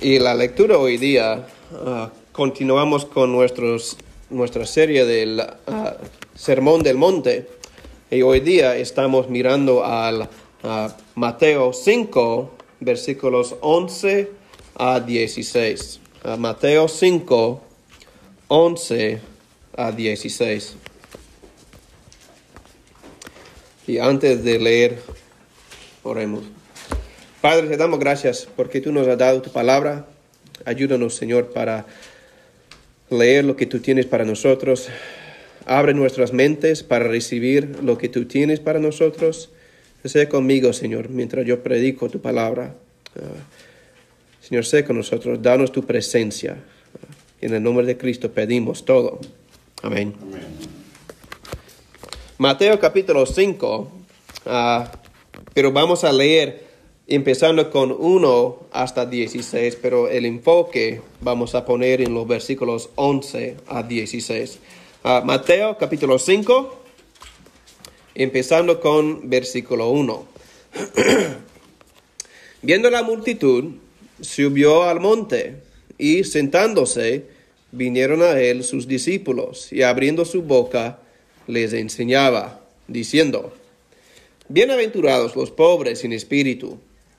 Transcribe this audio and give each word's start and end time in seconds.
Y 0.00 0.20
la 0.20 0.32
lectura 0.32 0.78
hoy 0.78 0.96
día, 0.96 1.48
ah, 1.72 2.10
continuamos 2.30 3.04
con 3.04 3.32
nuestros, 3.32 3.96
nuestra 4.30 4.64
serie 4.64 5.04
del 5.04 5.40
ah, 5.40 5.96
Sermón 6.36 6.84
del 6.84 6.96
Monte. 6.96 7.48
Y 8.08 8.22
hoy 8.22 8.38
día 8.38 8.76
estamos 8.76 9.28
mirando 9.28 9.84
al 9.84 10.28
a 10.62 10.96
Mateo 11.16 11.72
5, 11.72 12.50
versículos 12.78 13.56
11 13.60 14.30
a 14.76 15.00
16. 15.00 16.00
A 16.22 16.36
Mateo 16.36 16.86
5, 16.86 17.60
11 18.46 19.20
a 19.76 19.92
16. 19.92 20.76
Y 23.88 23.98
antes 23.98 24.44
de 24.44 24.58
leer, 24.60 25.02
oremos. 26.04 26.57
Padre, 27.40 27.68
te 27.68 27.76
damos 27.76 28.00
gracias 28.00 28.48
porque 28.56 28.80
tú 28.80 28.90
nos 28.90 29.06
has 29.06 29.16
dado 29.16 29.40
tu 29.42 29.50
palabra. 29.50 30.06
Ayúdanos, 30.64 31.14
Señor, 31.14 31.52
para 31.52 31.86
leer 33.10 33.44
lo 33.44 33.54
que 33.54 33.64
tú 33.64 33.78
tienes 33.78 34.06
para 34.06 34.24
nosotros. 34.24 34.88
Abre 35.64 35.94
nuestras 35.94 36.32
mentes 36.32 36.82
para 36.82 37.06
recibir 37.06 37.78
lo 37.80 37.96
que 37.96 38.08
tú 38.08 38.24
tienes 38.24 38.58
para 38.58 38.80
nosotros. 38.80 39.50
Sé 40.04 40.28
conmigo, 40.28 40.72
Señor, 40.72 41.10
mientras 41.10 41.46
yo 41.46 41.62
predico 41.62 42.08
tu 42.08 42.20
palabra. 42.20 42.74
Ah, 43.14 43.20
Señor, 44.40 44.64
sé 44.64 44.84
con 44.84 44.96
nosotros. 44.96 45.40
Danos 45.40 45.70
tu 45.70 45.84
presencia. 45.84 46.56
en 47.40 47.54
el 47.54 47.62
nombre 47.62 47.86
de 47.86 47.96
Cristo 47.96 48.32
pedimos 48.32 48.84
todo. 48.84 49.20
Amén. 49.82 50.12
Mateo 52.38 52.80
capítulo 52.80 53.26
5. 53.26 53.92
Ah, 54.46 54.90
pero 55.54 55.70
vamos 55.70 56.02
a 56.02 56.12
leer 56.12 56.67
empezando 57.08 57.70
con 57.70 57.90
1 57.90 58.68
hasta 58.70 59.06
16, 59.06 59.78
pero 59.80 60.08
el 60.08 60.26
enfoque 60.26 61.00
vamos 61.22 61.54
a 61.54 61.64
poner 61.64 62.02
en 62.02 62.12
los 62.12 62.28
versículos 62.28 62.90
11 62.96 63.56
a 63.66 63.82
16. 63.82 64.58
Ah, 65.04 65.22
Mateo 65.24 65.78
capítulo 65.78 66.18
5, 66.18 66.82
empezando 68.14 68.78
con 68.78 69.30
versículo 69.30 69.88
1. 69.88 70.26
Viendo 72.62 72.90
la 72.90 73.02
multitud, 73.02 73.64
subió 74.20 74.84
al 74.84 75.00
monte 75.00 75.62
y 75.96 76.24
sentándose, 76.24 77.24
vinieron 77.72 78.20
a 78.20 78.38
él 78.38 78.64
sus 78.64 78.86
discípulos 78.86 79.72
y 79.72 79.82
abriendo 79.82 80.26
su 80.26 80.42
boca, 80.42 80.98
les 81.46 81.72
enseñaba, 81.72 82.60
diciendo, 82.86 83.54
Bienaventurados 84.50 85.36
los 85.36 85.50
pobres 85.50 86.04
en 86.04 86.12
espíritu 86.12 86.78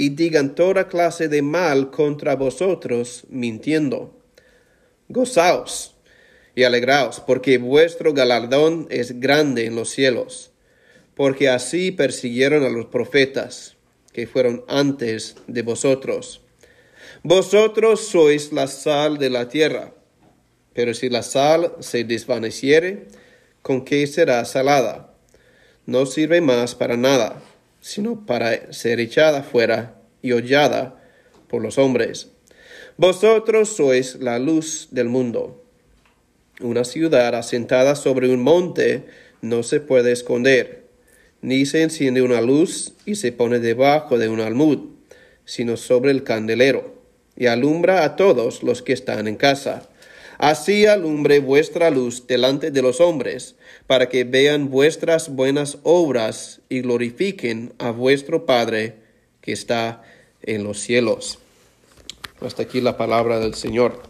y 0.00 0.08
digan 0.08 0.54
toda 0.54 0.88
clase 0.88 1.28
de 1.28 1.42
mal 1.42 1.90
contra 1.90 2.34
vosotros, 2.34 3.24
mintiendo. 3.28 4.18
Gozaos 5.10 5.94
y 6.54 6.62
alegraos, 6.62 7.20
porque 7.20 7.58
vuestro 7.58 8.14
galardón 8.14 8.86
es 8.88 9.20
grande 9.20 9.66
en 9.66 9.74
los 9.74 9.90
cielos, 9.90 10.52
porque 11.14 11.50
así 11.50 11.90
persiguieron 11.90 12.64
a 12.64 12.70
los 12.70 12.86
profetas 12.86 13.76
que 14.14 14.26
fueron 14.26 14.64
antes 14.68 15.36
de 15.46 15.60
vosotros. 15.60 16.40
Vosotros 17.22 18.00
sois 18.00 18.54
la 18.54 18.68
sal 18.68 19.18
de 19.18 19.28
la 19.28 19.50
tierra, 19.50 19.92
pero 20.72 20.94
si 20.94 21.10
la 21.10 21.22
sal 21.22 21.74
se 21.80 22.04
desvaneciere, 22.04 23.08
¿con 23.60 23.84
qué 23.84 24.06
será 24.06 24.42
salada? 24.46 25.14
No 25.84 26.06
sirve 26.06 26.40
más 26.40 26.74
para 26.74 26.96
nada 26.96 27.42
sino 27.80 28.26
para 28.26 28.72
ser 28.72 29.00
echada 29.00 29.42
fuera 29.42 30.00
y 30.22 30.32
hollada 30.32 31.02
por 31.48 31.62
los 31.62 31.78
hombres. 31.78 32.30
Vosotros 32.96 33.76
sois 33.76 34.16
la 34.16 34.38
luz 34.38 34.88
del 34.90 35.08
mundo. 35.08 35.64
Una 36.60 36.84
ciudad 36.84 37.34
asentada 37.34 37.96
sobre 37.96 38.28
un 38.28 38.42
monte 38.42 39.06
no 39.40 39.62
se 39.62 39.80
puede 39.80 40.12
esconder, 40.12 40.84
ni 41.40 41.64
se 41.64 41.82
enciende 41.82 42.22
una 42.22 42.40
luz 42.40 42.92
y 43.06 43.14
se 43.14 43.32
pone 43.32 43.58
debajo 43.58 44.18
de 44.18 44.28
un 44.28 44.40
almud, 44.40 44.90
sino 45.46 45.76
sobre 45.76 46.10
el 46.10 46.22
candelero, 46.22 46.94
y 47.36 47.46
alumbra 47.46 48.04
a 48.04 48.16
todos 48.16 48.62
los 48.62 48.82
que 48.82 48.92
están 48.92 49.26
en 49.26 49.36
casa. 49.36 49.88
Así 50.40 50.86
alumbre 50.86 51.38
vuestra 51.40 51.90
luz 51.90 52.26
delante 52.26 52.70
de 52.70 52.80
los 52.80 52.98
hombres, 53.02 53.56
para 53.86 54.08
que 54.08 54.24
vean 54.24 54.70
vuestras 54.70 55.28
buenas 55.28 55.76
obras 55.82 56.62
y 56.70 56.80
glorifiquen 56.80 57.74
a 57.78 57.90
vuestro 57.90 58.46
Padre 58.46 58.96
que 59.42 59.52
está 59.52 60.02
en 60.40 60.64
los 60.64 60.80
cielos. 60.80 61.40
Hasta 62.40 62.62
aquí 62.62 62.80
la 62.80 62.96
palabra 62.96 63.38
del 63.38 63.54
Señor. 63.54 64.00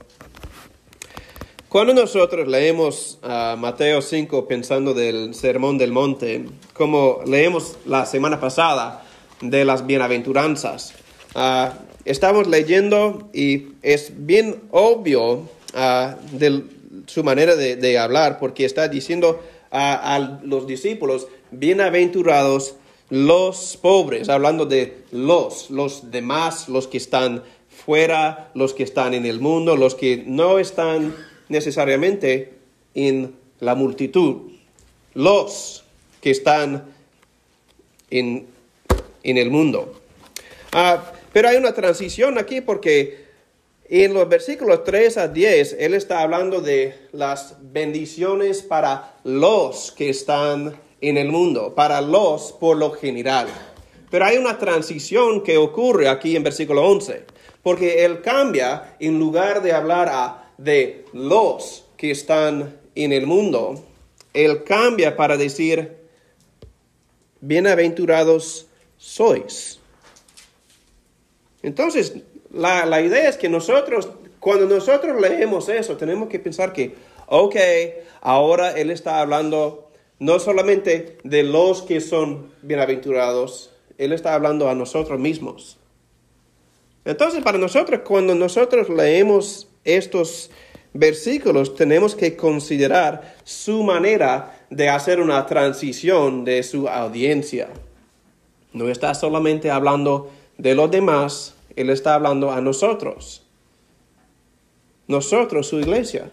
Cuando 1.68 1.94
nosotros 1.94 2.46
leemos 2.46 3.18
a 3.22 3.56
Mateo 3.58 4.00
5 4.00 4.46
pensando 4.46 4.94
del 4.94 5.34
Sermón 5.34 5.78
del 5.78 5.90
Monte, 5.90 6.44
como 6.74 7.22
leemos 7.26 7.76
la 7.86 8.06
semana 8.06 8.38
pasada 8.38 9.04
de 9.40 9.64
las 9.64 9.84
bienaventuranzas, 9.84 10.94
ah, 11.34 11.72
estamos 12.04 12.46
leyendo 12.46 13.30
y 13.32 13.70
es 13.82 14.12
bien 14.14 14.62
obvio 14.70 15.48
de 15.72 16.62
su 17.06 17.24
manera 17.24 17.56
de, 17.56 17.98
hablar, 17.98 18.38
porque 18.38 18.64
está 18.64 18.88
diciendo 18.88 19.42
a, 19.70 20.38
los 20.42 20.66
discípulos, 20.66 21.28
bienaventurados 21.50 22.76
los 23.10 23.76
pobres, 23.76 24.28
hablando 24.28 24.66
de 24.66 24.98
los, 25.10 25.70
los 25.70 26.12
demás, 26.12 26.68
los 26.68 26.86
que 26.86 26.98
están 26.98 27.42
fuera, 27.68 28.50
los 28.54 28.72
que 28.72 28.84
están 28.84 29.14
en 29.14 29.26
el 29.26 29.40
mundo, 29.40 29.76
los 29.76 29.96
que 29.96 30.22
no 30.26 30.58
están 30.58 31.14
necesariamente 31.48 32.54
en 32.94 33.34
la 33.58 33.74
multitud, 33.74 34.52
los 35.14 35.84
que 36.20 36.30
están 36.30 36.84
en, 38.10 38.46
el 39.22 39.50
mundo. 39.50 40.00
Ah, 40.72 41.12
pero 41.32 41.48
hay 41.48 41.56
una 41.56 41.72
transición 41.72 42.38
aquí 42.38 42.60
porque 42.60 43.29
en 43.92 44.14
los 44.14 44.28
versículos 44.28 44.84
3 44.84 45.16
a 45.16 45.28
10, 45.28 45.76
Él 45.80 45.94
está 45.94 46.20
hablando 46.20 46.60
de 46.60 46.94
las 47.10 47.56
bendiciones 47.60 48.62
para 48.62 49.16
los 49.24 49.90
que 49.90 50.10
están 50.10 50.76
en 51.00 51.16
el 51.16 51.28
mundo, 51.28 51.74
para 51.74 52.00
los 52.00 52.52
por 52.52 52.76
lo 52.76 52.92
general. 52.92 53.48
Pero 54.08 54.24
hay 54.24 54.36
una 54.36 54.58
transición 54.58 55.42
que 55.42 55.56
ocurre 55.56 56.08
aquí 56.08 56.36
en 56.36 56.44
versículo 56.44 56.86
11, 56.86 57.24
porque 57.64 58.04
Él 58.04 58.22
cambia, 58.22 58.96
en 59.00 59.18
lugar 59.18 59.60
de 59.60 59.72
hablar 59.72 60.08
a, 60.08 60.52
de 60.56 61.04
los 61.12 61.84
que 61.96 62.12
están 62.12 62.78
en 62.94 63.12
el 63.12 63.26
mundo, 63.26 63.84
Él 64.32 64.62
cambia 64.62 65.16
para 65.16 65.36
decir, 65.36 65.96
bienaventurados 67.40 68.68
sois. 68.96 69.80
Entonces, 71.62 72.14
la, 72.52 73.00
idea 73.00 73.28
es 73.28 73.36
que 73.36 73.48
nosotros, 73.48 74.08
cuando 74.38 74.66
nosotros 74.66 75.20
leemos 75.20 75.68
eso, 75.68 75.96
tenemos 75.96 76.28
que 76.28 76.38
pensar 76.38 76.72
que, 76.72 76.94
ok, 77.26 77.56
ahora 78.20 78.72
Él 78.72 78.90
está 78.90 79.20
hablando 79.20 79.90
no 80.18 80.38
solamente 80.38 81.18
de 81.24 81.42
los 81.42 81.82
que 81.82 82.00
son 82.00 82.52
bienaventurados, 82.62 83.72
Él 83.98 84.12
está 84.12 84.34
hablando 84.34 84.68
a 84.68 84.74
nosotros 84.74 85.18
mismos. 85.18 85.78
Entonces, 87.04 87.42
para 87.42 87.58
nosotros, 87.58 88.00
cuando 88.04 88.34
nosotros 88.34 88.88
leemos 88.88 89.68
estos 89.84 90.50
versículos 90.92 91.74
tenemos 91.76 92.14
que 92.14 92.36
considerar 92.36 93.36
su 93.44 93.82
manera 93.82 94.58
de 94.70 94.88
hacer 94.88 95.20
una 95.20 95.46
transición 95.46 96.44
de 96.44 96.62
su 96.62 96.88
audiencia. 96.88 97.68
No 98.72 98.88
está 98.88 99.14
solamente 99.14 99.70
hablando 99.70 100.30
de 100.58 100.74
los 100.74 100.90
demás, 100.90 101.54
Él 101.76 101.90
está 101.90 102.14
hablando 102.14 102.50
a 102.50 102.60
nosotros. 102.60 103.46
Nosotros, 105.06 105.68
su 105.68 105.78
iglesia. 105.80 106.30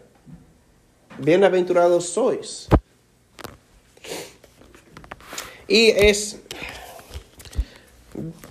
Bienaventurados 1.20 2.10
sois. 2.10 2.68
Y 5.68 5.90
es 5.90 6.40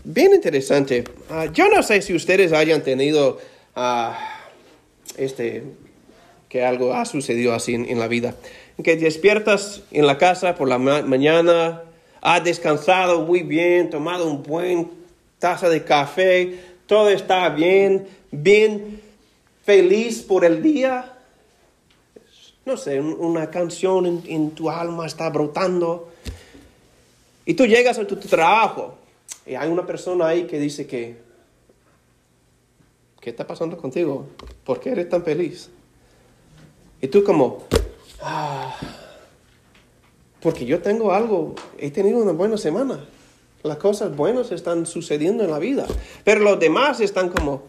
bien 0.05 0.35
interesante. 0.35 1.05
Ah, 1.31 1.47
yo 1.47 1.69
no 1.69 1.83
sé 1.83 2.03
si 2.03 2.15
ustedes 2.15 2.53
hayan 2.53 2.83
tenido 2.83 3.39
uh, 3.77 4.12
este 5.17 5.65
que 6.49 6.65
algo 6.65 6.94
ha 6.94 7.05
sucedido 7.05 7.55
así 7.55 7.75
en, 7.75 7.99
la 7.99 8.09
vida. 8.09 8.35
Que 8.82 8.97
despiertas 8.97 9.82
en 9.91 10.06
la 10.06 10.19
casa 10.19 10.55
por 10.55 10.69
la 10.69 10.79
mañana, 10.79 11.82
has 12.21 12.44
descansado 12.44 13.23
muy 13.23 13.43
bien, 13.43 13.91
tomado 13.91 14.27
un 14.27 14.43
buen 14.43 14.91
taza 15.39 15.69
de 15.69 15.85
café, 15.85 16.59
todo 16.87 17.11
está 17.11 17.49
bien, 17.49 18.06
bien 18.31 19.00
feliz 19.65 20.23
por 20.23 20.44
el 20.44 20.62
día. 20.62 21.12
No 22.65 22.77
sé, 22.77 23.00
una 23.00 23.50
canción 23.50 24.23
en, 24.27 24.50
tu 24.53 24.71
alma 24.71 25.06
está 25.06 25.29
brotando. 25.31 26.11
Y 27.44 27.55
tú 27.55 27.67
llegas 27.67 27.99
a 27.99 28.06
tu 28.06 28.17
trabajo 28.17 28.97
y 29.44 29.55
hay 29.55 29.69
una 29.69 29.87
persona 29.87 30.29
ahí 30.29 30.47
que 30.47 30.59
dice 30.59 30.87
que, 30.87 31.17
¿qué 33.21 33.31
está 33.31 33.47
pasando 33.47 33.77
contigo? 33.77 34.27
¿Por 34.65 34.81
qué 34.81 34.91
eres 34.91 35.09
tan 35.09 35.23
feliz? 35.23 35.71
Y 37.00 37.09
tú 37.09 37.23
como, 37.23 37.65
ah, 38.21 38.77
porque 40.41 40.65
yo 40.65 40.81
tengo 40.81 41.12
algo, 41.12 41.55
he 41.79 41.91
tenido 41.91 42.19
una 42.19 42.32
buena 42.32 42.56
semana. 42.56 43.05
Las 43.62 43.79
cosas 43.79 44.14
buenas 44.14 44.53
están 44.53 44.87
sucediendo 44.87 45.44
en 45.44 45.50
la 45.50 45.58
vida. 45.58 45.87
Pero 46.25 46.41
los 46.41 46.58
demás 46.61 47.00
están 47.00 47.29
como, 47.29 47.64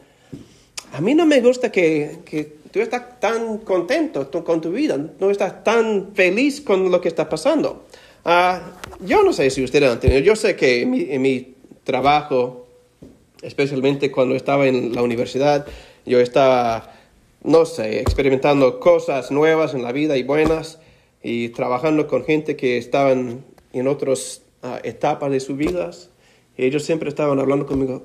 a 0.93 1.01
mí 1.01 1.15
no 1.15 1.25
me 1.25 1.41
gusta 1.41 1.71
que, 1.71 2.19
que 2.25 2.57
tú 2.71 2.79
estás 2.79 3.19
tan 3.19 3.59
contento 3.59 4.29
con 4.43 4.61
tu 4.61 4.71
vida, 4.71 4.97
no 5.19 5.31
estás 5.31 5.63
tan 5.63 6.13
feliz 6.13 6.61
con 6.61 6.91
lo 6.91 7.01
que 7.01 7.07
está 7.07 7.27
pasando. 7.27 7.85
Uh, 8.25 9.05
yo 9.05 9.23
no 9.23 9.31
sé 9.31 9.49
si 9.49 9.63
ustedes 9.63 9.89
han 9.89 9.99
tenido, 9.99 10.19
yo 10.19 10.35
sé 10.35 10.55
que 10.55 10.81
en 10.81 10.91
mi, 10.91 11.07
en 11.09 11.21
mi 11.21 11.55
trabajo, 11.83 12.67
especialmente 13.41 14.11
cuando 14.11 14.35
estaba 14.35 14.67
en 14.67 14.93
la 14.93 15.01
universidad, 15.01 15.65
yo 16.05 16.19
estaba 16.19 16.97
no 17.43 17.65
sé, 17.65 18.01
experimentando 18.01 18.79
cosas 18.79 19.31
nuevas 19.31 19.73
en 19.73 19.83
la 19.83 19.91
vida 19.91 20.17
y 20.17 20.23
buenas 20.23 20.79
y 21.23 21.49
trabajando 21.49 22.07
con 22.07 22.25
gente 22.25 22.55
que 22.55 22.77
estaban 22.77 23.45
en 23.73 23.87
otras 23.87 24.41
etapas 24.83 25.31
de 25.31 25.39
sus 25.39 25.57
vidas. 25.57 26.09
Y 26.57 26.65
ellos 26.65 26.83
siempre 26.83 27.09
estaban 27.09 27.39
hablando 27.39 27.65
conmigo, 27.65 28.03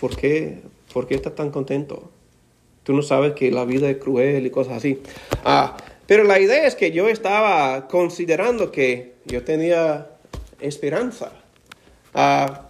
¿por 0.00 0.16
qué, 0.16 0.60
¿por 0.92 1.06
qué 1.06 1.14
estás 1.14 1.34
tan 1.34 1.50
contento? 1.50 2.10
Tú 2.82 2.92
no 2.92 3.02
sabes 3.02 3.32
que 3.32 3.50
la 3.50 3.64
vida 3.64 3.88
es 3.88 3.96
cruel 3.96 4.44
y 4.44 4.50
cosas 4.50 4.74
así. 4.74 5.00
Ah, 5.44 5.76
pero 6.06 6.24
la 6.24 6.38
idea 6.38 6.66
es 6.66 6.74
que 6.74 6.92
yo 6.92 7.08
estaba 7.08 7.88
considerando 7.88 8.70
que 8.70 9.14
yo 9.24 9.42
tenía 9.42 10.10
esperanza. 10.60 11.32
Ah, 12.12 12.68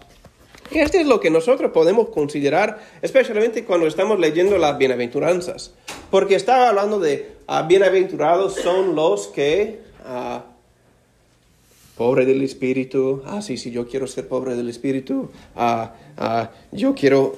y 0.71 0.79
esto 0.79 0.99
es 0.99 1.07
lo 1.07 1.21
que 1.21 1.31
nosotros 1.31 1.73
podemos 1.73 2.09
considerar, 2.09 2.81
especialmente 3.03 3.65
cuando 3.65 3.87
estamos 3.87 4.19
leyendo 4.19 4.57
las 4.57 4.79
bienaventuranzas. 4.79 5.75
Porque 6.11 6.37
estaba 6.37 6.69
hablando 6.69 7.01
de 7.01 7.33
ah, 7.49 7.63
bienaventurados 7.63 8.55
son 8.55 8.95
los 8.95 9.27
que, 9.29 9.81
ah, 10.05 10.45
pobre 11.97 12.27
del 12.27 12.43
espíritu, 12.43 13.23
ah, 13.27 13.41
sí, 13.41 13.57
sí, 13.57 13.71
yo 13.71 13.87
quiero 13.87 14.07
ser 14.07 14.27
pobre 14.27 14.57
del 14.57 14.69
espíritu, 14.69 15.31
ah, 15.57 15.93
yo 16.73 16.95
quiero 16.95 17.37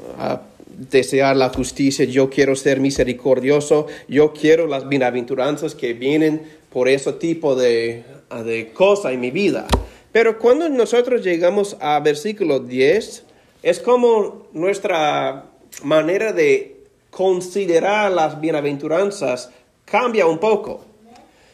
desear 0.91 1.37
la 1.37 1.49
justicia, 1.51 2.05
yo 2.05 2.29
quiero 2.31 2.57
ser 2.57 2.81
misericordioso, 2.81 3.87
yo 4.09 4.33
quiero 4.33 4.67
las 4.67 4.89
bienaventuranzas 4.89 5.75
que 5.75 5.95
vienen 5.95 6.43
por 6.71 6.89
ese 6.89 7.13
tipo 7.15 7.55
de, 7.55 8.05
de 8.45 8.73
cosas 8.73 9.13
en 9.13 9.21
mi 9.21 9.31
vida. 9.31 9.67
Pero 10.13 10.39
cuando 10.39 10.69
nosotros 10.69 11.23
llegamos 11.23 11.77
a 11.81 12.01
versículo 12.01 12.61
10, 12.61 13.25
es 13.63 13.81
como 13.81 14.47
nuestra 14.53 15.47
manera 15.83 16.33
de 16.33 16.77
considerar 17.11 18.13
las 18.13 18.41
bienaventuranzas 18.41 19.51
cambia 19.85 20.27
un 20.27 20.39
poco. 20.39 20.85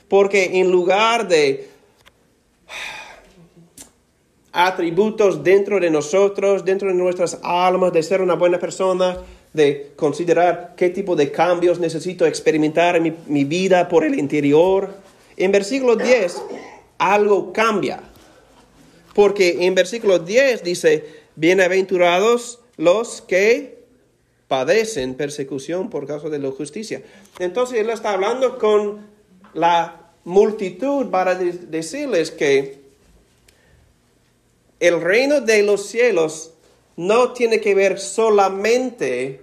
Porque 0.09 0.61
en 0.61 0.71
lugar 0.71 1.29
de 1.29 1.72
atributos 4.53 5.43
dentro 5.43 5.81
de 5.81 5.91
nosotros, 5.91 6.65
dentro 6.65 6.89
de 6.89 6.95
nuestras 6.95 7.39
almas, 7.43 7.93
de 7.93 8.03
ser 8.03 8.21
una 8.21 8.35
buena 8.35 8.59
persona, 8.59 9.17
de 9.53 9.93
considerar 9.97 10.75
qué 10.77 10.91
tipo 10.91 11.17
de 11.17 11.31
cambios 11.31 11.79
necesito 11.79 12.27
experimentar 12.27 12.97
en 12.97 13.03
mi, 13.03 13.15
mi 13.27 13.45
vida 13.45 13.89
por 13.89 14.05
el 14.05 14.19
interior, 14.19 14.91
en 15.37 15.53
versículo 15.53 15.97
10 15.97 16.43
algo 16.99 17.53
cambia. 17.53 18.01
Porque 19.15 19.67
en 19.67 19.75
versículo 19.75 20.19
10 20.19 20.63
dice, 20.63 21.05
bienaventurados 21.37 22.61
los 22.77 23.21
que 23.23 23.83
padecen 24.49 25.15
persecución 25.15 25.91
por 25.91 26.07
causa 26.07 26.29
de 26.29 26.39
la 26.39 26.51
justicia. 26.51 27.03
Entonces 27.39 27.79
él 27.79 27.91
está 27.91 28.13
hablando 28.13 28.59
con 28.59 29.07
la 29.55 30.02
multitud 30.25 31.11
para 31.11 31.35
decirles 31.35 32.31
que 32.31 32.81
el 34.81 35.01
reino 35.01 35.41
de 35.41 35.63
los 35.63 35.87
cielos 35.87 36.53
no 36.97 37.33
tiene 37.33 37.61
que 37.61 37.75
ver 37.75 37.99
solamente 37.99 39.41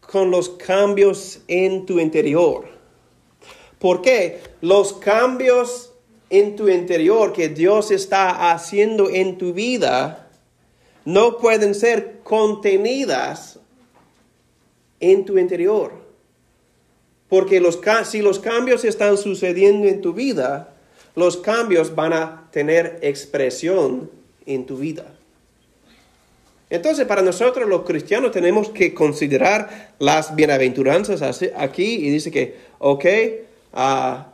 con 0.00 0.30
los 0.30 0.50
cambios 0.50 1.40
en 1.48 1.86
tu 1.86 1.98
interior. 1.98 2.66
¿Por 3.78 4.02
qué? 4.02 4.40
Los 4.60 4.92
cambios 4.92 5.92
en 6.30 6.56
tu 6.56 6.68
interior 6.68 7.32
que 7.32 7.48
Dios 7.48 7.90
está 7.90 8.52
haciendo 8.52 9.10
en 9.10 9.36
tu 9.38 9.52
vida 9.52 10.30
no 11.04 11.38
pueden 11.38 11.74
ser 11.74 12.20
contenidas 12.22 13.58
en 15.00 15.24
tu 15.24 15.36
interior. 15.36 15.92
Porque 17.32 17.62
si 18.04 18.20
los 18.20 18.38
cambios 18.40 18.84
están 18.84 19.16
sucediendo 19.16 19.88
en 19.88 20.02
tu 20.02 20.12
vida, 20.12 20.74
los 21.16 21.38
cambios 21.38 21.94
van 21.94 22.12
a 22.12 22.50
tener 22.52 22.98
expresión 23.00 24.10
en 24.44 24.66
tu 24.66 24.76
vida. 24.76 25.06
Entonces, 26.68 27.06
para 27.06 27.22
nosotros 27.22 27.66
los 27.66 27.84
cristianos 27.84 28.32
tenemos 28.32 28.68
que 28.68 28.92
considerar 28.92 29.94
las 29.98 30.36
bienaventuranzas 30.36 31.22
aquí 31.56 32.06
y 32.06 32.10
dice 32.10 32.30
que, 32.30 32.54
ok, 32.78 33.06
a 33.72 34.26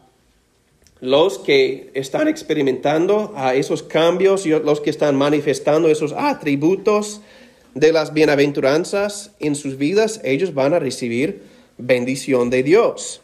los 1.01 1.39
que 1.39 1.93
están 1.95 2.27
experimentando 2.27 3.33
a 3.37 3.55
esos 3.55 3.85
cambios 3.85 4.45
y 4.45 4.49
los 4.49 4.81
que 4.81 4.91
están 4.91 5.15
manifestando 5.15 5.87
esos 5.87 6.13
atributos 6.15 7.21
de 7.77 7.93
las 7.93 8.13
bienaventuranzas 8.13 9.31
en 9.39 9.55
sus 9.55 9.79
vidas, 9.79 10.21
ellos 10.25 10.53
van 10.53 10.75
a 10.75 10.81
recibir 10.81 11.58
bendición 11.79 12.51
de 12.51 12.63
Dios. 12.63 13.23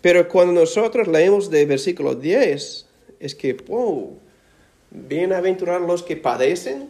Pero 0.00 0.28
cuando 0.28 0.60
nosotros 0.60 1.08
leemos 1.08 1.50
de 1.50 1.66
versículo 1.66 2.14
10, 2.14 2.86
es 3.20 3.34
que, 3.34 3.52
wow, 3.52 4.18
bienaventurados 4.90 5.86
los 5.86 6.02
que 6.02 6.16
padecen. 6.16 6.88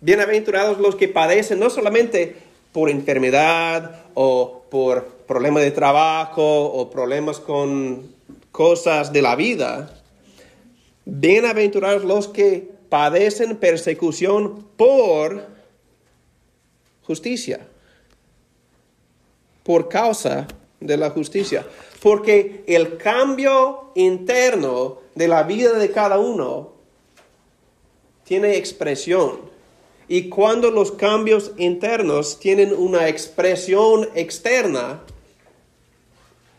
Bienaventurados 0.00 0.78
los 0.78 0.96
que 0.96 1.08
padecen, 1.08 1.60
no 1.60 1.70
solamente 1.70 2.34
por 2.72 2.88
enfermedad 2.88 4.06
o 4.14 4.64
por 4.70 5.06
problemas 5.26 5.62
de 5.62 5.70
trabajo 5.70 6.64
o 6.64 6.90
problemas 6.90 7.38
con 7.38 8.10
cosas 8.50 9.12
de 9.12 9.22
la 9.22 9.36
vida. 9.36 10.02
Bienaventurados 11.04 12.04
los 12.04 12.28
que 12.28 12.70
padecen 12.88 13.56
persecución 13.56 14.66
por 14.76 15.46
justicia, 17.02 17.66
por 19.62 19.88
causa 19.88 20.46
de 20.80 20.96
la 20.96 21.10
justicia, 21.10 21.66
porque 22.02 22.64
el 22.66 22.96
cambio 22.96 23.92
interno 23.94 24.98
de 25.14 25.28
la 25.28 25.42
vida 25.44 25.78
de 25.78 25.90
cada 25.90 26.18
uno 26.18 26.72
tiene 28.24 28.56
expresión. 28.56 29.52
Y 30.08 30.28
cuando 30.28 30.70
los 30.70 30.92
cambios 30.92 31.52
internos 31.56 32.38
tienen 32.38 32.72
una 32.74 33.08
expresión 33.08 34.08
externa, 34.14 35.02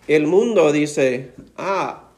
el 0.07 0.27
mundo 0.27 0.71
dice, 0.71 1.31
ah, 1.57 2.09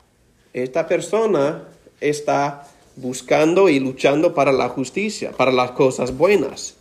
esta 0.53 0.87
persona 0.87 1.67
está 1.99 2.67
buscando 2.95 3.69
y 3.69 3.79
luchando 3.79 4.33
para 4.33 4.51
la 4.51 4.69
justicia, 4.69 5.31
para 5.31 5.51
las 5.51 5.71
cosas 5.71 6.15
buenas. 6.15 6.75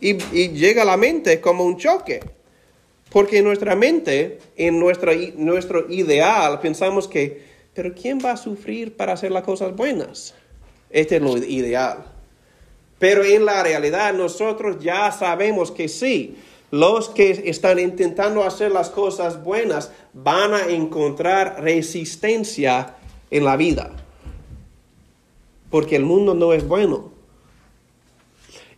Y, 0.00 0.14
llega 0.14 0.82
a 0.82 0.86
la 0.86 0.96
mente 0.96 1.40
como 1.40 1.64
un 1.64 1.76
choque, 1.76 2.20
Porque 3.10 3.38
en 3.38 3.44
nuestra 3.44 3.74
mente, 3.74 4.38
en 4.56 4.78
nuestra, 4.78 5.12
nuestro 5.36 5.90
ideal, 5.90 6.60
pensamos 6.60 7.08
que, 7.08 7.42
pero 7.74 7.94
¿quién 7.94 8.18
va 8.24 8.32
a 8.32 8.36
sufrir 8.36 8.96
para 8.96 9.14
hacer 9.14 9.30
las 9.32 9.44
cosas 9.44 9.74
buenas? 9.74 10.34
Este 10.90 11.16
es 11.16 11.22
lo 11.22 11.36
ideal. 11.38 12.04
Pero 12.98 13.24
en 13.24 13.44
la 13.44 13.62
realidad 13.62 14.12
nosotros 14.12 14.82
ya 14.82 15.10
sabemos 15.12 15.70
que 15.70 15.88
sí, 15.88 16.36
los 16.70 17.08
que 17.08 17.30
están 17.46 17.78
intentando 17.78 18.42
hacer 18.42 18.72
las 18.72 18.90
cosas 18.90 19.42
buenas 19.42 19.90
van 20.12 20.52
a 20.52 20.68
encontrar 20.68 21.62
resistencia 21.62 22.96
en 23.30 23.44
la 23.44 23.56
vida. 23.56 23.90
Porque 25.70 25.96
el 25.96 26.04
mundo 26.04 26.34
no 26.34 26.52
es 26.52 26.66
bueno. 26.66 27.12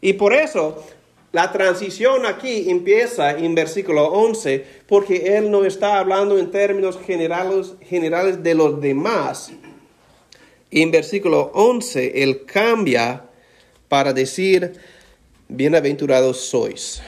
Y 0.01 0.15
por 0.15 0.33
eso 0.33 0.85
la 1.33 1.53
transición 1.53 2.27
aquí 2.27 2.69
empieza 2.71 3.31
en 3.31 3.55
versículo 3.55 4.07
11, 4.07 4.65
porque 4.89 5.37
él 5.37 5.51
no 5.51 5.65
está 5.65 5.99
hablando 5.99 6.39
en 6.39 6.51
términos 6.51 6.99
generales, 7.07 7.75
generales 7.89 8.43
de 8.43 8.55
los 8.55 8.81
demás. 8.81 9.53
En 10.73 10.91
versículo 10.91 11.53
11, 11.55 12.23
él 12.23 12.45
cambia 12.47 13.25
para 13.89 14.13
decir, 14.13 14.73
bienaventurados 15.49 16.41
sois. 16.41 17.01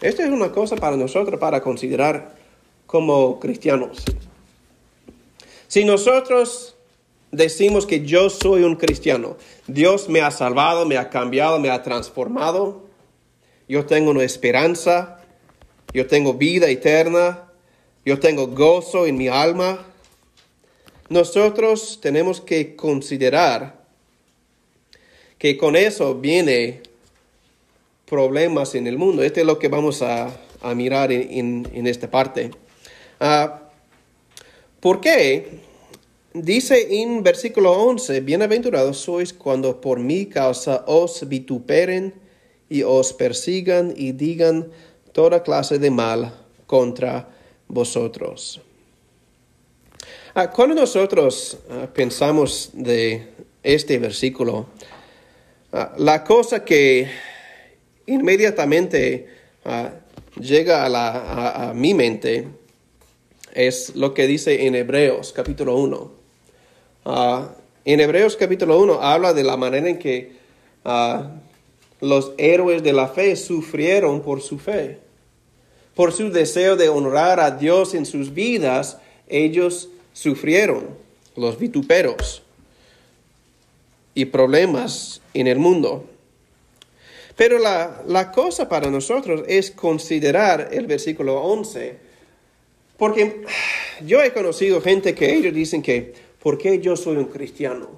Esta 0.00 0.24
es 0.24 0.30
una 0.30 0.52
cosa 0.52 0.76
para 0.76 0.96
nosotros 0.96 1.38
para 1.38 1.60
considerar 1.60 2.34
como 2.86 3.40
cristianos. 3.40 4.04
Si 5.68 5.84
nosotros 5.84 6.75
decimos 7.36 7.86
que 7.86 8.04
yo 8.04 8.30
soy 8.30 8.62
un 8.62 8.76
cristiano, 8.76 9.36
Dios 9.66 10.08
me 10.08 10.20
ha 10.20 10.30
salvado, 10.30 10.86
me 10.86 10.96
ha 10.96 11.10
cambiado, 11.10 11.58
me 11.58 11.70
ha 11.70 11.82
transformado, 11.82 12.84
yo 13.68 13.84
tengo 13.86 14.10
una 14.10 14.22
esperanza, 14.22 15.20
yo 15.92 16.06
tengo 16.06 16.34
vida 16.34 16.68
eterna, 16.68 17.44
yo 18.04 18.18
tengo 18.18 18.48
gozo 18.48 19.06
en 19.06 19.16
mi 19.16 19.28
alma, 19.28 19.86
nosotros 21.08 21.98
tenemos 22.00 22.40
que 22.40 22.74
considerar 22.74 23.84
que 25.38 25.56
con 25.56 25.76
eso 25.76 26.14
viene 26.14 26.82
problemas 28.06 28.74
en 28.74 28.86
el 28.86 28.98
mundo. 28.98 29.22
Este 29.22 29.40
es 29.40 29.46
lo 29.46 29.58
que 29.58 29.68
vamos 29.68 30.02
a, 30.02 30.30
mirar 30.74 31.12
en, 31.12 31.86
esta 31.86 32.10
parte. 32.10 32.50
Ah, 33.20 33.62
¿Por 34.80 35.00
qué? 35.00 35.65
Dice 36.42 37.00
en 37.00 37.22
versículo 37.22 37.72
11, 37.72 38.20
bienaventurados 38.20 38.98
sois 38.98 39.32
cuando 39.32 39.80
por 39.80 40.00
mi 40.00 40.26
causa 40.26 40.84
os 40.86 41.26
vituperen 41.26 42.12
y 42.68 42.82
os 42.82 43.14
persigan 43.14 43.94
y 43.96 44.12
digan 44.12 44.68
toda 45.12 45.42
clase 45.42 45.78
de 45.78 45.90
mal 45.90 46.34
contra 46.66 47.26
vosotros. 47.68 48.60
Ah, 50.34 50.50
cuando 50.50 50.74
nosotros 50.74 51.56
ah, 51.70 51.88
pensamos 51.94 52.68
de 52.74 53.28
este 53.62 53.98
versículo, 53.98 54.66
la 55.96 56.22
cosa 56.22 56.66
que 56.66 57.08
inmediatamente 58.04 59.26
ah, 59.64 59.90
llega 60.38 60.84
a, 60.84 61.72
mi 61.72 61.94
mente 61.94 62.46
es 63.54 63.96
lo 63.96 64.12
que 64.12 64.26
dice 64.26 64.66
en 64.66 64.74
Hebreos 64.74 65.32
capítulo 65.32 65.78
1. 65.78 66.25
Ah, 67.08 67.50
en 67.84 68.00
Hebreos 68.00 68.36
capítulo 68.36 68.80
1 68.80 69.00
habla 69.00 69.32
de 69.32 69.44
la 69.44 69.56
manera 69.56 69.88
en 69.88 69.96
que 69.96 70.32
ah, 70.84 71.30
los 72.00 72.32
héroes 72.36 72.82
de 72.82 72.92
la 72.92 73.06
fe 73.06 73.36
sufrieron 73.36 74.22
por 74.22 74.42
su 74.42 74.58
fe. 74.58 74.98
Por 75.94 76.12
su 76.12 76.32
deseo 76.32 76.74
de 76.74 76.88
honrar 76.88 77.38
a 77.38 77.52
Dios 77.52 77.94
en 77.94 78.06
sus 78.06 78.34
vidas, 78.34 78.98
ellos 79.28 79.88
sufrieron 80.12 80.88
los 81.36 81.60
vituperos 81.60 82.42
y 84.12 84.24
problemas 84.24 85.20
en 85.32 85.46
el 85.46 85.60
mundo. 85.60 86.06
Pero 87.36 87.60
la, 87.60 88.32
cosa 88.34 88.68
para 88.68 88.90
nosotros 88.90 89.44
es 89.46 89.70
considerar 89.70 90.70
el 90.72 90.88
versículo 90.88 91.40
11, 91.40 91.98
porque 92.96 93.42
yo 94.04 94.20
he 94.22 94.32
conocido 94.32 94.80
gente 94.80 95.14
que 95.14 95.36
ellos 95.36 95.54
dicen 95.54 95.82
que, 95.82 96.25
¿por 96.46 96.58
qué 96.58 96.78
yo 96.78 96.94
soy 96.94 97.16
un 97.16 97.24
cristiano? 97.24 97.88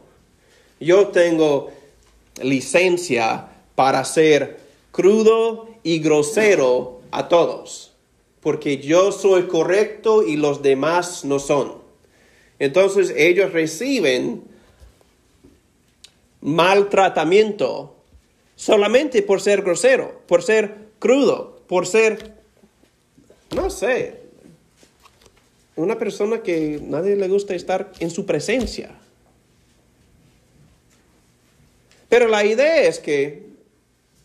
Yo 0.81 1.09
tengo 1.09 1.71
licencia 2.41 3.47
para 3.75 4.03
ser 4.07 4.59
crudo 4.91 5.69
y 5.83 5.99
grosero 5.99 7.03
a 7.11 7.29
todos, 7.29 7.93
porque 8.41 8.79
yo 8.79 9.13
soy 9.13 9.49
correcto 9.49 10.23
y 10.23 10.39
los 10.39 10.63
demás 10.63 11.27
no 11.27 11.39
son. 11.39 11.75
Entonces 12.59 13.13
ellos 13.15 13.53
reciben 13.53 14.45
maltratamiento 16.41 17.97
solamente 18.57 19.21
por 19.21 19.43
ser 19.43 19.61
grosero, 19.61 20.23
por 20.27 20.43
ser 20.43 20.89
crudo, 20.99 21.61
por 21.69 21.87
ser, 21.87 22.33
no 23.55 23.69
sé, 23.69 24.18
una 25.79 25.97
persona 25.97 26.43
que 26.43 26.81
nadie 26.83 27.15
le 27.15 27.29
gusta 27.29 27.55
estar 27.55 27.93
en 28.01 28.11
su 28.11 28.27
presencia. 28.27 28.91
Pero 32.09 32.27
la 32.27 32.45
idea 32.45 32.83
es 32.83 32.99
que 32.99 33.47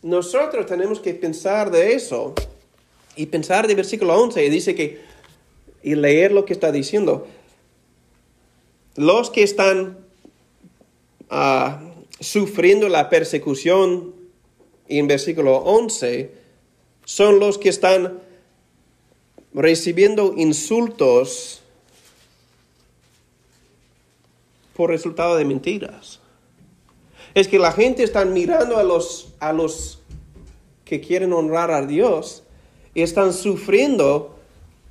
nosotros 0.02 0.66
tenemos 0.66 1.00
que 1.00 1.14
pensar 1.14 1.70
de 1.70 1.94
eso 1.94 2.34
y 3.16 3.28
pensar 3.28 3.68
de 3.68 3.76
versículo 3.76 4.20
11 4.20 4.44
y 4.44 4.50
dice 4.50 4.74
que, 4.74 5.02
y 5.84 5.94
leer 5.94 6.32
lo 6.32 6.44
que 6.44 6.54
está 6.54 6.72
diciendo, 6.72 7.28
los 8.96 9.30
que 9.30 9.44
están 9.44 10.00
ah, 11.30 11.84
sufriendo 12.20 12.90
la 12.90 13.10
persecución 13.10 14.16
en 14.88 15.08
versículo 15.08 15.58
11 15.58 16.32
son 17.06 17.40
los 17.40 17.60
que 17.60 17.70
están 17.70 18.20
recibiendo 19.54 20.34
insultos 20.36 21.62
por 24.76 24.90
resultado 24.90 25.36
de 25.36 25.46
mentiras. 25.46 26.20
Es 27.34 27.48
que 27.48 27.60
la 27.60 27.72
gente 27.72 28.04
está 28.04 28.26
mirando 28.26 28.78
a 28.78 28.84
los, 28.84 29.34
a 29.40 29.54
los 29.54 30.00
que 30.86 31.02
quieren 31.02 31.34
honrar 31.34 31.72
a 31.72 31.86
Dios 31.86 32.44
y 32.94 33.02
están 33.02 33.34
sufriendo 33.34 34.36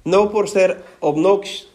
no 0.05 0.31
por 0.31 0.49
ser 0.49 0.85
obnoxious. 1.01 1.69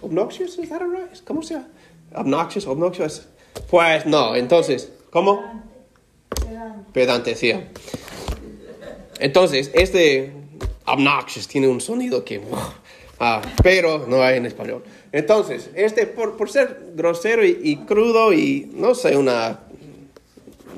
¿Obnoxious? 0.00 0.58
¿Es 0.58 0.68
that 0.68 0.80
right? 0.80 1.22
¿Cómo 1.24 1.42
se 1.42 1.54
llama? 1.54 1.68
Obnoxious, 2.14 2.66
obnoxious. 2.66 3.28
Pues 3.68 4.06
no, 4.06 4.34
entonces, 4.34 4.90
¿cómo? 5.10 5.62
Pedante, 6.92 7.36
sí. 7.36 7.52
Entonces, 9.20 9.70
este 9.74 10.32
obnoxious 10.92 11.48
tiene 11.48 11.68
un 11.68 11.80
sonido 11.80 12.24
que... 12.24 12.40
Ah, 13.22 13.42
pero 13.62 14.06
no 14.08 14.22
hay 14.22 14.38
en 14.38 14.46
español. 14.46 14.82
Entonces, 15.12 15.68
este 15.74 16.06
por, 16.06 16.38
por 16.38 16.50
ser 16.50 16.92
grosero 16.94 17.44
y, 17.44 17.76
crudo 17.86 18.32
y 18.32 18.70
no 18.72 18.94
sé, 18.94 19.14
una, 19.14 19.60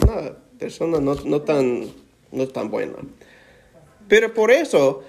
una 0.02 0.32
persona 0.58 0.98
no, 0.98 1.14
no, 1.14 1.42
tan, 1.42 1.86
no 2.32 2.48
tan 2.48 2.68
buena. 2.68 2.94
Pero 4.08 4.34
por 4.34 4.50
eso, 4.50 5.04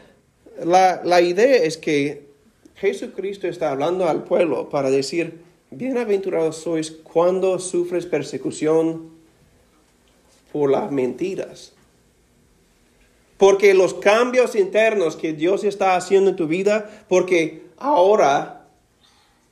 la, 0.63 1.01
la 1.03 1.21
idea 1.21 1.55
es 1.55 1.77
que 1.77 2.27
Jesucristo 2.75 3.47
está 3.47 3.71
hablando 3.71 4.07
al 4.07 4.25
pueblo 4.25 4.69
para 4.69 4.91
decir, 4.91 5.41
bienaventurados 5.71 6.57
sois 6.57 6.91
cuando 6.91 7.57
sufres 7.57 8.05
persecución 8.05 9.09
por 10.51 10.69
las 10.69 10.91
mentiras. 10.91 11.73
Porque 13.43 13.73
los 13.73 13.93
cambios 13.95 14.55
internos 14.55 15.17
que 15.17 15.33
Dios 15.33 15.65
está 15.65 15.97
haciendo 15.97 16.29
en 16.29 16.37
tu 16.37 16.47
vida, 16.47 16.89
porque 17.09 17.63
ahora 17.77 18.67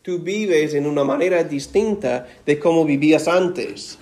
tú 0.01 0.19
vives 0.19 0.73
en 0.75 0.87
una 0.87 1.03
manera 1.03 1.43
distinta 1.43 2.25
de 2.45 2.57
cómo 2.57 2.85
vivías 2.85 3.27
antes. 3.27 3.99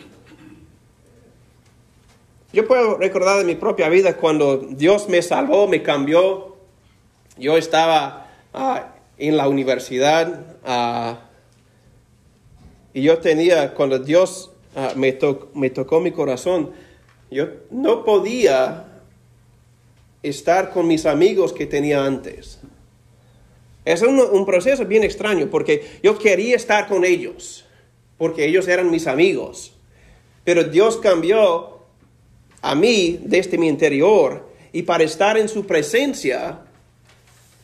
Yo 2.53 2.67
puedo 2.67 2.99
recordar 2.99 3.39
de 3.39 3.45
mi 3.45 3.55
propia 3.55 3.89
vida 3.89 4.15
cuando 4.15 4.57
Dios 4.57 5.09
me 5.09 5.23
salvó, 5.23 5.67
me 5.67 5.81
cambió. 5.81 6.55
Yo 7.39 7.57
estaba 7.57 8.29
ah, 8.53 8.93
en 9.17 9.37
la 9.37 9.47
universidad 9.47 10.55
ah, 10.65 11.21
y 12.93 13.01
yo 13.01 13.17
tenía, 13.17 13.73
cuando 13.73 13.97
Dios 13.97 14.51
ah, 14.75 14.93
me, 14.95 15.17
me 15.55 15.71
tocó 15.71 15.99
mi 15.99 16.11
corazón, 16.11 16.73
yo 17.31 17.47
no 17.71 18.05
podía 18.05 18.85
estar 20.23 20.71
con 20.71 20.87
mis 20.87 21.05
amigos 21.05 21.53
que 21.53 21.65
tenía 21.65 22.03
antes. 22.03 22.59
Es 23.85 24.01
un, 24.01 24.45
proceso 24.45 24.85
bien 24.85 25.03
extraño 25.03 25.49
porque 25.49 25.99
yo 26.03 26.17
quería 26.17 26.55
estar 26.55 26.87
con 26.87 27.05
ellos, 27.05 27.65
porque 28.17 28.45
ellos 28.45 28.67
eran 28.67 28.91
mis 28.91 29.07
amigos. 29.07 29.73
Pero 30.43 30.63
Dios 30.63 30.97
cambió 30.97 31.79
a 32.61 32.75
mí 32.75 33.19
desde 33.23 33.57
mi 33.57 33.67
interior 33.67 34.47
y 34.71 34.83
para 34.83 35.03
estar 35.03 35.37
en 35.37 35.49
su 35.49 35.65
presencia, 35.65 36.59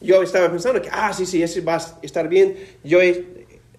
yo 0.02 0.24
estaba 0.24 0.50
pensando 0.50 0.82
que, 0.82 0.90
ah, 0.92 1.14
sí, 1.14 1.26
sí, 1.26 1.44
ese 1.44 1.62
va 1.62 1.76
a 1.76 2.00
estar 2.02 2.28
bien, 2.28 2.58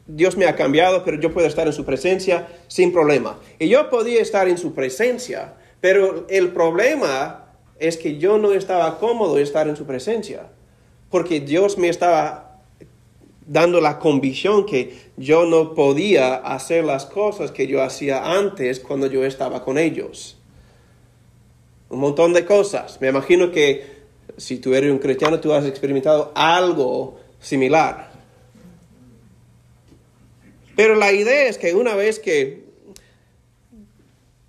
Dios 0.06 0.36
me 0.36 0.46
ha 0.46 0.54
cambiado, 0.54 1.04
pero 1.04 1.18
yo 1.18 1.32
puedo 1.32 1.48
estar 1.48 1.66
en 1.66 1.72
su 1.72 1.84
presencia 1.84 2.46
sin 2.68 2.92
problema. 2.92 3.40
Y 3.58 3.68
yo 3.68 3.90
podía 3.90 4.22
estar 4.22 4.46
en 4.46 4.58
su 4.58 4.72
presencia, 4.72 5.54
pero 5.80 6.26
el 6.28 6.50
problema 6.50 7.45
es 7.78 7.96
que 7.96 8.18
yo 8.18 8.38
no 8.38 8.52
estaba 8.52 8.98
cómodo 8.98 9.38
estar 9.38 9.68
en 9.68 9.76
su 9.76 9.86
presencia, 9.86 10.48
porque 11.10 11.40
Dios 11.40 11.78
me 11.78 11.88
estaba 11.88 12.60
dando 13.46 13.80
la 13.80 13.98
convicción 13.98 14.66
que 14.66 14.96
yo 15.16 15.46
no 15.46 15.74
podía 15.74 16.34
hacer 16.34 16.84
las 16.84 17.06
cosas 17.06 17.52
que 17.52 17.66
yo 17.66 17.82
hacía 17.82 18.32
antes 18.32 18.80
cuando 18.80 19.06
yo 19.06 19.24
estaba 19.24 19.64
con 19.64 19.78
ellos. 19.78 20.36
Un 21.88 22.00
montón 22.00 22.32
de 22.32 22.44
cosas. 22.44 23.00
Me 23.00 23.08
imagino 23.08 23.52
que 23.52 23.96
si 24.36 24.58
tú 24.58 24.74
eres 24.74 24.90
un 24.90 24.98
cristiano, 24.98 25.38
tú 25.38 25.52
has 25.52 25.64
experimentado 25.64 26.32
algo 26.34 27.20
similar. 27.38 28.10
Pero 30.74 30.94
la 30.96 31.12
idea 31.12 31.48
es 31.48 31.56
que 31.56 31.74
una 31.74 31.94
vez 31.94 32.18
que 32.18 32.64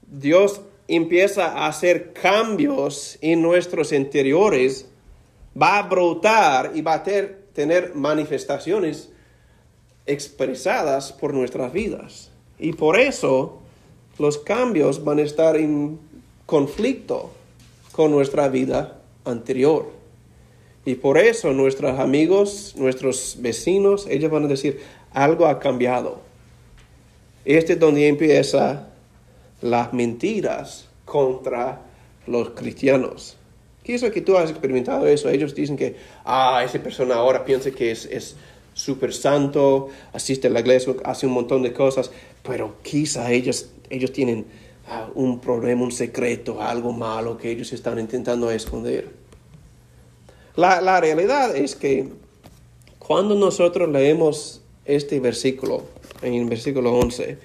Dios 0.07 0.61
empieza 0.87 1.47
a 1.47 1.67
hacer 1.67 2.13
cambios 2.13 3.17
en 3.21 3.41
nuestros 3.41 3.91
interiores, 3.91 4.87
va 5.59 5.79
a 5.79 5.83
brotar 5.83 6.71
y 6.75 6.81
va 6.81 6.95
a 6.95 7.03
tener 7.03 7.93
manifestaciones 7.95 9.09
expresadas 10.05 11.11
por 11.11 11.33
nuestras 11.33 11.73
vidas. 11.73 12.31
Y 12.59 12.73
por 12.73 12.99
eso 12.99 13.59
los 14.17 14.37
cambios 14.37 15.03
van 15.03 15.19
a 15.19 15.23
estar 15.23 15.57
en 15.57 15.99
conflicto 16.45 17.31
con 17.91 18.11
nuestra 18.11 18.47
vida 18.47 19.01
anterior. 19.25 19.91
Y 20.85 20.95
por 20.95 21.17
eso 21.17 21.51
nuestros 21.51 21.99
amigos, 21.99 22.73
nuestros 22.77 23.37
vecinos, 23.39 24.07
ellos 24.09 24.31
van 24.31 24.45
a 24.45 24.47
decir, 24.47 24.79
algo 25.11 25.47
ha 25.47 25.59
cambiado. 25.59 26.21
Este 27.43 27.73
es 27.73 27.79
donde 27.79 28.07
empieza 28.07 28.87
las 29.61 29.93
mentiras 29.93 30.87
contra 31.05 31.81
los 32.25 32.51
cristianos. 32.51 33.37
Quizá 33.83 34.11
que 34.11 34.21
tú 34.21 34.37
has 34.37 34.49
experimentado 34.49 35.07
eso. 35.07 35.29
Ellos 35.29 35.55
dicen 35.55 35.77
que, 35.77 35.95
ah, 36.25 36.61
esa 36.63 36.79
persona 36.79 37.15
ahora 37.15 37.45
piensa 37.45 37.71
que 37.71 37.91
es 37.91 38.35
súper 38.77 39.11
santo, 39.11 39.89
asiste 40.13 40.47
a 40.47 40.51
la 40.51 40.59
iglesia, 40.59 40.93
hace 41.03 41.25
un 41.25 41.33
montón 41.33 41.63
de 41.63 41.73
cosas, 41.73 42.11
pero 42.43 42.75
quizá 42.83 43.31
ellos, 43.31 43.69
ellos 43.89 44.11
tienen 44.11 44.45
ah, 44.87 45.09
un 45.15 45.39
problema, 45.39 45.83
un 45.83 45.91
secreto, 45.91 46.61
algo 46.61 46.93
malo 46.93 47.37
que 47.37 47.49
ellos 47.49 47.73
están 47.73 47.97
intentando 47.99 48.51
esconder. 48.51 49.09
La, 50.55 50.79
la 50.79 51.01
realidad 51.01 51.55
es 51.55 51.75
que 51.75 52.09
cuando 52.99 53.33
nosotros 53.33 53.89
leemos 53.89 54.61
este 54.85 55.19
versículo, 55.19 55.83
en 56.21 56.35
el 56.35 56.45
versículo 56.45 56.93
11, 56.93 57.37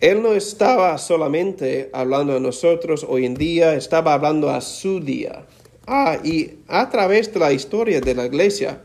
él 0.00 0.22
no 0.22 0.32
estaba 0.32 0.96
solamente 0.96 1.90
hablando 1.92 2.34
a 2.34 2.40
nosotros 2.40 3.04
hoy 3.06 3.26
en 3.26 3.34
día, 3.34 3.74
estaba 3.74 4.14
hablando 4.14 4.48
a 4.48 4.62
su 4.62 5.00
día. 5.00 5.44
Ah, 5.86 6.18
y 6.24 6.58
a 6.68 6.88
través 6.88 7.32
de 7.32 7.40
la 7.40 7.52
historia 7.52 8.00
de 8.00 8.14
la 8.14 8.24
iglesia, 8.24 8.80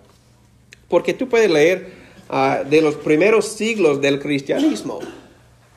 porque 0.89 1.13
tú 1.13 1.29
puedes 1.29 1.49
leer 1.49 1.93
ah, 2.29 2.63
de 2.69 2.81
los 2.81 2.95
primeros 2.95 3.47
siglos 3.47 4.01
del 4.01 4.19
cristianismo. 4.19 4.99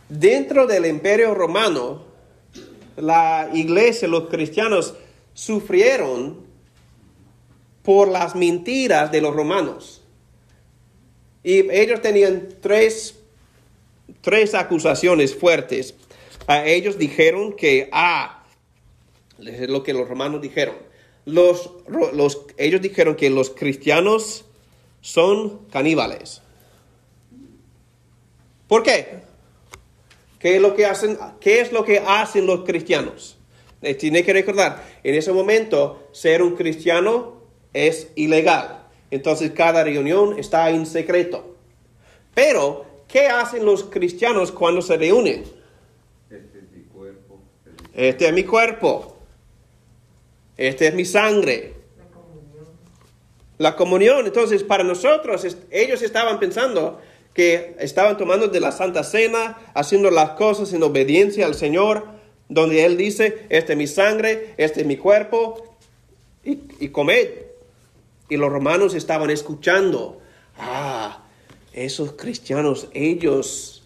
Dentro 0.08 0.66
del 0.66 0.86
imperio 0.86 1.34
romano, 1.34 2.02
la 2.96 3.48
iglesia, 3.52 4.08
los 4.08 4.28
cristianos 4.28 4.94
sufrieron 5.34 6.38
por 7.82 8.08
las 8.08 8.34
mentiras 8.34 9.12
de 9.12 9.20
los 9.20 9.34
romanos. 9.36 10.02
Y 11.44 11.70
ellos 11.70 12.02
tenían 12.02 12.48
tres 12.60 13.18
tres 14.20 14.54
acusaciones 14.54 15.34
fuertes. 15.34 15.94
A 16.46 16.66
ellos 16.66 16.98
dijeron 16.98 17.54
que, 17.54 17.88
ah, 17.92 18.44
es 19.38 19.68
lo 19.68 19.82
que 19.82 19.92
los 19.92 20.08
romanos 20.08 20.40
dijeron. 20.40 20.76
Los, 21.24 21.70
los, 22.12 22.46
ellos 22.56 22.80
dijeron 22.80 23.14
que 23.14 23.30
los 23.30 23.50
cristianos 23.50 24.46
son 25.00 25.66
caníbales. 25.70 26.42
¿Por 28.66 28.82
qué? 28.82 29.22
¿Qué 30.38 30.56
es 30.56 30.62
lo 30.62 30.74
que 30.74 30.86
hacen, 30.86 31.18
qué 31.40 31.60
es 31.60 31.72
lo 31.72 31.84
que 31.84 31.98
hacen 31.98 32.46
los 32.46 32.64
cristianos? 32.64 33.36
Eh, 33.82 33.94
tiene 33.94 34.24
que 34.24 34.32
recordar, 34.32 34.84
en 35.02 35.14
ese 35.14 35.32
momento 35.32 36.08
ser 36.12 36.42
un 36.42 36.56
cristiano 36.56 37.42
es 37.72 38.10
ilegal. 38.14 38.86
Entonces 39.10 39.52
cada 39.52 39.84
reunión 39.84 40.38
está 40.38 40.70
en 40.70 40.86
secreto. 40.86 41.56
Pero 42.34 42.87
¿Qué 43.08 43.26
hacen 43.26 43.64
los 43.64 43.84
cristianos 43.84 44.52
cuando 44.52 44.82
se 44.82 44.98
reúnen? 44.98 45.44
Este 46.30 46.58
es 46.58 46.70
mi 46.70 46.82
cuerpo. 46.84 47.40
Este 47.94 48.26
es 48.26 48.32
mi 48.34 48.44
cuerpo. 48.44 49.16
Este 50.58 50.88
es 50.88 50.94
mi 50.94 51.06
sangre. 51.06 51.74
La 51.96 52.04
comunión. 52.04 52.66
La 53.56 53.76
comunión. 53.76 54.26
Entonces, 54.26 54.62
para 54.62 54.84
nosotros, 54.84 55.46
ellos 55.70 56.02
estaban 56.02 56.38
pensando 56.38 57.00
que 57.32 57.76
estaban 57.78 58.18
tomando 58.18 58.48
de 58.48 58.60
la 58.60 58.72
Santa 58.72 59.02
Cena, 59.04 59.56
haciendo 59.72 60.10
las 60.10 60.30
cosas 60.30 60.72
en 60.74 60.82
obediencia 60.82 61.46
al 61.46 61.54
Señor, 61.54 62.04
donde 62.48 62.84
Él 62.84 62.96
dice, 62.98 63.46
este 63.48 63.72
es 63.72 63.78
mi 63.78 63.86
sangre, 63.86 64.54
este 64.58 64.80
es 64.82 64.86
mi 64.86 64.96
cuerpo, 64.96 65.76
y, 66.44 66.58
y 66.80 66.88
comed. 66.88 67.28
Y 68.28 68.36
los 68.36 68.50
romanos 68.50 68.94
estaban 68.94 69.30
escuchando, 69.30 70.20
ah, 70.58 71.27
esos 71.84 72.12
cristianos, 72.12 72.88
ellos 72.92 73.82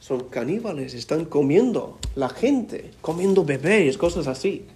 son 0.00 0.28
caníbales, 0.28 0.94
están 0.94 1.24
comiendo 1.24 1.98
la 2.14 2.28
gente, 2.28 2.90
comiendo 3.00 3.44
bebés, 3.44 3.96
cosas 3.96 4.26
así. 4.26 4.66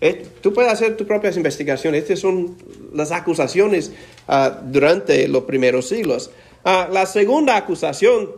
Eh, 0.00 0.26
tú 0.40 0.52
puedes 0.52 0.72
hacer 0.72 0.96
tus 0.96 1.06
propias 1.06 1.36
investigaciones. 1.36 2.02
Estas 2.02 2.20
son 2.20 2.56
las 2.92 3.12
acusaciones 3.12 3.92
ah, 4.26 4.60
durante 4.64 5.28
los 5.28 5.44
primeros 5.44 5.88
siglos. 5.88 6.30
Ah, 6.64 6.88
la 6.90 7.06
segunda 7.06 7.56
acusación 7.56 8.30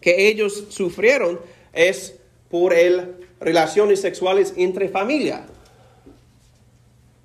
que 0.00 0.28
ellos 0.28 0.64
sufrieron 0.70 1.40
es 1.72 2.14
por 2.48 2.72
el 2.72 3.16
relaciones 3.40 4.00
sexuales 4.00 4.54
entre 4.56 4.88
familia. 4.88 5.46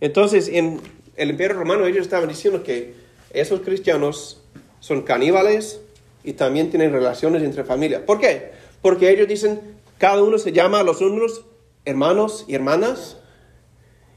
Entonces, 0.02 0.50
en 0.50 0.82
el 1.16 1.30
Imperio 1.30 1.58
Romano 1.58 1.86
ellos 1.88 2.02
estaban 2.02 2.28
diciendo 2.28 2.64
que 2.64 2.96
esos 3.32 3.62
cristianos 3.62 4.43
son 4.84 5.04
caníbales 5.04 5.80
y 6.26 6.34
también 6.34 6.70
tienen 6.70 6.92
relaciones 6.92 7.42
entre 7.42 7.64
familias. 7.64 8.02
¿Por 8.02 8.20
qué? 8.20 8.52
Porque 8.82 9.10
ellos 9.10 9.30
dicen, 9.30 9.62
cada 9.98 10.22
uno 10.22 10.38
se 10.38 10.52
llama 10.52 10.82
a 10.82 10.84
los 10.84 11.00
unos 11.00 11.46
hermanos 11.86 12.44
y 12.50 12.56
hermanas 12.56 13.16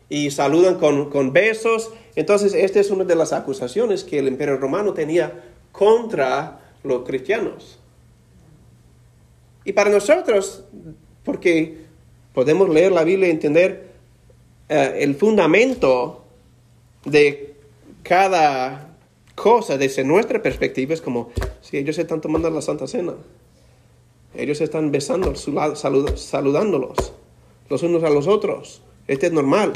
y 0.09 0.33
saludan 0.33 0.75
con, 0.75 1.09
con 1.09 1.33
besos. 1.33 1.93
Entonces, 2.17 2.53
esta 2.53 2.81
es 2.81 2.91
una 2.91 3.05
de 3.05 3.15
las 3.15 3.33
acusaciones 3.33 4.03
que 4.03 4.19
el 4.19 4.27
imperio 4.27 4.57
romano 4.57 4.93
tenía 4.93 5.45
contra 5.71 6.73
los 6.83 7.05
cristianos. 7.05 7.79
Y 9.65 9.73
para 9.73 9.91
nosotros, 9.91 10.65
porque 11.23 11.79
podemos 12.35 12.69
leer 12.69 12.91
la 12.91 13.05
Biblia 13.05 13.29
y 13.29 13.31
entender 13.31 13.93
eh, 14.69 14.97
el 14.99 15.15
fundamento 15.15 16.25
de 17.05 17.55
cada 18.03 18.96
cosa 19.37 19.79
desde 19.79 20.03
nuestra 20.03 20.43
perspectiva 20.43 20.95
es 20.95 21.01
como 21.01 21.31
si 21.61 21.77
ellos 21.77 21.97
están 21.99 22.21
tomando 22.21 22.51
la 22.51 22.61
Santa 22.61 22.89
Cena. 22.89 23.15
Ellos 24.35 24.61
están 24.61 24.91
besando, 24.91 25.35
saludándolos 25.37 27.13
los 27.69 27.83
unos 27.83 28.03
a 28.03 28.11
los 28.11 28.27
otros. 28.27 28.83
Este 29.07 29.27
es 29.27 29.33
normal. 29.33 29.73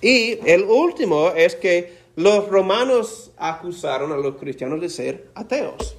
Y 0.00 0.38
el 0.48 0.64
último 0.64 1.30
es 1.30 1.54
que 1.54 2.00
los 2.16 2.48
romanos 2.48 3.30
acusaron 3.36 4.12
a 4.12 4.16
los 4.16 4.36
cristianos 4.36 4.80
de 4.80 4.88
ser 4.88 5.30
ateos. 5.34 5.96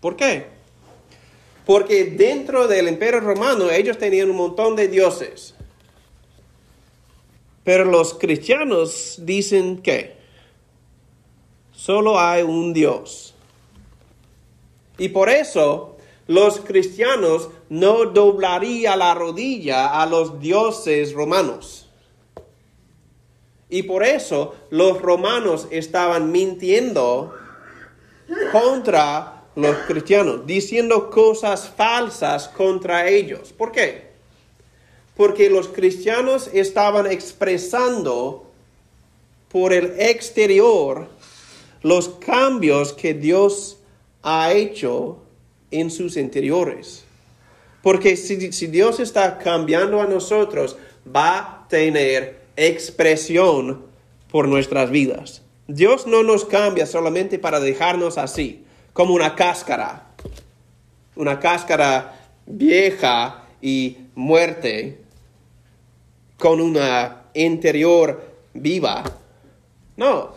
¿Por 0.00 0.16
qué? 0.16 0.46
Porque 1.64 2.04
dentro 2.04 2.68
del 2.68 2.88
imperio 2.88 3.20
romano 3.20 3.70
ellos 3.70 3.96
tenían 3.96 4.30
un 4.30 4.36
montón 4.36 4.76
de 4.76 4.88
dioses. 4.88 5.54
Pero 7.64 7.86
los 7.86 8.14
cristianos 8.14 9.16
dicen 9.22 9.78
que 9.78 10.16
solo 11.72 12.20
hay 12.20 12.42
un 12.42 12.72
Dios. 12.72 13.34
Y 14.98 15.08
por 15.08 15.28
eso 15.28 15.96
los 16.26 16.60
cristianos 16.60 17.48
no 17.68 18.06
doblarían 18.06 18.98
la 18.98 19.14
rodilla 19.14 20.00
a 20.00 20.06
los 20.06 20.40
dioses 20.40 21.12
romanos. 21.12 21.88
Y 23.68 23.82
por 23.84 24.04
eso 24.04 24.54
los 24.70 25.00
romanos 25.00 25.66
estaban 25.70 26.30
mintiendo 26.30 27.34
contra 28.52 29.42
los 29.56 29.76
cristianos, 29.86 30.46
diciendo 30.46 31.10
cosas 31.10 31.68
falsas 31.68 32.48
contra 32.48 33.08
ellos. 33.08 33.52
¿Por 33.52 33.72
qué? 33.72 34.03
Porque 35.16 35.50
los 35.50 35.68
cristianos 35.68 36.50
estaban 36.52 37.06
expresando 37.06 38.50
por 39.48 39.72
el 39.72 39.94
exterior 40.00 41.08
los 41.82 42.08
cambios 42.08 42.92
que 42.92 43.14
Dios 43.14 43.78
ha 44.22 44.52
hecho 44.52 45.18
en 45.70 45.90
sus 45.90 46.16
interiores. 46.16 47.04
Porque 47.82 48.16
si, 48.16 48.52
si, 48.52 48.66
Dios 48.66 48.98
está 48.98 49.38
cambiando 49.38 50.00
a 50.00 50.06
nosotros, 50.06 50.76
va 51.14 51.38
a 51.38 51.68
tener 51.68 52.40
expresión 52.56 53.84
por 54.30 54.48
nuestras 54.48 54.90
vidas. 54.90 55.42
Dios 55.68 56.06
no 56.06 56.22
nos 56.22 56.44
cambia 56.44 56.86
solamente 56.86 57.38
para 57.38 57.60
dejarnos 57.60 58.18
así, 58.18 58.64
como 58.92 59.14
una 59.14 59.34
cáscara, 59.34 60.08
una 61.14 61.38
cáscara 61.38 62.30
vieja 62.46 63.44
y 63.60 63.98
muerte, 64.14 65.03
con 66.38 66.60
una 66.60 67.24
interior 67.34 68.22
viva. 68.52 69.04
No, 69.96 70.32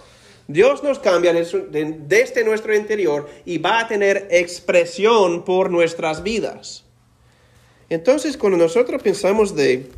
Dios 0.47 0.83
nos 0.83 0.99
cambia 0.99 1.33
desde 1.33 2.43
nuestro 2.45 2.75
interior 2.75 3.29
y 3.45 3.57
va 3.57 3.81
a 3.81 3.87
tener 3.87 4.27
expresión 4.31 5.43
por 5.43 5.69
nuestras 5.69 6.23
vidas. 6.23 6.83
Entonces, 7.89 8.37
cuando 8.37 8.57
nosotros 8.57 9.01
pensamos 9.01 9.55
de 9.55 9.89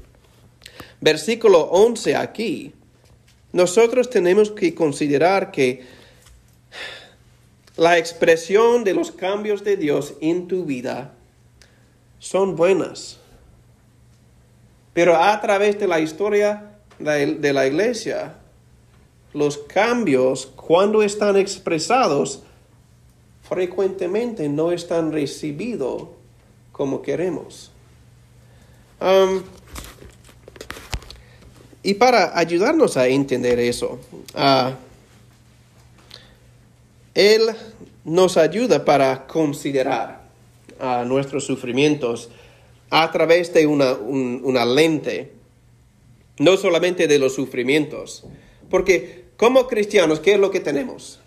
versículo 1.01 1.61
11 1.61 2.15
aquí, 2.15 2.73
nosotros 3.51 4.09
tenemos 4.09 4.51
que 4.51 4.75
considerar 4.75 5.51
que 5.51 5.83
la 7.77 7.97
expresión 7.97 8.83
de 8.83 8.93
los 8.93 9.11
cambios 9.11 9.63
de 9.63 9.77
Dios 9.77 10.13
en 10.21 10.47
tu 10.47 10.65
vida 10.65 11.13
son 12.19 12.55
buenas. 12.55 13.18
Pero 14.99 15.15
a 15.15 15.39
través 15.39 15.79
de 15.79 15.87
la 15.87 16.01
historia 16.01 16.73
de 16.99 17.53
la 17.53 17.65
iglesia, 17.65 18.33
los 19.33 19.57
cambios, 19.59 20.45
cuando 20.47 21.01
están 21.03 21.37
expresados, 21.37 22.43
frecuentemente 23.47 24.49
no 24.49 24.73
están 24.73 25.13
recibidos 25.13 26.09
como 26.73 27.01
queremos. 27.01 27.71
Y 31.81 31.93
para 31.93 32.37
ayudarnos 32.37 32.97
a 32.97 33.07
entender 33.07 33.57
eso, 33.57 34.01
Él 37.13 37.41
nos 38.03 38.35
ayuda 38.35 38.83
para 38.83 39.25
considerar 39.27 40.23
nuestros 41.05 41.45
sufrimientos 41.45 42.29
a 42.89 43.11
través 43.11 43.53
de 43.53 43.67
una, 43.67 43.93
una 43.93 44.65
lente, 44.65 45.33
no 46.37 46.57
solamente 46.57 47.07
de 47.07 47.19
los 47.19 47.33
sufrimientos, 47.33 48.25
porque 48.69 49.25
como 49.37 49.67
cristianos, 49.67 50.19
¿qué 50.19 50.33
es 50.33 50.39
lo 50.39 50.51
que 50.51 50.59
tenemos? 50.59 51.19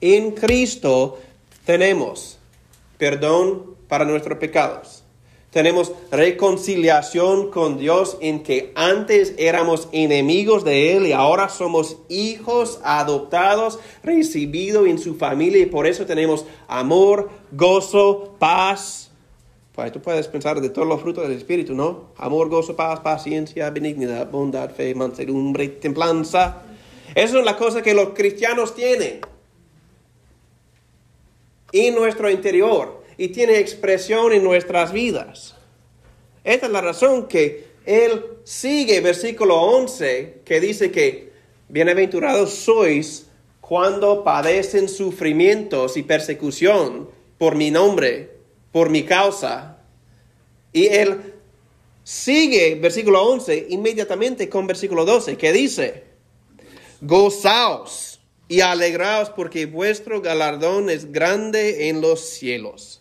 En 0.00 0.32
Cristo 0.32 1.18
tenemos 1.64 2.38
perdón 3.00 3.76
para 3.88 4.04
nuestros 4.04 4.38
pecados. 4.38 5.02
Tenemos 5.50 5.92
reconciliación 6.12 7.50
con 7.50 7.76
Dios 7.76 8.18
en 8.20 8.44
que 8.44 8.70
antes 8.76 9.34
éramos 9.36 9.88
enemigos 9.90 10.64
de 10.64 10.96
Él 10.96 11.06
y 11.06 11.12
ahora 11.12 11.48
somos 11.48 11.96
hijos 12.08 12.78
adoptados, 12.84 13.80
recibidos 14.04 14.86
en 14.86 14.98
su 14.98 15.16
familia 15.16 15.60
y 15.60 15.66
por 15.66 15.88
eso 15.88 16.06
tenemos 16.06 16.44
amor, 16.68 17.30
gozo, 17.50 18.36
paz, 18.38 19.09
pues 19.80 19.92
tú 19.92 20.02
puedes 20.02 20.28
pensar 20.28 20.60
de 20.60 20.68
todos 20.68 20.86
los 20.86 21.00
frutos 21.00 21.26
del 21.26 21.38
Espíritu, 21.38 21.74
¿no? 21.74 22.10
Amor, 22.18 22.50
gozo, 22.50 22.76
paz, 22.76 23.00
paciencia, 23.00 23.70
benignidad, 23.70 24.30
bondad, 24.30 24.70
fe, 24.70 24.94
mansedumbre, 24.94 25.68
templanza. 25.68 26.64
Eso 27.14 27.38
es 27.38 27.44
la 27.46 27.56
cosa 27.56 27.80
que 27.80 27.94
los 27.94 28.10
cristianos 28.10 28.74
tienen 28.74 29.20
en 31.72 31.94
nuestro 31.94 32.28
interior 32.28 33.02
y 33.16 33.28
tiene 33.28 33.58
expresión 33.58 34.34
en 34.34 34.44
nuestras 34.44 34.92
vidas. 34.92 35.56
Esta 36.44 36.66
es 36.66 36.72
la 36.72 36.82
razón 36.82 37.26
que 37.26 37.70
él 37.86 38.22
sigue 38.44 39.00
versículo 39.00 39.62
11 39.62 40.42
que 40.44 40.60
dice 40.60 40.90
que 40.90 41.32
bienaventurados 41.70 42.50
sois 42.50 43.28
cuando 43.62 44.24
padecen 44.24 44.90
sufrimientos 44.90 45.96
y 45.96 46.02
persecución 46.02 47.08
por 47.38 47.54
mi 47.54 47.70
nombre 47.70 48.39
por 48.72 48.90
mi 48.90 49.04
causa. 49.04 49.78
Y 50.72 50.86
él 50.86 51.34
sigue 52.04 52.76
versículo 52.76 53.22
11 53.24 53.66
inmediatamente 53.70 54.48
con 54.48 54.66
versículo 54.66 55.04
12 55.04 55.36
que 55.36 55.52
dice, 55.52 56.04
gozaos 57.00 58.20
y 58.48 58.60
alegraos 58.60 59.30
porque 59.30 59.66
vuestro 59.66 60.20
galardón 60.20 60.90
es 60.90 61.12
grande 61.12 61.88
en 61.88 62.00
los 62.00 62.20
cielos. 62.20 63.00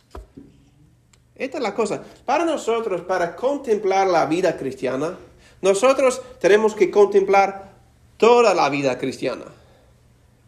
Esta 1.35 1.57
es 1.57 1.63
la 1.63 1.73
cosa. 1.73 2.03
Para 2.25 2.45
nosotros, 2.45 3.01
para 3.01 3.35
contemplar 3.35 4.07
la 4.07 4.25
vida 4.25 4.57
cristiana, 4.57 5.17
nosotros 5.61 6.21
tenemos 6.39 6.75
que 6.75 6.91
contemplar 6.91 7.73
toda 8.17 8.53
la 8.53 8.69
vida 8.69 8.97
cristiana. 8.97 9.45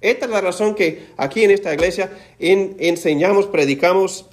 Esta 0.01 0.25
es 0.25 0.31
la 0.31 0.41
razón 0.41 0.75
que 0.75 1.07
aquí 1.17 1.43
en 1.43 1.51
esta 1.51 1.73
iglesia 1.73 2.11
enseñamos, 2.39 3.47
predicamos 3.47 4.25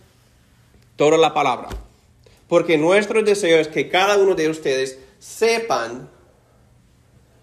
toda 0.98 1.16
la 1.16 1.32
palabra. 1.32 1.68
Porque 2.48 2.76
nuestro 2.76 3.22
deseo 3.22 3.58
es 3.58 3.68
que 3.68 3.88
cada 3.88 4.18
uno 4.18 4.34
de 4.34 4.50
ustedes 4.50 4.98
sepan 5.18 6.10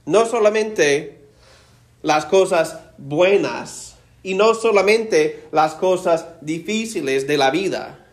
no 0.06 0.26
solamente 0.28 1.22
las 2.04 2.26
cosas 2.26 2.80
buenas 3.00 3.96
y 4.22 4.36
no 4.36 4.54
solamente 4.54 5.44
las 5.52 5.74
cosas 5.74 6.28
difíciles 6.42 7.26
de 7.26 7.38
la 7.38 7.50
vida, 7.50 8.06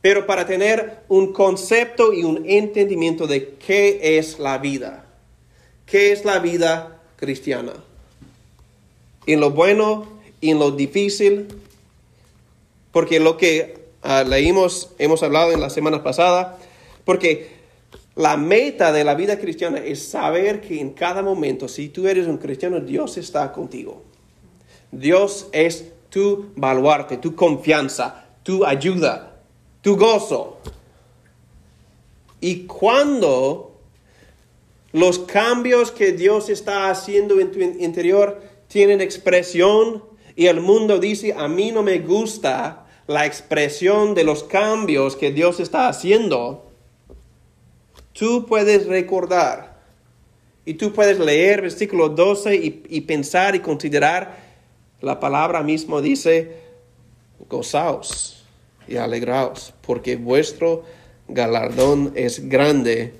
pero 0.00 0.26
para 0.26 0.46
tener 0.46 1.00
un 1.08 1.32
concepto 1.32 2.12
y 2.12 2.24
un 2.24 2.44
entendimiento 2.48 3.26
de 3.26 3.54
qué 3.54 4.18
es 4.18 4.38
la 4.38 4.58
vida, 4.58 5.06
qué 5.84 6.12
es 6.12 6.24
la 6.24 6.38
vida 6.38 7.02
cristiana. 7.16 7.72
En 9.26 9.40
lo 9.40 9.50
bueno 9.50 10.14
en 10.40 10.58
lo 10.58 10.70
difícil, 10.70 11.48
porque 12.92 13.18
lo 13.18 13.36
que 13.36 13.83
Ah, 14.06 14.22
leímos, 14.22 14.90
hemos 14.98 15.22
hablado 15.22 15.52
en 15.52 15.62
la 15.62 15.70
semana 15.70 16.02
pasada, 16.02 16.58
porque 17.06 17.54
la 18.16 18.36
meta 18.36 18.92
de 18.92 19.02
la 19.02 19.14
vida 19.14 19.38
cristiana 19.38 19.78
es 19.78 20.06
saber 20.06 20.60
que 20.60 20.78
en 20.78 20.90
cada 20.90 21.22
momento, 21.22 21.68
si 21.68 21.88
tú 21.88 22.06
eres 22.06 22.26
un 22.26 22.36
cristiano, 22.36 22.80
Dios 22.80 23.16
está 23.16 23.50
contigo. 23.50 24.02
Dios 24.92 25.48
es 25.52 25.86
tu 26.10 26.50
baluarte, 26.54 27.16
tu 27.16 27.34
confianza, 27.34 28.26
tu 28.42 28.66
ayuda, 28.66 29.40
tu 29.80 29.96
gozo. 29.96 30.58
Y 32.42 32.66
cuando 32.66 33.80
los 34.92 35.18
cambios 35.20 35.92
que 35.92 36.12
Dios 36.12 36.50
está 36.50 36.90
haciendo 36.90 37.40
en 37.40 37.50
tu 37.50 37.58
interior 37.58 38.42
tienen 38.68 39.00
expresión 39.00 40.04
y 40.36 40.44
el 40.44 40.60
mundo 40.60 40.98
dice, 40.98 41.32
a 41.32 41.48
mí 41.48 41.72
no 41.72 41.82
me 41.82 42.00
gusta 42.00 42.83
la 43.06 43.26
expresión 43.26 44.14
de 44.14 44.24
los 44.24 44.44
cambios 44.44 45.16
que 45.16 45.30
Dios 45.30 45.60
está 45.60 45.88
haciendo, 45.88 46.70
tú 48.12 48.46
puedes 48.46 48.86
recordar 48.86 49.74
y 50.64 50.74
tú 50.74 50.92
puedes 50.92 51.18
leer 51.18 51.62
versículo 51.62 52.08
12 52.08 52.54
y, 52.54 53.00
pensar 53.02 53.54
y 53.54 53.60
considerar, 53.60 54.42
la 55.02 55.20
palabra 55.20 55.62
mismo 55.62 56.00
dice, 56.00 56.56
gozaos 57.50 58.44
y 58.88 58.96
alegraos, 58.96 59.74
porque 59.86 60.16
vuestro 60.16 60.84
galardón 61.28 62.12
es 62.14 62.48
grande 62.48 63.14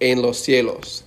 en 0.00 0.22
los 0.22 0.38
cielos. 0.38 1.04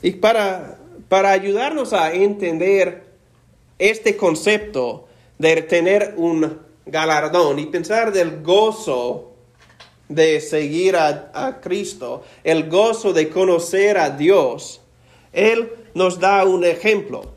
Y 0.00 0.12
para, 0.12 0.78
para 1.10 1.32
ayudarnos 1.32 1.92
a 1.92 2.14
entender 2.14 3.04
este 3.78 4.16
concepto, 4.16 5.07
de 5.38 5.62
tener 5.62 6.14
un 6.16 6.58
galardón 6.86 7.58
y 7.58 7.66
pensar 7.66 8.12
del 8.12 8.42
gozo 8.42 9.34
de 10.08 10.40
seguir 10.40 10.96
a, 10.96 11.60
Cristo, 11.62 12.24
el 12.42 12.68
gozo 12.68 13.12
de 13.12 13.28
conocer 13.28 13.98
a 13.98 14.10
Dios, 14.10 14.80
Él 15.32 15.70
nos 15.94 16.18
da 16.18 16.44
un 16.44 16.64
ejemplo. 16.64 17.34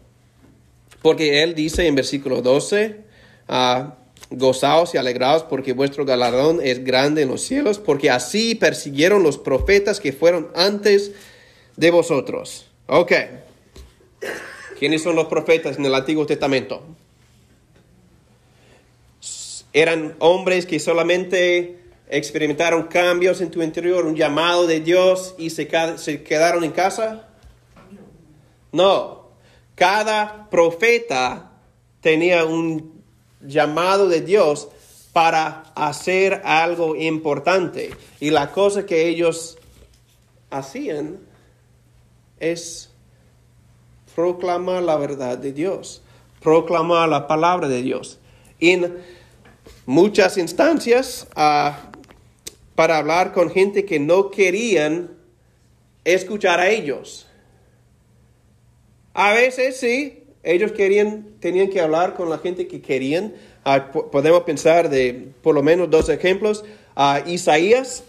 Porque 1.02 1.44
Él 1.44 1.54
dice 1.54 1.86
en 1.86 1.96
versículo 1.96 2.42
12, 2.42 3.02
ah, 3.50 3.96
gozaos 4.30 4.94
y 4.96 4.98
alegraos 4.98 5.44
porque 5.44 5.74
vuestro 5.74 6.06
galardón 6.06 6.60
es 6.64 6.84
grande 6.84 7.24
en 7.24 7.30
los 7.30 7.42
cielos, 7.42 7.80
porque 7.80 8.10
así 8.10 8.56
persiguieron 8.56 9.24
los 9.24 9.38
profetas 9.38 10.00
que 10.00 10.14
fueron 10.14 10.50
antes 10.56 11.12
de 11.76 11.92
vosotros. 11.92 12.68
Ok. 12.88 13.12
¿Quiénes 14.80 15.04
son 15.04 15.16
los 15.16 15.28
profetas 15.28 15.78
en 15.78 15.86
el 15.86 15.94
Antiguo 15.94 16.26
Testamento? 16.26 16.84
Eran 19.74 20.16
hombres 20.20 20.66
que 20.66 20.80
solamente 20.80 21.80
experimentaron 22.10 22.84
cambios 22.84 23.40
en 23.42 23.52
tu 23.52 23.62
interior, 23.62 24.06
un 24.06 24.16
llamado 24.16 24.68
de 24.68 24.82
Dios 24.82 25.34
y 25.38 25.50
se, 25.50 25.70
se 25.98 26.24
quedaron 26.24 26.64
en 26.64 26.72
casa? 26.72 27.30
No. 28.72 29.30
Cada 29.76 30.50
profeta 30.50 31.52
tenía 32.02 32.46
un 32.46 33.02
llamado 33.42 34.08
de 34.10 34.22
Dios 34.22 34.68
para 35.14 35.64
hacer 35.76 36.42
algo 36.44 36.96
importante. 36.96 37.92
Y 38.20 38.30
la 38.30 38.52
cosa 38.52 38.86
que 38.86 39.08
ellos 39.08 39.58
hacían 40.50 41.20
es 42.40 42.90
proclamar 44.16 44.84
la 44.84 44.98
verdad 44.98 45.38
de 45.38 45.54
Dios, 45.54 46.02
proclamar 46.42 47.10
la 47.10 47.28
palabra 47.28 47.68
de 47.68 47.82
Dios. 47.82 48.20
En 48.60 49.02
muchas 49.86 50.38
instancias, 50.38 51.28
ah, 51.36 51.92
para 52.76 52.98
hablar 52.98 53.34
con 53.34 53.52
gente 53.52 53.86
que 53.86 54.00
no 54.00 54.32
querían 54.32 55.12
escuchar 56.04 56.60
a 56.60 56.70
ellos. 56.70 57.28
A 59.14 59.34
veces 59.34 59.78
sí, 59.78 60.24
ellos 60.44 60.72
querían, 60.72 61.36
tenían 61.40 61.70
que 61.70 61.82
hablar 61.82 62.16
con 62.16 62.30
la 62.30 62.38
gente 62.38 62.68
que 62.68 62.82
querían. 62.82 63.34
Ah, 63.66 63.92
podemos 63.92 64.44
pensar 64.44 64.90
de 64.90 65.28
por 65.42 65.54
lo 65.54 65.62
menos 65.62 65.90
dos 65.90 66.10
ejemplos. 66.10 66.64
a 66.94 67.24
Isaías, 67.26 68.04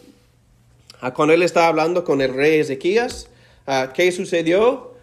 cuando 1.15 1.35
él 1.35 1.43
estaba 1.43 1.69
hablando 1.69 2.05
con 2.05 2.21
el 2.21 2.35
rey 2.35 2.59
Ezequías, 2.59 3.29
¿qué 3.95 4.11
sucedió? 4.11 4.95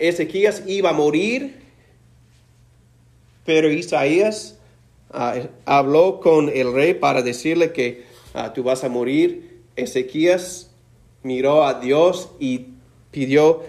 Ezequías 0.00 0.64
iba 0.66 0.90
a 0.90 0.92
morir, 0.92 1.62
pero 3.44 3.70
Isaías 3.70 4.53
habló 5.64 6.20
con 6.20 6.48
el 6.48 6.72
rey 6.72 6.94
para 6.94 7.22
decirle 7.22 7.72
que 7.72 8.04
tú 8.54 8.62
vas 8.62 8.84
a 8.84 8.88
morir. 8.88 9.62
Ezequías 9.76 10.70
miró 11.22 11.64
a 11.64 11.80
Dios 11.80 12.30
y 12.38 12.66
pidió 13.10 13.62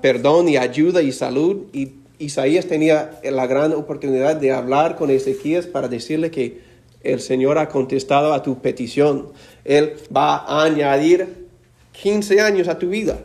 perdón 0.00 0.48
y 0.48 0.56
ayuda 0.56 1.02
y 1.02 1.12
salud. 1.12 1.66
Y 1.72 1.92
Isaías 2.18 2.66
tenía 2.66 3.20
la 3.22 3.46
gran 3.46 3.72
oportunidad 3.72 4.36
de 4.36 4.52
hablar 4.52 4.96
con 4.96 5.10
Ezequías 5.10 5.66
para 5.66 5.88
decirle 5.88 6.30
que 6.30 6.60
el 7.02 7.20
Señor 7.20 7.58
ha 7.58 7.68
contestado 7.68 8.32
a 8.32 8.42
tu 8.42 8.60
petición. 8.60 9.28
Él 9.64 9.96
va 10.14 10.36
a 10.36 10.64
añadir 10.64 11.46
15 11.92 12.40
años 12.40 12.68
a 12.68 12.78
tu 12.78 12.88
vida. 12.88 13.20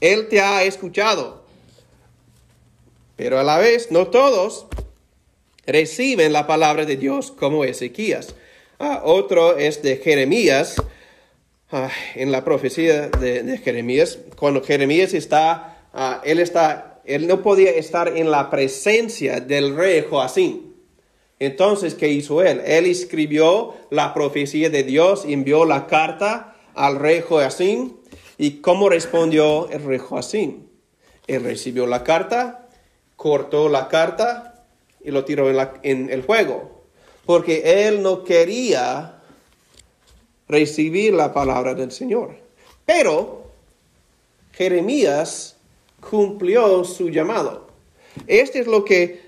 Él 0.00 0.28
te 0.28 0.40
ha 0.40 0.64
escuchado. 0.64 1.40
Pero 3.16 3.38
a 3.38 3.42
la 3.42 3.58
vez, 3.58 3.90
no 3.90 4.06
todos 4.06 4.66
reciben 5.70 6.32
la 6.32 6.46
palabra 6.46 6.84
de 6.84 6.96
Dios 6.96 7.30
como 7.30 7.64
Ezequías. 7.64 8.34
Ah, 8.78 9.02
otro 9.04 9.56
es 9.56 9.82
de 9.82 9.96
Jeremías, 9.98 10.76
ah, 11.70 11.90
en 12.14 12.32
la 12.32 12.44
profecía 12.44 13.08
de, 13.08 13.58
Jeremías, 13.58 14.18
cuando 14.36 14.62
Jeremías 14.62 15.14
está, 15.14 15.86
ah, 15.92 16.22
él 16.24 16.40
está, 16.40 17.00
él 17.04 17.26
no 17.26 17.42
podía 17.42 17.70
estar 17.70 18.16
en 18.16 18.30
la 18.30 18.50
presencia 18.50 19.40
del 19.40 19.76
rey 19.76 20.04
Joacín. 20.08 20.74
Entonces, 21.38 21.94
¿qué 21.94 22.08
hizo 22.08 22.42
él? 22.42 22.60
Él 22.66 22.86
escribió 22.86 23.74
la 23.90 24.12
profecía 24.12 24.70
de 24.70 24.82
Dios, 24.82 25.24
envió 25.26 25.64
la 25.64 25.86
carta 25.86 26.56
al 26.74 26.98
rey 26.98 27.22
Joacín. 27.26 27.96
¿Y 28.38 28.60
cómo 28.62 28.88
respondió 28.88 29.68
el 29.70 29.84
rey 29.84 29.98
Joacín? 29.98 30.68
Él 31.26 31.44
recibió 31.44 31.86
la 31.86 32.02
carta, 32.02 32.68
cortó 33.16 33.68
la 33.68 33.88
carta 33.88 34.49
y 35.04 35.10
lo 35.10 35.24
tiró 35.24 35.50
en, 35.82 36.10
el 36.10 36.22
fuego, 36.22 36.82
porque 37.26 37.86
él 37.86 38.02
no 38.02 38.24
quería 38.24 39.20
recibir 40.48 41.14
la 41.14 41.32
palabra 41.32 41.74
del 41.74 41.92
Señor. 41.92 42.36
Pero 42.84 43.50
Jeremías 44.52 45.56
cumplió 46.08 46.84
su 46.84 47.08
llamado. 47.08 47.68
Este 48.26 48.60
es 48.60 48.66
lo 48.66 48.84
que 48.84 49.20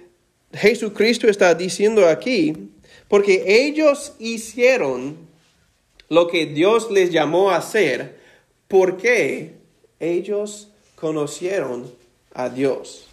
Jesucristo 0.53 1.29
está 1.29 1.55
diciendo 1.55 2.09
aquí, 2.09 2.71
porque 3.09 3.45
ellos 3.47 4.15
hicieron 4.19 5.17
lo 6.09 6.29
que 6.29 6.47
Dios 6.47 6.91
les 6.91 7.11
llamó 7.11 7.51
a 7.51 7.57
hacer, 7.57 8.19
porque 8.69 9.55
ellos 10.01 10.69
conocieron 10.97 11.91
a 12.35 12.49
Dios 12.49 13.07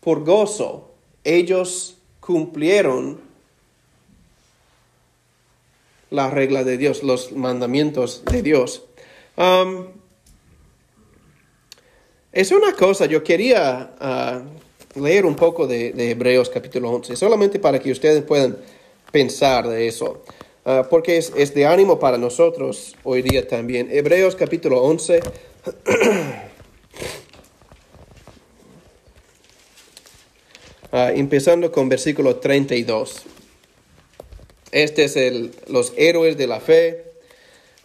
por 0.00 0.24
gozo, 0.24 0.87
ellos 1.28 1.96
cumplieron 2.20 3.20
la 6.10 6.30
regla 6.30 6.64
de 6.64 6.78
Dios, 6.78 7.02
los 7.02 7.32
mandamientos 7.32 8.24
de 8.24 8.42
Dios. 8.42 8.84
Es 12.32 12.50
una 12.50 12.72
cosa, 12.72 13.06
yo 13.06 13.22
quería 13.22 13.90
uh, 14.96 15.00
leer 15.00 15.26
un 15.26 15.34
poco 15.34 15.66
de, 15.66 15.92
Hebreos 16.10 16.48
capítulo 16.48 16.90
11, 16.90 17.16
solamente 17.16 17.58
para 17.58 17.78
que 17.78 17.90
ustedes 17.92 18.22
puedan 18.22 18.56
pensar 19.12 19.68
de 19.68 19.86
eso, 19.86 20.22
uh, 20.64 20.88
porque 20.88 21.18
es, 21.18 21.32
es 21.36 21.54
de 21.54 21.66
ánimo 21.66 21.98
para 21.98 22.16
nosotros 22.16 22.96
hoy 23.04 23.22
día 23.22 23.46
también. 23.46 23.88
Hebreos 23.90 24.34
capítulo 24.34 24.82
11. 24.82 25.20
Ah, 30.90 31.12
empezando 31.14 31.70
con 31.70 31.90
versículo 31.90 32.36
32. 32.36 33.22
Este 34.72 35.04
es 35.04 35.16
el, 35.16 35.52
los 35.66 35.92
héroes 35.98 36.38
de 36.38 36.46
la 36.46 36.60
fe, 36.60 37.04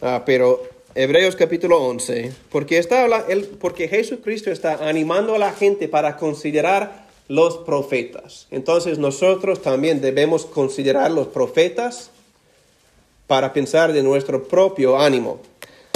ah, 0.00 0.22
pero 0.24 0.62
Hebreos 0.94 1.36
capítulo 1.36 1.82
11, 1.82 2.32
porque, 2.50 2.78
está, 2.78 3.06
porque 3.60 3.88
Jesucristo 3.88 4.50
está 4.50 4.88
animando 4.88 5.34
a 5.34 5.38
la 5.38 5.52
gente 5.52 5.86
para 5.86 6.16
considerar 6.16 7.04
los 7.28 7.58
profetas. 7.58 8.46
Entonces 8.50 8.98
nosotros 8.98 9.60
también 9.60 10.00
debemos 10.00 10.46
considerar 10.46 11.10
los 11.10 11.28
profetas 11.28 12.10
para 13.26 13.52
pensar 13.52 13.92
de 13.92 14.02
nuestro 14.02 14.44
propio 14.44 14.98
ánimo. 14.98 15.40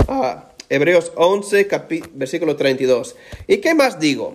Ah, 0.09 0.51
Hebreos 0.69 1.11
11, 1.15 1.69
versículo 2.13 2.57
32. 2.57 3.17
¿Y 3.47 3.59
qué 3.59 3.75
más 3.75 3.99
digo? 3.99 4.35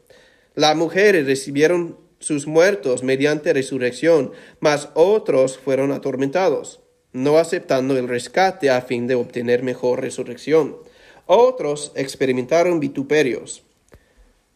Las 0.55 0.75
mujeres 0.75 1.25
recibieron 1.25 1.97
sus 2.19 2.45
muertos 2.45 3.03
mediante 3.03 3.53
resurrección, 3.53 4.31
mas 4.59 4.89
otros 4.93 5.57
fueron 5.57 5.91
atormentados, 5.91 6.81
no 7.13 7.37
aceptando 7.37 7.97
el 7.97 8.07
rescate 8.07 8.69
a 8.69 8.81
fin 8.81 9.07
de 9.07 9.15
obtener 9.15 9.63
mejor 9.63 10.01
resurrección. 10.01 10.77
Otros 11.25 11.91
experimentaron 11.95 12.79
vituperios 12.79 13.63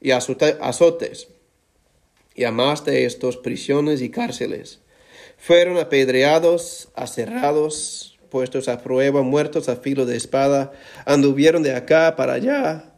y 0.02 0.12
azotes, 0.12 1.30
y 2.36 2.44
a 2.44 2.52
más 2.52 2.84
de 2.84 3.06
estos 3.06 3.38
prisiones 3.38 4.02
y 4.02 4.10
cárceles. 4.10 4.82
Fueron 5.38 5.78
apedreados, 5.78 6.90
aserrados, 6.94 8.20
puestos 8.30 8.68
a 8.68 8.82
prueba, 8.84 9.22
muertos 9.22 9.70
a 9.70 9.78
filo 9.78 10.06
de 10.06 10.18
espada, 10.18 10.74
anduvieron 11.06 11.64
de 11.64 11.74
acá 11.74 12.16
para 12.18 12.34
allá 12.34 12.95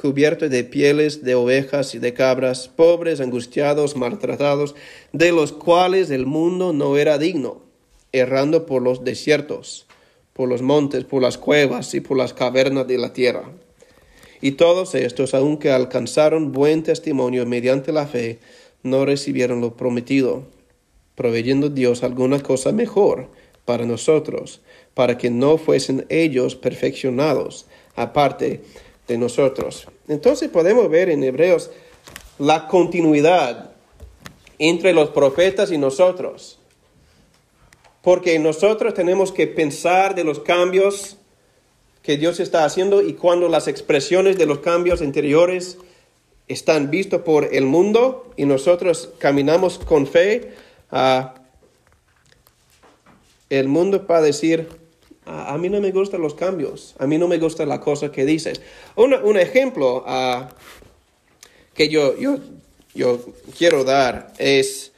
cubierto 0.00 0.48
de 0.48 0.64
pieles 0.64 1.22
de 1.22 1.34
ovejas 1.34 1.94
y 1.94 1.98
de 1.98 2.14
cabras, 2.14 2.68
pobres, 2.68 3.20
angustiados, 3.20 3.96
maltratados, 3.96 4.74
de 5.12 5.30
los 5.30 5.52
cuales 5.52 6.10
el 6.10 6.24
mundo 6.24 6.72
no 6.72 6.96
era 6.96 7.18
digno, 7.18 7.60
errando 8.10 8.64
por 8.64 8.80
los 8.80 9.04
desiertos, 9.04 9.86
por 10.32 10.48
los 10.48 10.62
montes, 10.62 11.04
por 11.04 11.20
las 11.20 11.36
cuevas 11.36 11.92
y 11.92 12.00
por 12.00 12.16
las 12.16 12.32
cavernas 12.32 12.86
de 12.86 12.96
la 12.96 13.12
tierra. 13.12 13.50
Y 14.40 14.52
todos 14.52 14.94
estos, 14.94 15.34
aunque 15.34 15.70
alcanzaron 15.70 16.50
buen 16.50 16.82
testimonio 16.82 17.44
mediante 17.44 17.92
la 17.92 18.06
fe, 18.06 18.38
no 18.82 19.04
recibieron 19.04 19.60
lo 19.60 19.76
prometido, 19.76 20.44
proveyendo 21.14 21.68
Dios 21.68 22.02
alguna 22.02 22.42
cosa 22.42 22.72
mejor 22.72 23.28
para 23.66 23.84
nosotros, 23.84 24.62
para 24.94 25.18
que 25.18 25.28
no 25.28 25.58
fuesen 25.58 26.06
ellos 26.08 26.56
perfeccionados, 26.56 27.66
aparte 27.94 28.62
de 29.10 29.18
nosotros. 29.18 29.88
Entonces 30.06 30.48
podemos 30.50 30.88
ver 30.88 31.10
en 31.10 31.24
Hebreos 31.24 31.72
la 32.38 32.68
continuidad 32.68 33.72
entre 34.60 34.92
los 34.92 35.08
profetas 35.08 35.72
y 35.72 35.78
nosotros. 35.78 36.60
Porque 38.02 38.38
nosotros 38.38 38.94
tenemos 38.94 39.32
que 39.32 39.48
pensar 39.48 40.14
de 40.14 40.22
los 40.22 40.38
cambios 40.38 41.16
que 42.02 42.18
Dios 42.18 42.38
está 42.38 42.64
haciendo 42.64 43.02
y 43.02 43.14
cuando 43.14 43.48
las 43.48 43.66
expresiones 43.66 44.38
de 44.38 44.46
los 44.46 44.60
cambios 44.60 45.02
interiores 45.02 45.78
están 46.46 46.88
vistos 46.88 47.22
por 47.22 47.52
el 47.52 47.66
mundo 47.66 48.30
y 48.36 48.44
nosotros 48.44 49.10
caminamos 49.18 49.80
con 49.80 50.06
fe, 50.06 50.52
ah, 50.92 51.34
el 53.48 53.66
mundo 53.66 54.06
va 54.08 54.18
a 54.18 54.22
decir, 54.22 54.68
ah, 55.26 55.54
a 55.54 55.58
mí 55.58 55.68
no 55.68 55.80
me 55.80 55.90
gustan 55.90 56.22
los 56.22 56.34
cambios, 56.34 56.94
a 56.98 57.06
mí 57.06 57.18
no 57.18 57.28
me 57.28 57.38
gusta 57.38 57.66
la 57.66 57.80
cosa 57.80 58.12
que 58.12 58.24
dices. 58.24 58.60
un 58.96 59.36
ejemplo 59.36 60.04
ah, 60.06 60.50
que 61.74 61.88
yo, 61.88 62.16
yo, 62.18 62.38
yo 62.94 63.20
quiero 63.56 63.84
dar 63.84 64.32
es 64.38 64.90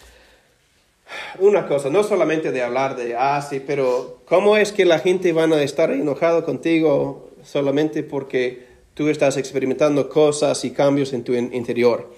una 1.39 1.67
cosa, 1.67 1.91
no 1.91 2.03
solamente 2.05 2.53
de 2.53 2.63
hablar 2.63 2.97
de, 2.97 3.15
ah, 3.17 3.41
sí, 3.43 3.61
pero 3.65 4.21
¿cómo 4.25 4.57
es 4.57 4.73
que 4.73 4.85
la 4.85 4.99
gente 4.99 5.33
van 5.33 5.53
a 5.53 5.63
estar 5.63 5.91
enojado 5.91 6.45
contigo 6.45 7.31
solamente 7.45 8.03
porque 8.03 8.67
tú 8.95 9.09
estás 9.09 9.37
experimentando 9.37 10.09
cosas 10.09 10.65
y 10.65 10.71
cambios 10.71 11.13
en 11.13 11.25
tu 11.25 11.35
interior? 11.35 12.13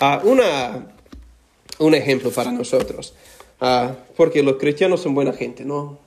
Uh, 0.00 0.26
una, 0.26 0.94
un 1.78 1.94
ejemplo 1.94 2.30
para 2.30 2.50
nosotros, 2.50 3.14
uh, 3.60 3.92
porque 4.16 4.42
los 4.42 4.56
cristianos 4.56 5.00
son 5.00 5.14
buena 5.14 5.32
gente, 5.32 5.64
¿no? 5.64 5.98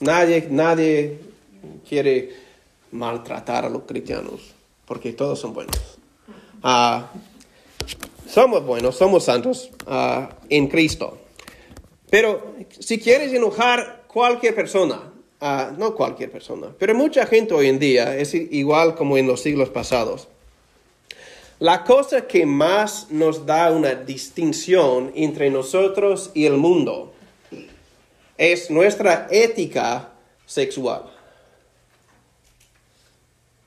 Nadie, 0.00 0.48
nadie 0.50 1.18
quiere 1.88 2.30
maltratar 2.90 3.64
a 3.64 3.68
los 3.68 3.82
cristianos, 3.82 4.54
porque 4.86 5.12
todos 5.12 5.38
son 5.38 5.54
buenos. 5.54 5.76
Uh, 6.62 7.02
somos 8.28 8.64
buenos, 8.64 8.96
somos 8.96 9.24
santos 9.24 9.70
en 10.48 10.66
Cristo. 10.68 11.18
Pero 12.10 12.54
si 12.78 12.98
quieres 12.98 13.32
enojar 13.32 14.04
cualquier 14.06 14.54
persona, 14.54 15.12
uh, 15.40 15.78
no 15.78 15.94
cualquier 15.94 16.30
persona, 16.30 16.68
pero 16.78 16.94
mucha 16.94 17.26
gente 17.26 17.54
hoy 17.54 17.68
en 17.68 17.78
día 17.78 18.16
es 18.16 18.34
igual 18.34 18.94
como 18.94 19.16
en 19.16 19.26
los 19.26 19.42
siglos 19.42 19.68
pasados. 19.68 20.28
La 21.60 21.84
cosa 21.84 22.26
que 22.26 22.46
más 22.46 23.10
nos 23.10 23.46
da 23.46 23.70
una 23.70 23.94
distinción 23.94 25.12
entre 25.14 25.50
nosotros 25.50 26.30
y 26.34 26.46
el 26.46 26.54
mundo 26.54 27.13
es 28.38 28.70
nuestra 28.70 29.28
ética 29.30 30.12
sexual. 30.46 31.10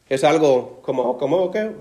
Es 0.10 0.24
algo 0.24 0.82
como, 0.82 1.18
como, 1.18 1.52
¿qué? 1.52 1.72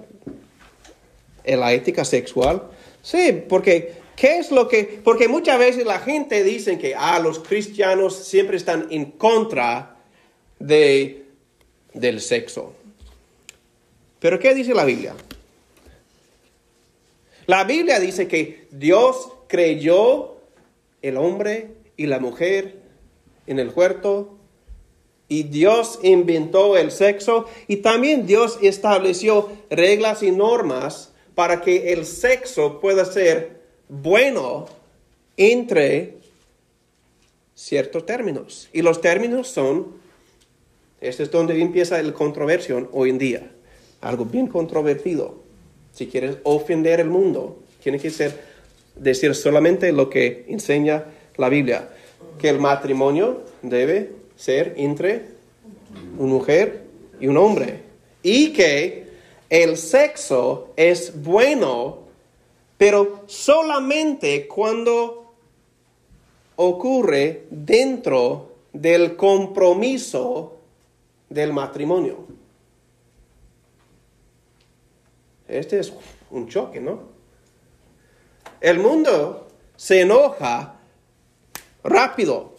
¿La 1.44 1.72
ética 1.72 2.04
sexual? 2.04 2.62
Sí, 3.02 3.44
porque 3.48 4.06
¿Qué 4.16 4.38
es 4.38 4.50
lo 4.50 4.66
que.? 4.66 5.00
Porque 5.04 5.28
muchas 5.28 5.58
veces 5.58 5.84
la 5.84 5.98
gente 5.98 6.42
dice 6.42 6.78
que 6.78 6.94
ah, 6.96 7.18
los 7.18 7.38
cristianos 7.38 8.16
siempre 8.16 8.56
están 8.56 8.88
en 8.90 9.12
contra 9.12 9.96
de, 10.58 11.26
del 11.92 12.22
sexo. 12.22 12.74
Pero 14.18 14.38
¿qué 14.38 14.54
dice 14.54 14.72
la 14.72 14.86
Biblia? 14.86 15.14
La 17.46 17.64
Biblia 17.64 18.00
dice 18.00 18.26
que 18.26 18.66
Dios 18.70 19.28
creyó 19.48 20.38
el 21.02 21.18
hombre 21.18 21.74
y 21.98 22.06
la 22.06 22.18
mujer 22.18 22.75
en 23.46 23.58
el 23.58 23.70
huerto 23.74 24.36
y 25.28 25.44
Dios 25.44 25.98
inventó 26.02 26.76
el 26.76 26.90
sexo 26.90 27.46
y 27.66 27.76
también 27.76 28.26
Dios 28.26 28.58
estableció 28.62 29.50
reglas 29.70 30.22
y 30.22 30.30
normas 30.30 31.12
para 31.34 31.60
que 31.60 31.92
el 31.92 32.06
sexo 32.06 32.80
pueda 32.80 33.04
ser 33.04 33.60
bueno 33.88 34.66
entre 35.36 36.16
ciertos 37.54 38.06
términos. 38.06 38.68
Y 38.72 38.82
los 38.82 39.00
términos 39.00 39.48
son, 39.48 39.96
este 41.00 41.24
es 41.24 41.30
donde 41.30 41.60
empieza 41.60 42.00
la 42.00 42.12
controversia 42.12 42.86
hoy 42.92 43.10
en 43.10 43.18
día, 43.18 43.50
algo 44.00 44.24
bien 44.24 44.46
controvertido. 44.46 45.40
Si 45.92 46.06
quieres 46.06 46.36
ofender 46.44 47.00
el 47.00 47.08
mundo, 47.08 47.58
tiene 47.82 47.98
que 47.98 48.12
decir 48.94 49.34
solamente 49.34 49.90
lo 49.92 50.08
que 50.08 50.44
enseña 50.48 51.04
la 51.36 51.48
Biblia, 51.48 51.88
que 52.38 52.48
el 52.48 52.58
matrimonio 52.58 53.42
debe 53.62 54.12
ser 54.36 54.74
entre 54.76 55.28
una 56.18 56.32
mujer 56.32 56.84
y 57.20 57.26
un 57.26 57.36
hombre 57.36 57.82
y 58.22 58.52
que 58.52 59.06
el 59.48 59.76
sexo 59.76 60.72
es 60.76 61.22
bueno 61.22 62.06
pero 62.76 63.22
solamente 63.26 64.46
cuando 64.46 65.34
ocurre 66.56 67.46
dentro 67.50 68.56
del 68.72 69.16
compromiso 69.16 70.58
del 71.28 71.52
matrimonio. 71.52 72.26
Este 75.48 75.78
es 75.78 75.92
un 76.30 76.48
choque, 76.48 76.80
¿no? 76.80 77.00
El 78.60 78.78
mundo 78.78 79.48
se 79.76 80.02
enoja 80.02 80.75
rápido 81.86 82.56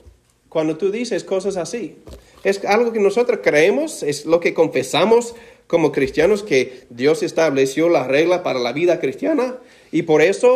cuando 0.49 0.77
tú 0.77 0.91
dices 0.91 1.23
cosas 1.23 1.57
así. 1.57 1.97
Es 2.43 2.63
algo 2.65 2.93
que 2.93 2.99
nosotros 2.99 3.39
creemos, 3.43 4.03
es 4.03 4.25
lo 4.25 4.39
que 4.39 4.53
confesamos 4.53 5.35
como 5.67 5.91
cristianos, 5.91 6.43
que 6.43 6.87
Dios 6.89 7.23
estableció 7.23 7.89
la 7.89 8.07
regla 8.07 8.43
para 8.43 8.59
la 8.59 8.71
vida 8.71 8.99
cristiana. 8.99 9.57
Y 9.91 10.03
por 10.03 10.21
eso, 10.21 10.55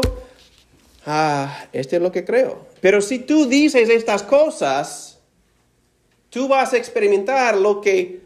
ah, 1.05 1.67
este 1.73 1.97
es 1.97 2.01
lo 2.01 2.11
que 2.11 2.23
creo. 2.23 2.65
Pero 2.79 3.01
si 3.01 3.19
tú 3.19 3.45
dices 3.45 3.89
estas 3.89 4.23
cosas, 4.23 5.19
tú 6.29 6.47
vas 6.47 6.73
a 6.73 6.77
experimentar 6.77 7.57
lo 7.57 7.81
que 7.81 8.21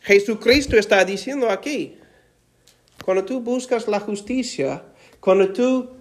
Jesucristo 0.00 0.78
está 0.78 1.04
diciendo 1.04 1.50
aquí. 1.50 1.98
Cuando 3.04 3.24
tú 3.24 3.40
buscas 3.40 3.88
la 3.88 4.00
justicia, 4.00 4.84
cuando 5.20 5.52
tú 5.52 5.97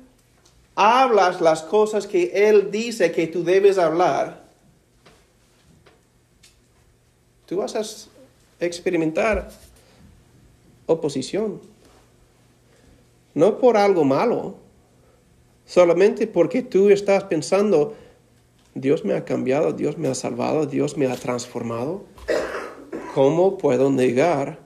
hablas 0.78 1.42
las 1.42 1.63
cosas 1.63 2.08
que 2.08 2.32
Él 2.34 2.72
dice 2.72 3.12
que 3.12 3.28
tú 3.28 3.44
debes 3.44 3.78
hablar, 3.78 4.44
tú 7.46 7.58
vas 7.58 7.76
a 7.76 7.82
experimentar 8.63 9.50
oposición 10.86 11.60
no 13.38 13.60
por 13.60 13.78
algo 13.78 14.04
malo, 14.04 14.56
solamente 15.63 16.26
porque 16.26 16.63
tú 16.63 16.90
estás 16.90 17.24
pensando, 17.26 17.94
Dios 18.74 19.06
me 19.06 19.13
ha 19.13 19.26
cambiado, 19.26 19.74
Dios 19.74 20.00
me 20.00 20.08
ha 20.08 20.16
salvado, 20.16 20.66
Dios 20.66 20.98
me 20.98 21.06
ha 21.06 21.16
transformado. 21.16 22.04
¿Cómo 23.13 23.60
puedo 23.60 23.92
negar 23.92 24.58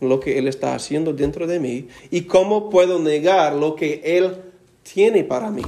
lo 0.00 0.20
que 0.20 0.36
Él 0.36 0.48
está 0.48 0.74
haciendo 0.74 1.14
dentro 1.14 1.46
de 1.46 1.60
mí? 1.60 1.88
¿Y 2.10 2.22
cómo 2.24 2.68
puedo 2.68 2.98
negar 2.98 3.54
lo 3.54 3.74
que 3.74 4.02
Él 4.04 4.36
tiene 4.84 5.24
para 5.24 5.50
mí? 5.50 5.64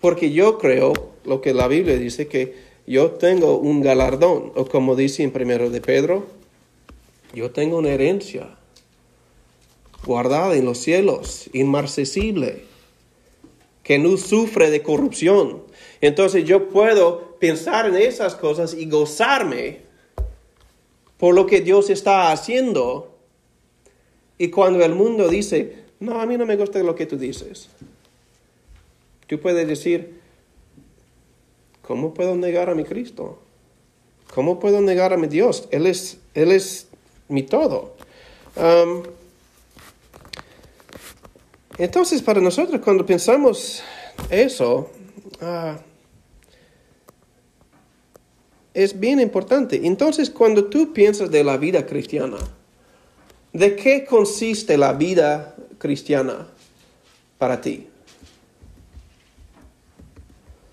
Porque 0.00 0.30
yo 0.30 0.58
creo 0.58 0.92
lo 1.24 1.40
que 1.40 1.54
la 1.54 1.66
Biblia 1.68 1.96
dice, 1.96 2.28
que 2.28 2.54
yo 2.86 3.12
tengo 3.12 3.56
un 3.58 3.80
galardón, 3.80 4.52
o 4.54 4.66
como 4.66 4.96
dice 4.96 5.22
en 5.22 5.32
primero 5.32 5.70
de 5.70 5.80
Pedro, 5.80 6.26
yo 7.34 7.50
tengo 7.50 7.78
una 7.78 7.90
herencia 7.90 8.56
guardada 10.04 10.54
en 10.56 10.64
los 10.64 10.78
cielos, 10.78 11.48
inmarcesible, 11.52 12.64
que 13.82 13.98
no 13.98 14.16
sufre 14.16 14.70
de 14.70 14.82
corrupción. 14.82 15.62
Entonces 16.00 16.44
yo 16.44 16.68
puedo 16.68 17.36
pensar 17.38 17.86
en 17.86 17.96
esas 17.96 18.34
cosas 18.34 18.74
y 18.74 18.88
gozarme 18.88 19.80
por 21.16 21.34
lo 21.34 21.46
que 21.46 21.60
Dios 21.60 21.90
está 21.90 22.32
haciendo. 22.32 23.16
Y 24.38 24.48
cuando 24.48 24.84
el 24.84 24.94
mundo 24.94 25.28
dice, 25.28 25.81
no, 26.02 26.20
a 26.20 26.26
mí 26.26 26.36
no 26.36 26.44
me 26.44 26.56
gusta 26.56 26.82
lo 26.82 26.94
que 26.94 27.06
tú 27.06 27.16
dices, 27.16 27.68
tú 29.26 29.40
puedes 29.40 29.66
decir, 29.66 30.20
¿cómo 31.80 32.12
puedo 32.12 32.34
negar 32.34 32.68
a 32.68 32.74
mi 32.74 32.84
Cristo? 32.84 33.38
¿Cómo 34.34 34.58
puedo 34.58 34.80
negar 34.80 35.12
a 35.12 35.16
mi 35.16 35.26
Dios? 35.26 35.68
Él 35.70 35.86
es, 35.86 36.18
Él 36.34 36.52
es 36.52 36.88
mi 37.28 37.42
todo. 37.42 37.94
Entonces, 41.78 42.22
para 42.22 42.40
nosotros, 42.40 42.80
cuando 42.82 43.06
pensamos 43.06 43.82
eso, 44.30 44.90
ah, 45.40 45.78
es 48.74 48.98
bien 48.98 49.20
importante. 49.20 49.80
Entonces, 49.84 50.30
cuando 50.30 50.64
tú 50.64 50.92
piensas 50.92 51.30
de 51.30 51.44
la 51.44 51.56
vida 51.56 51.86
cristiana, 51.86 52.38
¿de 53.52 53.76
qué 53.76 54.04
consiste 54.04 54.76
la 54.76 54.94
vida 54.94 55.51
cristiana 55.82 56.46
para 57.38 57.60
ti? 57.60 57.88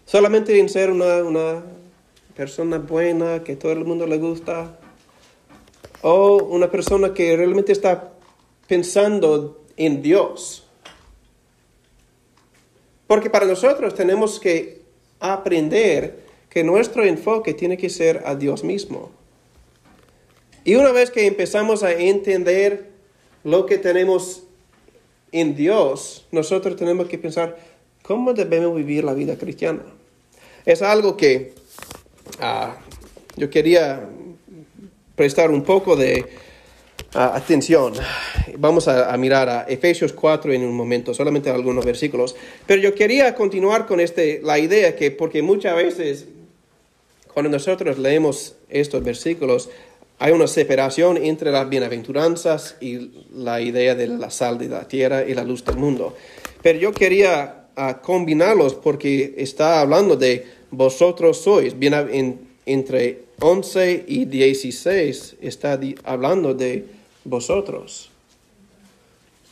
¿Solamente 0.05 0.59
en 0.59 0.69
ser 0.69 0.91
una, 0.91 1.23
una 1.23 1.63
persona 2.35 2.77
buena, 2.77 3.43
que 3.43 3.55
todo 3.55 3.71
el 3.71 3.85
mundo 3.85 4.05
le 4.05 4.19
gusta? 4.19 4.77
¿O 6.03 6.43
una 6.43 6.69
persona 6.69 7.11
que 7.11 7.35
realmente 7.35 7.71
está 7.71 8.13
pensando 8.67 9.63
en 9.77 10.03
Dios? 10.03 10.67
Porque 13.07 13.31
para 13.31 13.47
nosotros 13.47 13.95
tenemos 13.95 14.39
que 14.39 14.83
aprender 15.19 16.23
que 16.51 16.63
nuestro 16.63 17.03
enfoque 17.03 17.55
tiene 17.55 17.77
que 17.77 17.89
ser 17.89 18.21
a 18.27 18.35
Dios 18.35 18.63
mismo. 18.63 19.11
Y 20.63 20.75
una 20.75 20.91
vez 20.91 21.09
que 21.09 21.25
empezamos 21.25 21.81
a 21.81 21.93
entender 21.93 22.91
lo 23.43 23.65
que 23.65 23.79
tenemos 23.79 24.43
en 25.31 25.55
Dios, 25.55 26.25
nosotros 26.31 26.75
tenemos 26.75 27.07
que 27.07 27.17
pensar 27.17 27.57
cómo 28.01 28.33
debemos 28.33 28.75
vivir 28.75 29.03
la 29.03 29.13
vida 29.13 29.37
cristiana. 29.37 29.81
Es 30.65 30.81
algo 30.81 31.15
que 31.15 31.53
ah, 32.39 32.75
yo 33.35 33.49
quería 33.49 34.07
prestar 35.15 35.51
un 35.51 35.63
poco 35.63 35.95
de 35.95 36.25
ah, 37.13 37.33
atención. 37.35 37.93
Vamos 38.57 38.87
a, 38.87 39.15
mirar 39.17 39.49
a 39.49 39.63
Efesios 39.63 40.13
4 40.13 40.53
en 40.53 40.63
un 40.63 40.75
momento, 40.75 41.13
solamente 41.13 41.49
algunos 41.49 41.85
versículos. 41.85 42.35
Pero 42.65 42.81
yo 42.81 42.95
quería 42.95 43.35
continuar 43.35 43.85
con 43.85 43.99
este, 43.99 44.41
la 44.43 44.59
idea 44.59 44.95
que, 44.95 45.11
porque 45.11 45.41
muchas 45.41 45.75
veces 45.75 46.27
cuando 47.33 47.49
nosotros 47.49 47.97
leemos 47.97 48.55
estos 48.69 49.03
versículos, 49.03 49.69
hay 50.19 50.33
una 50.33 50.47
separación 50.47 51.15
entre 51.15 51.49
las 51.49 51.67
bienaventuranzas 51.69 52.75
y 52.81 53.09
la 53.33 53.61
idea 53.61 53.95
de 53.95 54.07
la 54.07 54.29
sal 54.29 54.57
de 54.57 54.67
la 54.67 54.85
tierra 54.85 55.23
y 55.25 55.33
la 55.33 55.45
luz 55.45 55.63
del 55.63 55.77
mundo. 55.77 56.15
Pero 56.61 56.77
yo 56.77 56.91
quería 56.91 57.67
ah, 57.77 58.01
combinarlos 58.01 58.73
porque 58.73 59.35
está 59.37 59.79
hablando 59.79 60.17
de 60.17 60.45
vosotros 60.71 61.41
sois, 61.41 61.79
bien, 61.79 62.49
entre 62.65 63.23
11 63.39 64.05
y 64.07 64.25
16 64.25 65.37
está 65.39 65.79
hablando 66.03 66.53
de 66.53 66.85
vosotros. 67.23 68.09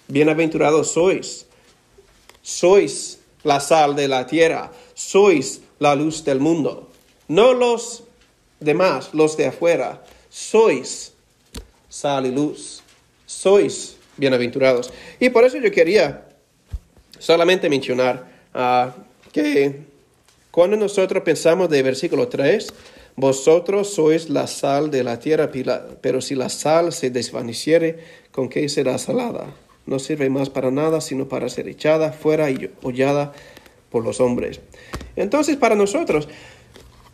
Bienaventurados 0.10 0.92
sois, 0.92 1.46
sois 2.42 3.20
la 3.44 3.62
sal 3.62 3.96
de 3.96 4.10
la 4.10 4.28
tierra, 4.28 4.72
sois 4.94 5.62
la 5.80 5.96
luz 5.96 6.26
del 6.26 6.42
mundo. 6.42 6.90
No 7.30 7.54
los 7.54 8.04
demás, 8.60 9.12
los 9.14 9.38
de 9.38 9.48
afuera, 9.48 10.04
sois 10.38 11.14
sal 11.90 12.28
y 12.28 12.32
luz, 12.32 12.84
sois 13.26 13.98
bienaventurados. 14.18 14.94
Y 15.20 15.30
por 15.30 15.44
eso 15.44 15.58
yo 15.58 15.72
quería 15.72 16.28
solamente 17.18 17.70
mencionar 17.70 18.28
ah, 18.54 18.94
que 19.32 19.82
cuando 20.52 20.78
nosotros 20.78 21.24
pensamos 21.24 21.70
de 21.70 21.82
versículo 21.82 22.28
3, 22.28 22.68
vosotros 23.16 23.90
sois 23.96 24.30
la 24.30 24.46
sal 24.46 24.92
de 24.92 25.04
la 25.04 25.18
tierra, 25.18 25.50
pero 26.02 26.22
si 26.22 26.36
la 26.36 26.50
sal 26.50 26.94
se 26.94 27.10
desvaneciere, 27.10 27.98
¿con 28.32 28.48
qué 28.48 28.70
será 28.70 29.00
salada? 29.00 29.56
No 29.88 29.98
sirve 29.98 30.30
más 30.30 30.52
para 30.52 30.70
nada, 30.70 31.02
sino 31.02 31.28
para 31.28 31.50
ser 31.50 31.68
echada 31.68 32.12
fuera 32.12 32.52
y 32.52 32.70
hollada 32.84 33.34
por 33.90 34.04
los 34.04 34.20
hombres. 34.20 34.60
Entonces, 35.16 35.58
para 35.58 35.76
nosotros, 35.76 36.28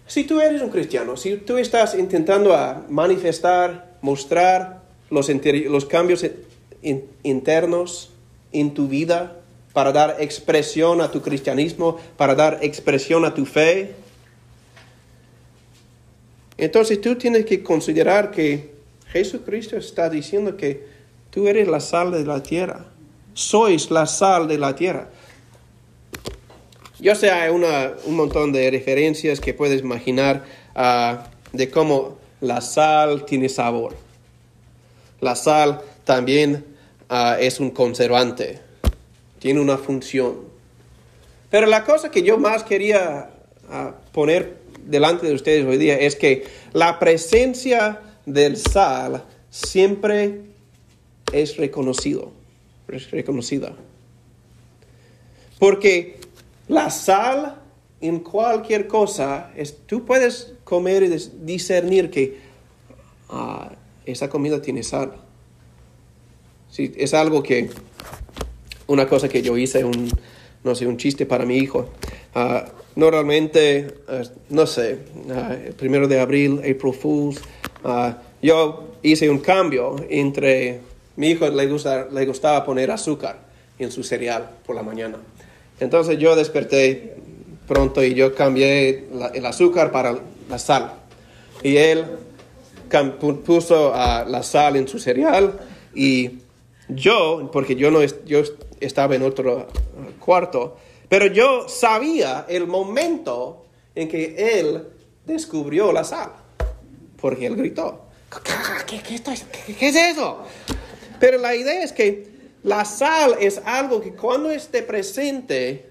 si 0.07 0.23
tú 0.25 0.41
eres 0.41 0.61
un 0.61 0.69
cristiano, 0.69 1.17
si 1.17 1.37
tú 1.37 1.57
estás 1.57 1.95
intentando 1.95 2.55
manifestar, 2.89 3.97
mostrar 4.01 4.83
los, 5.09 5.85
cambios 5.85 6.25
internos 7.23 8.11
en 8.51 8.73
tu 8.73 8.87
vida 8.87 9.37
para 9.73 9.91
dar 9.91 10.17
expresión 10.19 11.01
a 11.01 11.09
tu 11.09 11.21
cristianismo, 11.21 11.97
para 12.17 12.35
dar 12.35 12.59
expresión 12.61 13.25
a 13.25 13.33
tu 13.33 13.45
fe, 13.45 13.95
entonces 16.57 17.01
tú 17.01 17.15
tienes 17.15 17.45
que 17.45 17.63
considerar 17.63 18.31
que 18.31 18.73
Jesucristo 19.11 19.77
está 19.77 20.09
diciendo 20.09 20.55
que 20.57 20.85
tú 21.29 21.47
eres 21.47 21.67
la 21.67 21.79
sal 21.79 22.11
de 22.11 22.25
la 22.25 22.43
tierra. 22.43 22.85
Sois 23.33 23.89
la 23.89 24.05
sal 24.05 24.47
de 24.47 24.57
la 24.57 24.75
tierra. 24.75 25.09
Yo 27.03 27.15
sé, 27.15 27.29
hay 27.29 27.49
un 27.51 28.15
montón 28.15 28.53
de 28.53 28.71
referencias 28.71 29.41
que 29.41 29.53
puedes 29.53 29.81
imaginar 29.81 30.45
ah, 30.73 31.27
de 31.51 31.69
cómo 31.69 32.17
la 32.39 32.61
sal 32.61 33.25
tiene 33.25 33.49
sabor. 33.49 33.93
La 35.19 35.35
sal 35.35 35.81
también 36.05 36.63
ah, 37.09 37.35
es 37.37 37.59
un 37.59 37.71
conservante, 37.71 38.59
tiene 39.39 39.59
una 39.59 39.77
función. 39.77 40.43
Pero 41.49 41.67
la 41.67 41.83
cosa 41.83 42.09
que 42.09 42.23
yo 42.23 42.37
más 42.37 42.63
quería 42.63 43.31
uh, 43.67 43.91
poner 44.13 44.59
delante 44.85 45.27
de 45.27 45.33
ustedes 45.33 45.65
hoy 45.65 45.77
día 45.77 45.97
es 45.97 46.15
que 46.15 46.45
la 46.71 46.99
presencia 46.99 47.99
del 48.25 48.55
sal 48.55 49.25
siempre 49.49 50.39
es 51.33 51.57
reconocido, 51.57 52.31
es 52.87 53.11
reconocida. 53.11 53.73
Porque 55.59 56.22
la 56.67 56.89
sal 56.89 57.61
en 58.01 58.19
cualquier 58.19 58.87
cosa, 58.87 59.51
es, 59.55 59.77
tú 59.85 60.05
puedes 60.05 60.53
comer 60.63 61.03
y 61.03 61.07
discernir 61.43 62.09
que 62.09 62.37
ah, 63.29 63.71
esa 64.05 64.29
comida 64.29 64.61
tiene 64.61 64.83
sal. 64.83 65.13
Sí, 66.69 66.91
es 66.97 67.13
algo 67.13 67.43
que, 67.43 67.69
una 68.87 69.07
cosa 69.07 69.29
que 69.29 69.41
yo 69.41 69.57
hice, 69.57 69.85
un, 69.85 70.09
no 70.63 70.75
sé, 70.75 70.87
un 70.87 70.97
chiste 70.97 71.25
para 71.25 71.45
mi 71.45 71.57
hijo. 71.57 71.89
Uh, 72.35 72.67
normalmente, 72.95 73.95
uh, 74.07 74.27
no 74.49 74.65
sé, 74.65 74.97
el 75.65 75.73
primero 75.73 76.07
de 76.07 76.19
abril, 76.19 76.59
April 76.59 76.93
Fools, 76.93 77.41
yo 78.41 78.95
hice 79.01 79.29
un 79.29 79.39
cambio 79.39 79.95
entre, 80.09 80.81
mi 81.15 81.29
hijo 81.29 81.47
le 81.49 82.25
gustaba 82.25 82.65
poner 82.65 82.91
azúcar 82.91 83.39
en 83.77 83.91
su 83.91 84.03
cereal 84.03 84.49
por 84.65 84.75
la 84.75 84.83
mañana. 84.83 85.17
Entonces 85.79 86.17
yo 86.17 86.35
desperté 86.35 87.15
pronto 87.67 88.03
y 88.03 88.13
yo 88.13 88.35
cambié 88.35 89.07
el 89.33 89.45
azúcar 89.45 89.91
para 89.91 90.17
la 90.49 90.59
sal. 90.59 90.93
Y 91.61 91.77
él 91.77 92.05
puso 93.45 93.89
uh, 93.89 94.29
la 94.29 94.43
sal 94.43 94.75
en 94.75 94.87
su 94.87 94.99
cereal 94.99 95.59
y 95.95 96.39
yo, 96.89 97.49
porque 97.51 97.75
yo, 97.75 97.89
no, 97.89 98.03
yo 98.03 98.43
estaba 98.79 99.15
en 99.15 99.23
otro 99.23 99.67
cuarto, 100.19 100.77
pero 101.09 101.27
yo 101.27 101.67
sabía 101.67 102.45
el 102.47 102.67
momento 102.67 103.65
en 103.95 104.07
que 104.09 104.59
él 104.59 104.83
descubrió 105.25 105.91
la 105.91 106.03
sal, 106.03 106.31
porque 107.19 107.47
él 107.47 107.55
gritó, 107.55 108.05
¿qué, 108.85 109.01
qué 109.01 109.87
es 109.87 109.95
eso? 109.95 110.39
Pero 111.19 111.37
la 111.37 111.55
idea 111.55 111.83
es 111.83 111.93
que 111.93 112.32
la 112.63 112.85
sal 112.85 113.35
es 113.39 113.61
algo 113.65 114.01
que 114.01 114.13
cuando 114.13 114.49
esté 114.49 114.81
presente, 114.81 115.89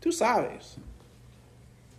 tú 0.00 0.10
sabes. 0.10 0.76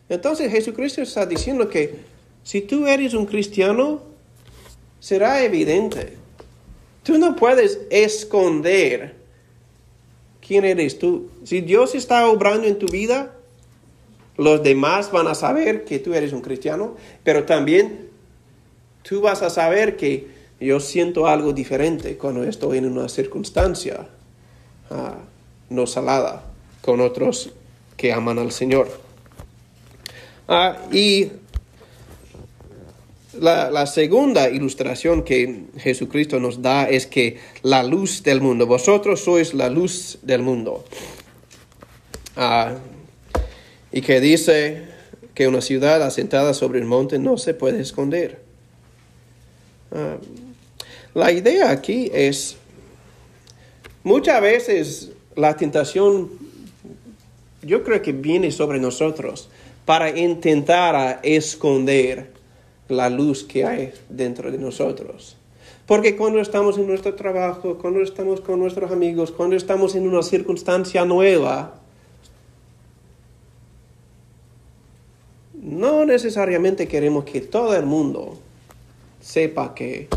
Entonces 0.09 0.51
Jesucristo 0.51 1.01
está 1.01 1.25
diciendo 1.25 1.69
que 1.69 1.95
si 2.43 2.61
tú 2.61 2.87
eres 2.87 3.13
un 3.13 3.25
cristiano, 3.25 4.01
será 4.99 5.43
evidente. 5.43 6.17
Tú 7.03 7.17
no 7.17 7.35
puedes 7.35 7.79
esconder 7.89 9.15
quién 10.45 10.65
eres 10.65 10.97
tú. 10.97 11.29
Si 11.43 11.61
Dios 11.61 11.93
está 11.95 12.27
obrando 12.27 12.67
en 12.67 12.79
tu 12.79 12.87
vida, 12.87 13.35
los 14.35 14.63
demás 14.63 15.11
van 15.11 15.27
a 15.27 15.35
saber 15.35 15.85
que 15.85 15.99
tú 15.99 16.13
eres 16.13 16.33
un 16.33 16.41
cristiano, 16.41 16.95
pero 17.23 17.43
también 17.43 18.09
tú 19.03 19.21
vas 19.21 19.41
a 19.41 19.49
saber 19.49 19.95
que 19.95 20.32
yo 20.64 20.80
siento 20.80 21.28
algo 21.28 21.53
diferente 21.53 22.18
cuando 22.18 22.43
estoy 22.43 22.78
en 22.78 22.86
una 22.86 23.09
circunstancia 23.09 24.07
ah, 24.89 25.18
no 25.70 25.88
salada 25.88 26.43
con 26.82 27.01
otros 27.01 27.51
que 27.97 28.14
aman 28.14 28.39
al 28.39 28.51
Señor. 28.51 28.89
Ah, 30.47 30.78
y 30.91 31.32
la, 33.39 33.86
segunda 33.88 34.49
ilustración 34.49 35.24
que 35.24 35.66
Jesucristo 35.78 36.39
nos 36.39 36.61
da 36.61 36.88
es 36.89 37.07
que 37.07 37.39
la 37.61 37.84
luz 37.84 38.24
del 38.24 38.41
mundo, 38.41 38.68
vosotros 38.68 39.22
sois 39.22 39.53
la 39.53 39.70
luz 39.70 40.20
del 40.22 40.41
mundo. 40.41 40.84
Ah, 42.36 42.76
y 43.91 44.01
que 44.01 44.20
dice 44.20 44.84
que 45.34 45.47
una 45.47 45.61
ciudad 45.61 46.01
asentada 46.03 46.53
sobre 46.53 46.80
el 46.80 46.86
monte 46.86 47.20
no 47.20 47.38
se 47.38 47.53
puede 47.53 47.82
esconder. 47.82 48.43
La 51.14 51.32
idea 51.32 51.70
aquí 51.70 52.09
es, 52.11 52.57
muchas 54.03 54.41
veces 54.41 55.11
la 55.36 55.55
tentación, 55.55 56.30
yo 57.61 57.84
creo 57.84 58.01
que 58.01 58.14
viene 58.14 58.51
sobre 58.51 58.80
nosotros 58.80 59.49
para 59.86 60.18
intentar 60.18 61.20
esconder 61.22 62.32
la 62.88 63.09
luz 63.09 63.43
que 63.43 63.64
hay 63.64 63.93
dentro 64.09 64.51
de 64.51 64.57
nosotros. 64.57 65.38
Porque 65.86 66.16
cuando 66.16 66.39
estamos 66.39 66.78
en 66.78 66.88
nuestro 66.88 67.14
trabajo, 67.14 67.78
cuando 67.78 68.01
estamos 68.01 68.41
con 68.41 68.59
nuestros 68.59 68.91
amigos, 68.91 69.32
cuando 69.32 69.55
estamos 69.55 69.95
en 69.95 70.07
una 70.07 70.24
circunstancia 70.24 71.05
nueva, 71.05 71.76
no 75.53 76.05
necesariamente 76.05 76.88
queremos 76.88 77.26
que 77.26 77.41
todo 77.41 77.76
el 77.76 77.86
mundo 77.86 78.39
sepa 79.22 79.76
que 79.76 80.07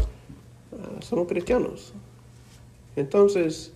somos 1.01 1.29
cristianos. 1.29 1.93
Entonces, 2.97 3.73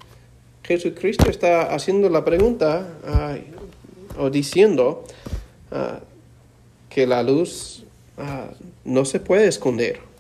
Jesucristo 0.63 1.29
está 1.31 1.75
haciendo 1.75 2.09
la 2.09 2.25
pregunta 2.25 2.89
o 4.19 4.31
diciendo 4.31 5.05
ah, 5.71 6.01
que 6.89 7.07
la 7.07 7.23
luz 7.23 7.85
ah, 8.19 8.51
no 8.85 9.05
se 9.05 9.21
puede 9.21 9.49
esconder. 9.49 10.11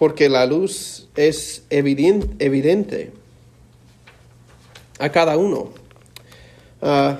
porque 0.00 0.30
la 0.30 0.46
luz 0.46 1.08
es 1.14 1.66
evidente, 1.68 3.12
a 4.98 5.12
cada 5.12 5.36
uno. 5.36 5.72
Ah, 6.80 7.18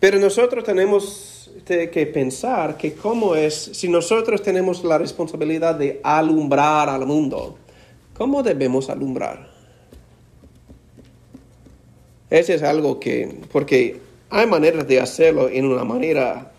pero 0.00 0.18
nosotros 0.18 0.64
tenemos 0.64 1.27
que 1.68 2.06
pensar 2.06 2.76
que 2.78 2.94
cómo 2.94 3.34
es, 3.34 3.54
si 3.54 3.88
nosotros 3.88 4.42
tenemos 4.42 4.82
la 4.84 4.96
responsabilidad 4.96 5.74
de 5.74 6.00
alumbrar 6.02 6.88
al 6.88 7.04
mundo, 7.06 7.58
¿cómo 8.14 8.42
debemos 8.42 8.88
alumbrar? 8.88 9.50
Ese 12.30 12.54
es 12.54 12.62
algo 12.62 12.98
que, 12.98 13.40
porque 13.52 14.00
hay 14.30 14.46
maneras 14.46 14.88
de 14.88 15.00
hacerlo 15.00 15.48
en 15.48 15.66
una 15.66 15.84
manera 15.84 16.52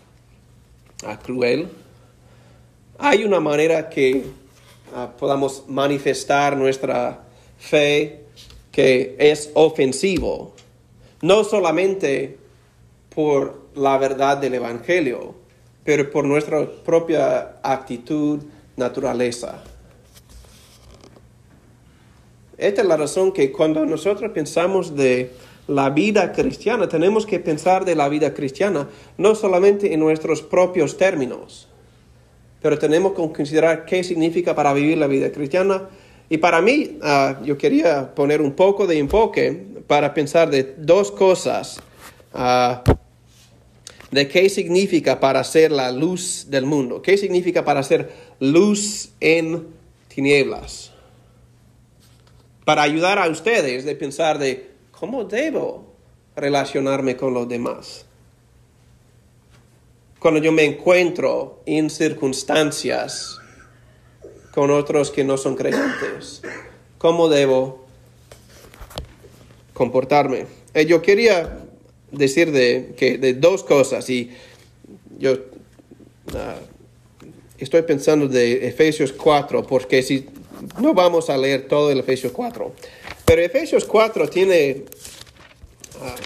ah, 1.04 1.18
cruel. 1.18 1.68
Hay 2.98 3.24
una 3.24 3.40
manera 3.40 3.88
que 3.88 4.24
ah, 4.94 5.10
podamos 5.18 5.64
manifestar 5.66 6.56
nuestra 6.56 7.24
fe 7.58 8.20
que 8.70 9.16
es 9.18 9.50
ofensivo, 9.54 10.54
no 11.22 11.42
solamente 11.42 12.38
por 13.14 13.59
la 13.74 13.98
verdad 13.98 14.38
del 14.38 14.54
Evangelio, 14.54 15.34
pero 15.84 16.10
por 16.10 16.24
nuestra 16.24 16.66
propia 16.84 17.56
actitud, 17.62 18.40
naturaleza. 18.76 19.62
Esta 22.58 22.82
es 22.82 22.88
la 22.88 22.96
razón 22.96 23.32
que 23.32 23.50
cuando 23.52 23.86
nosotros 23.86 24.32
pensamos 24.32 24.94
de 24.94 25.30
la 25.66 25.88
vida 25.90 26.32
cristiana, 26.32 26.88
tenemos 26.88 27.24
que 27.24 27.38
pensar 27.38 27.84
de 27.84 27.94
la 27.94 28.08
vida 28.08 28.34
cristiana 28.34 28.88
no 29.16 29.34
solamente 29.34 29.94
en 29.94 30.00
nuestros 30.00 30.42
propios 30.42 30.96
términos, 30.96 31.68
pero 32.60 32.78
tenemos 32.78 33.12
que 33.12 33.32
considerar 33.32 33.86
qué 33.86 34.04
significa 34.04 34.54
para 34.54 34.72
vivir 34.74 34.98
la 34.98 35.06
vida 35.06 35.32
cristiana. 35.32 35.88
Y 36.28 36.38
para 36.38 36.60
mí, 36.60 36.98
ah, 37.02 37.40
yo 37.44 37.56
quería 37.56 38.14
poner 38.14 38.42
un 38.42 38.52
poco 38.52 38.86
de 38.86 38.98
enfoque 38.98 39.66
para 39.86 40.12
pensar 40.12 40.50
de 40.50 40.74
dos 40.76 41.10
cosas. 41.10 41.80
Ah, 42.34 42.82
de 44.10 44.28
qué 44.28 44.48
significa 44.48 45.20
para 45.20 45.44
ser 45.44 45.70
la 45.70 45.92
luz 45.92 46.46
del 46.48 46.66
mundo, 46.66 47.02
qué 47.02 47.16
significa 47.16 47.64
para 47.64 47.82
ser 47.82 48.10
luz 48.40 49.10
en 49.20 49.68
tinieblas. 50.08 50.92
Para 52.64 52.82
ayudar 52.82 53.18
a 53.18 53.28
ustedes 53.28 53.84
de 53.84 53.94
pensar 53.94 54.38
de 54.38 54.70
¿Cómo 55.00 55.24
debo 55.24 55.94
relacionarme 56.36 57.16
con 57.16 57.32
los 57.32 57.48
demás? 57.48 58.04
Cuando 60.18 60.40
yo 60.40 60.52
me 60.52 60.66
encuentro 60.66 61.62
en 61.64 61.88
circunstancias 61.88 63.38
con 64.52 64.70
otros 64.70 65.10
que 65.10 65.24
no 65.24 65.38
son 65.38 65.56
creyentes, 65.56 66.42
¿cómo 66.98 67.30
debo 67.30 67.86
comportarme? 69.72 70.44
Eh, 70.74 70.84
yo 70.84 71.00
quería 71.00 71.64
decir 72.12 72.52
de, 72.52 72.94
que, 72.96 73.18
de 73.18 73.34
dos 73.34 73.64
cosas 73.64 74.08
y 74.10 74.30
yo 75.18 75.36
ah, 76.34 76.56
estoy 77.58 77.82
pensando 77.82 78.28
de 78.28 78.66
Efesios 78.66 79.12
4 79.12 79.66
porque 79.66 80.02
si 80.02 80.26
no 80.80 80.94
vamos 80.94 81.30
a 81.30 81.36
leer 81.36 81.68
todo 81.68 81.90
el 81.90 82.00
Efesios 82.00 82.32
4 82.32 82.72
pero 83.24 83.42
Efesios 83.42 83.84
4 83.84 84.28
tiene 84.28 84.84
ah, 86.02 86.16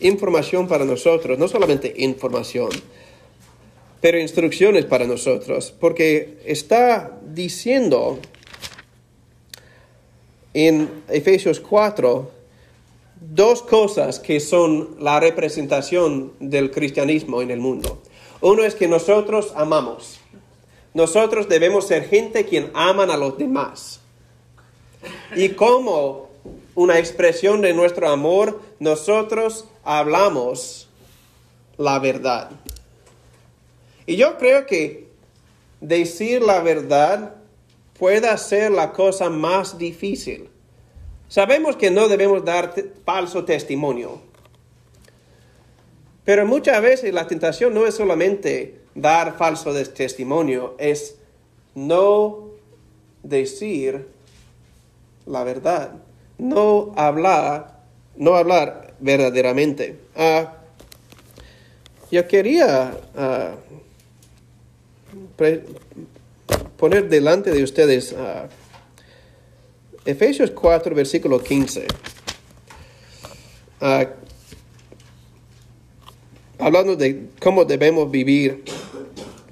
información 0.00 0.68
para 0.68 0.84
nosotros, 0.84 1.38
no 1.38 1.48
solamente 1.48 1.92
información, 1.96 2.70
pero 4.00 4.18
instrucciones 4.18 4.84
para 4.84 5.06
nosotros, 5.06 5.74
porque 5.78 6.38
está 6.44 7.18
diciendo 7.26 8.20
en 10.54 10.88
Efesios 11.08 11.60
4 11.60 12.37
dos 13.20 13.62
cosas 13.62 14.20
que 14.20 14.40
son 14.40 14.96
la 15.00 15.20
representación 15.20 16.32
del 16.40 16.70
cristianismo 16.70 17.42
en 17.42 17.50
el 17.50 17.60
mundo. 17.60 18.00
Uno 18.40 18.64
es 18.64 18.74
que 18.74 18.88
nosotros 18.88 19.52
amamos. 19.56 20.20
Nosotros 20.94 21.48
debemos 21.48 21.86
ser 21.86 22.08
gente 22.08 22.44
quien 22.44 22.70
aman 22.74 23.10
a 23.10 23.16
los 23.16 23.38
demás. 23.38 24.00
Y 25.36 25.50
cómo 25.50 26.28
una 26.74 26.98
expresión 26.98 27.60
de 27.60 27.74
nuestro 27.74 28.08
amor, 28.08 28.60
nosotros 28.78 29.66
hablamos 29.84 30.88
la 31.76 31.98
verdad. 31.98 32.50
Y 34.06 34.16
yo 34.16 34.38
creo 34.38 34.66
que 34.66 35.08
decir 35.80 36.42
la 36.42 36.60
verdad 36.60 37.34
puede 37.98 38.36
ser 38.38 38.70
la 38.70 38.92
cosa 38.92 39.28
más 39.28 39.76
difícil. 39.76 40.48
Sabemos 41.28 41.76
que 41.76 41.90
no 41.90 42.08
debemos 42.08 42.44
dar 42.44 42.74
falso 43.04 43.44
testimonio. 43.44 44.20
Pero 46.24 46.46
muchas 46.46 46.80
veces 46.82 47.12
la 47.14 47.26
tentación 47.26 47.74
no 47.74 47.86
es 47.86 47.94
solamente 47.94 48.80
dar 48.94 49.36
falso 49.36 49.72
testimonio, 49.84 50.74
es 50.78 51.16
no 51.74 52.48
decir 53.22 54.08
la 55.26 55.44
verdad 55.44 55.92
no 56.38 56.92
hablar, 56.96 57.80
no 58.16 58.36
hablar 58.36 58.94
verdaderamente. 59.00 59.98
Ah, 60.16 60.54
yo 62.10 62.26
quería 62.26 62.96
ah, 63.16 63.54
poner 66.76 67.08
delante 67.08 67.50
de 67.50 67.62
ustedes 67.62 68.12
uh, 68.12 68.48
Efesios 70.08 70.50
4, 70.52 70.94
versículo 70.94 71.38
15. 71.38 71.86
hablando 76.58 76.96
de 76.96 77.26
cómo 77.38 77.66
debemos 77.66 78.10
vivir, 78.10 78.64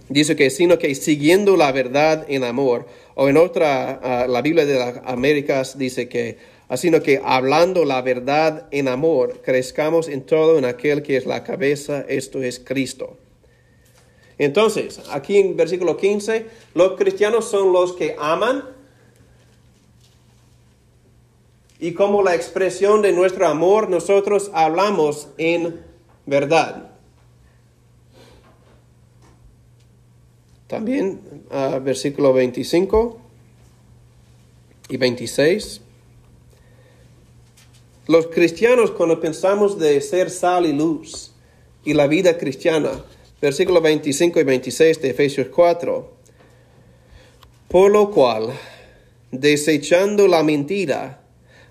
dice 0.08 0.34
que 0.34 0.48
sino 0.48 0.78
que 0.78 0.94
siguiendo 0.94 1.58
la 1.58 1.72
verdad 1.72 2.24
en 2.28 2.42
amor, 2.42 2.86
o 3.16 3.28
en 3.28 3.36
otra, 3.36 4.26
la 4.26 4.40
Biblia 4.40 4.64
de 4.64 4.78
las 4.78 5.02
Américas 5.04 5.76
dice 5.76 6.08
que 6.08 6.38
sino 6.74 7.02
que 7.02 7.20
hablando 7.22 7.84
la 7.84 8.00
verdad 8.00 8.66
en 8.70 8.88
amor, 8.88 9.42
crezcamos 9.44 10.08
en 10.08 10.22
todo 10.22 10.56
en 10.56 10.64
aquel 10.64 11.02
que 11.02 11.18
es 11.18 11.26
la 11.26 11.44
cabeza, 11.44 12.06
esto 12.08 12.42
es 12.42 12.60
Cristo. 12.60 13.18
Entonces, 14.38 15.02
aquí 15.10 15.36
en 15.36 15.54
versículo 15.54 15.98
15, 15.98 16.46
los 16.72 16.92
cristianos 16.92 17.44
son 17.44 17.74
los 17.74 17.92
que 17.92 18.16
aman 18.18 18.74
y 21.78 21.92
como 21.92 22.22
la 22.22 22.34
expresión 22.34 23.02
de 23.02 23.12
nuestro 23.12 23.46
amor, 23.46 23.90
nosotros 23.90 24.50
hablamos 24.54 25.28
en 25.36 25.80
verdad. 26.24 26.90
También 30.66 31.20
uh, 31.50 31.80
versículo 31.80 32.32
25 32.32 33.18
y 34.88 34.96
26. 34.96 35.80
Los 38.08 38.28
cristianos 38.28 38.90
cuando 38.90 39.20
pensamos 39.20 39.78
de 39.78 40.00
ser 40.00 40.30
sal 40.30 40.64
y 40.66 40.72
luz 40.72 41.32
y 41.84 41.92
la 41.92 42.06
vida 42.06 42.38
cristiana, 42.38 43.04
versículos 43.40 43.82
25 43.82 44.40
y 44.40 44.44
26 44.44 45.02
de 45.02 45.10
Efesios 45.10 45.48
4, 45.48 46.12
por 47.68 47.90
lo 47.90 48.10
cual, 48.10 48.50
desechando 49.30 50.26
la 50.26 50.42
mentira, 50.42 51.25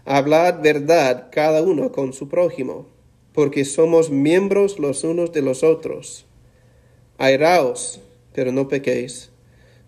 hablad 0.06 0.62
verdad 0.62 1.28
cada 1.32 1.62
uno 1.62 1.92
con 1.92 2.14
su 2.14 2.30
prójimo, 2.30 2.88
porque 3.34 3.66
somos 3.66 4.10
miembros 4.10 4.80
los 4.80 5.04
unos 5.04 5.34
de 5.34 5.42
los 5.42 5.64
otros. 5.64 6.26
Airaos, 7.18 8.00
pero 8.34 8.52
no 8.52 8.68
pequéis, 8.68 9.32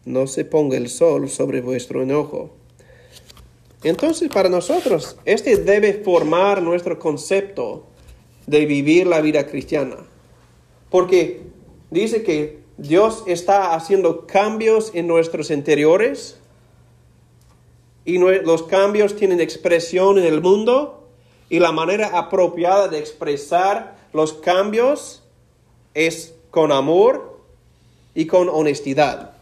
no 0.06 0.28
se 0.28 0.44
ponga 0.44 0.78
el 0.78 0.90
sol 0.90 1.30
sobre 1.30 1.62
vuestro 1.62 2.02
enojo 2.02 2.58
entonces, 3.84 4.30
para 4.30 4.50
nosotros, 4.50 5.18
este 5.26 5.58
debe 5.58 5.94
formar 5.94 6.62
nuestro 6.62 6.98
concepto 6.98 7.86
de 8.48 8.66
vivir 8.66 9.06
la 9.06 9.22
vida 9.22 9.46
cristiana. 9.46 9.98
Porque 10.90 11.42
dice 11.92 12.24
que 12.24 12.60
Dios 12.78 13.24
está 13.28 13.76
haciendo 13.76 14.26
cambios 14.26 14.92
en 14.94 15.08
nuestros 15.08 15.52
interiores 15.52 16.40
y 18.08 18.20
los 18.20 18.64
cambios 18.64 19.18
tienen 19.18 19.42
expresión 19.42 20.18
en 20.18 20.24
el 20.24 20.40
mundo 20.40 21.10
y 21.50 21.60
la 21.60 21.74
manera 21.74 22.18
apropiada 22.18 22.88
de 22.88 23.00
expresar 23.00 23.98
los 24.14 24.32
cambios 24.32 25.24
es 25.94 26.34
con 26.50 26.72
amor 26.72 27.42
y 28.16 28.26
con 28.26 28.48
honestidad. 28.48 29.34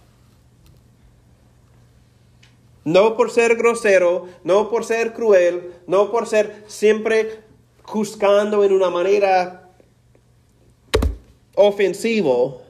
No 2.85 3.15
por 3.15 3.29
ser 3.29 3.55
grosero, 3.55 4.25
no 4.43 4.71
por 4.71 4.83
ser 4.83 5.13
cruel, 5.13 5.75
no 5.85 6.09
por 6.09 6.25
ser 6.25 6.63
siempre 6.65 7.41
juzgando 7.83 8.63
en 8.63 8.73
una 8.73 8.89
manera 8.89 9.69
ofensivo, 11.53 12.63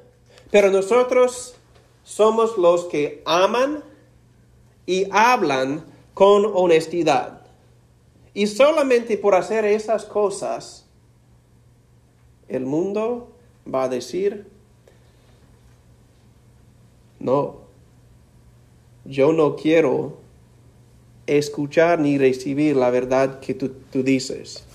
pero 0.52 0.72
nosotros 0.72 1.56
somos 2.04 2.58
los 2.58 2.84
que 2.86 3.24
aman 3.26 3.82
y 4.86 5.08
hablan 5.12 5.86
con 6.14 6.46
honestidad. 6.54 7.42
Y 8.34 8.48
solamente 8.48 9.18
por 9.18 9.36
hacer 9.36 9.66
esas 9.66 10.06
cosas, 10.06 10.86
el 12.48 12.66
mundo 12.66 13.32
va 13.74 13.84
a 13.84 13.90
decir, 13.90 14.48
no, 17.20 17.62
yo 19.06 19.34
no 19.34 19.56
quiero 19.56 20.18
escuchar 21.28 22.00
ni 22.00 22.18
recibir 22.18 22.76
la 22.76 22.90
verdad 22.90 23.40
que 23.40 23.54
tú, 23.54 23.74
dices. 23.94 24.66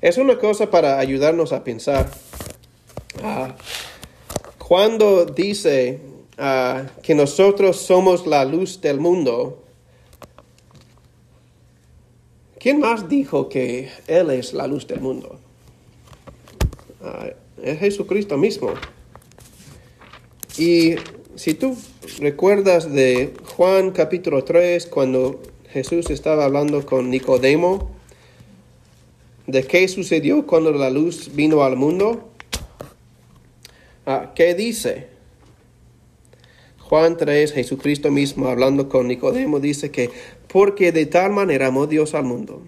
Es 0.00 0.18
una 0.18 0.38
cosa 0.38 0.70
para 0.70 0.98
ayudarnos 0.98 1.52
a 1.52 1.64
pensar. 1.64 2.10
Ah, 3.22 3.54
cuando 4.58 5.24
dice 5.24 6.00
ah, 6.38 6.84
que 7.02 7.14
nosotros 7.14 7.76
somos 7.76 8.26
la 8.26 8.44
luz 8.44 8.80
del 8.80 9.00
mundo, 9.00 9.62
¿quién 12.58 12.80
más 12.80 13.08
dijo 13.08 13.48
que 13.48 13.90
Él 14.06 14.30
es 14.30 14.52
la 14.52 14.66
luz 14.66 14.86
del 14.86 15.00
mundo? 15.00 15.38
Ah, 17.02 17.28
es 17.62 17.78
Jesucristo 17.78 18.36
mismo. 18.36 18.74
Y 20.56 20.94
si 21.34 21.54
tú 21.54 21.76
recuerdas 22.18 22.92
de 22.92 23.34
Juan 23.56 23.90
capítulo 23.90 24.44
3, 24.44 24.86
cuando 24.86 25.40
Jesús 25.70 26.10
estaba 26.10 26.44
hablando 26.44 26.86
con 26.86 27.10
Nicodemo, 27.10 27.90
de 29.46 29.64
qué 29.64 29.86
sucedió 29.88 30.46
cuando 30.46 30.72
la 30.72 30.90
luz 30.90 31.34
vino 31.34 31.62
al 31.62 31.76
mundo, 31.76 32.30
ah, 34.06 34.32
¿qué 34.34 34.54
dice? 34.54 35.13
Juan 36.88 37.16
3, 37.16 37.52
Jesucristo 37.52 38.10
mismo 38.10 38.48
hablando 38.48 38.88
con 38.88 39.08
Nicodemo, 39.08 39.58
dice 39.58 39.90
que 39.90 40.10
porque 40.48 40.92
de 40.92 41.06
tal 41.06 41.32
manera 41.32 41.68
amó 41.68 41.86
Dios 41.86 42.14
al 42.14 42.24
mundo 42.24 42.62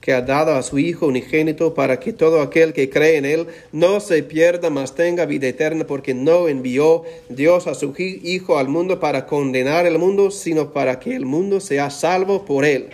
que 0.00 0.12
ha 0.12 0.20
dado 0.20 0.54
a 0.54 0.62
su 0.62 0.78
Hijo 0.78 1.06
unigénito 1.06 1.74
para 1.74 2.00
que 2.00 2.12
todo 2.12 2.42
aquel 2.42 2.72
que 2.72 2.90
cree 2.90 3.18
en 3.18 3.24
Él 3.24 3.46
no 3.70 4.00
se 4.00 4.22
pierda, 4.22 4.68
mas 4.68 4.94
tenga 4.96 5.26
vida 5.26 5.46
eterna, 5.46 5.86
porque 5.86 6.12
no 6.12 6.48
envió 6.48 7.04
Dios 7.28 7.68
a 7.68 7.74
su 7.74 7.94
Hijo 7.96 8.58
al 8.58 8.68
mundo 8.68 8.98
para 8.98 9.26
condenar 9.26 9.86
el 9.86 9.98
mundo, 9.98 10.30
sino 10.32 10.72
para 10.72 10.98
que 10.98 11.14
el 11.14 11.24
mundo 11.24 11.60
sea 11.60 11.88
salvo 11.88 12.44
por 12.44 12.64
Él. 12.64 12.88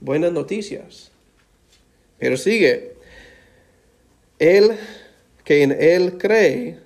Buenas 0.00 0.32
noticias. 0.32 1.12
Pero 2.18 2.38
sigue, 2.38 2.94
Él 4.38 4.72
que 5.44 5.62
en 5.62 5.72
Él 5.72 6.16
cree 6.16 6.85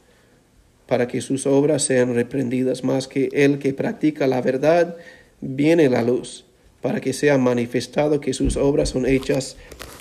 para 0.91 1.07
que 1.07 1.21
sus 1.21 1.45
obras 1.45 1.83
sean 1.83 2.15
reprendidas, 2.15 2.83
más 2.83 3.07
que 3.07 3.29
el 3.31 3.59
que 3.59 3.73
practica 3.73 4.27
la 4.27 4.41
verdad 4.41 4.97
viene 5.39 5.87
la 5.87 6.01
luz 6.01 6.43
para 6.81 6.99
que 6.99 7.13
sea 7.13 7.37
manifestado 7.37 8.19
que 8.19 8.33
sus 8.33 8.57
obras 8.57 8.89
son 8.89 9.05
hechas 9.05 9.55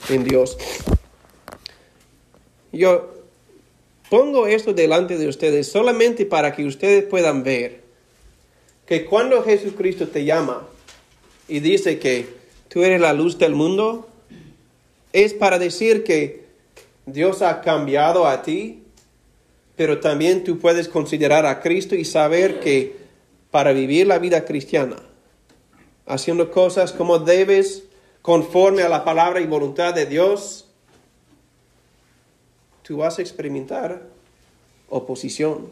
en 0.08 0.24
Dios. 0.24 0.58
Yo 2.72 3.14
pongo 4.10 4.48
esto 4.48 4.74
delante 4.74 5.16
de 5.16 5.28
ustedes 5.28 5.68
solamente 5.68 6.26
para 6.26 6.56
que 6.56 6.64
ustedes 6.64 7.04
puedan 7.04 7.44
ver 7.44 7.82
que 8.84 9.04
cuando 9.04 9.44
Jesucristo 9.44 10.08
te 10.08 10.24
llama 10.24 10.66
y 11.46 11.60
dice 11.60 12.00
que 12.00 12.26
tú 12.66 12.82
eres 12.82 13.00
la 13.00 13.12
luz 13.12 13.38
del 13.38 13.54
mundo, 13.54 14.08
es 15.12 15.34
para 15.34 15.60
decir 15.60 16.02
que 16.02 16.46
Dios 17.06 17.42
ha 17.42 17.60
cambiado 17.60 18.26
a 18.26 18.42
ti, 18.42 18.82
pero 19.80 19.98
también 19.98 20.44
tú 20.44 20.58
puedes 20.58 20.88
considerar 20.88 21.46
a 21.46 21.62
Cristo 21.62 21.94
y 21.94 22.04
saber 22.04 22.60
que 22.60 22.98
para 23.50 23.72
vivir 23.72 24.06
la 24.06 24.18
vida 24.18 24.44
cristiana, 24.44 24.96
haciendo 26.04 26.50
cosas 26.50 26.92
como 26.92 27.18
debes, 27.18 27.84
conforme 28.20 28.82
a 28.82 28.90
la 28.90 29.06
palabra 29.06 29.40
y 29.40 29.46
voluntad 29.46 29.94
de 29.94 30.04
Dios, 30.04 30.66
tú 32.82 32.98
vas 32.98 33.18
a 33.18 33.22
experimentar 33.22 34.02
oposición. 34.90 35.68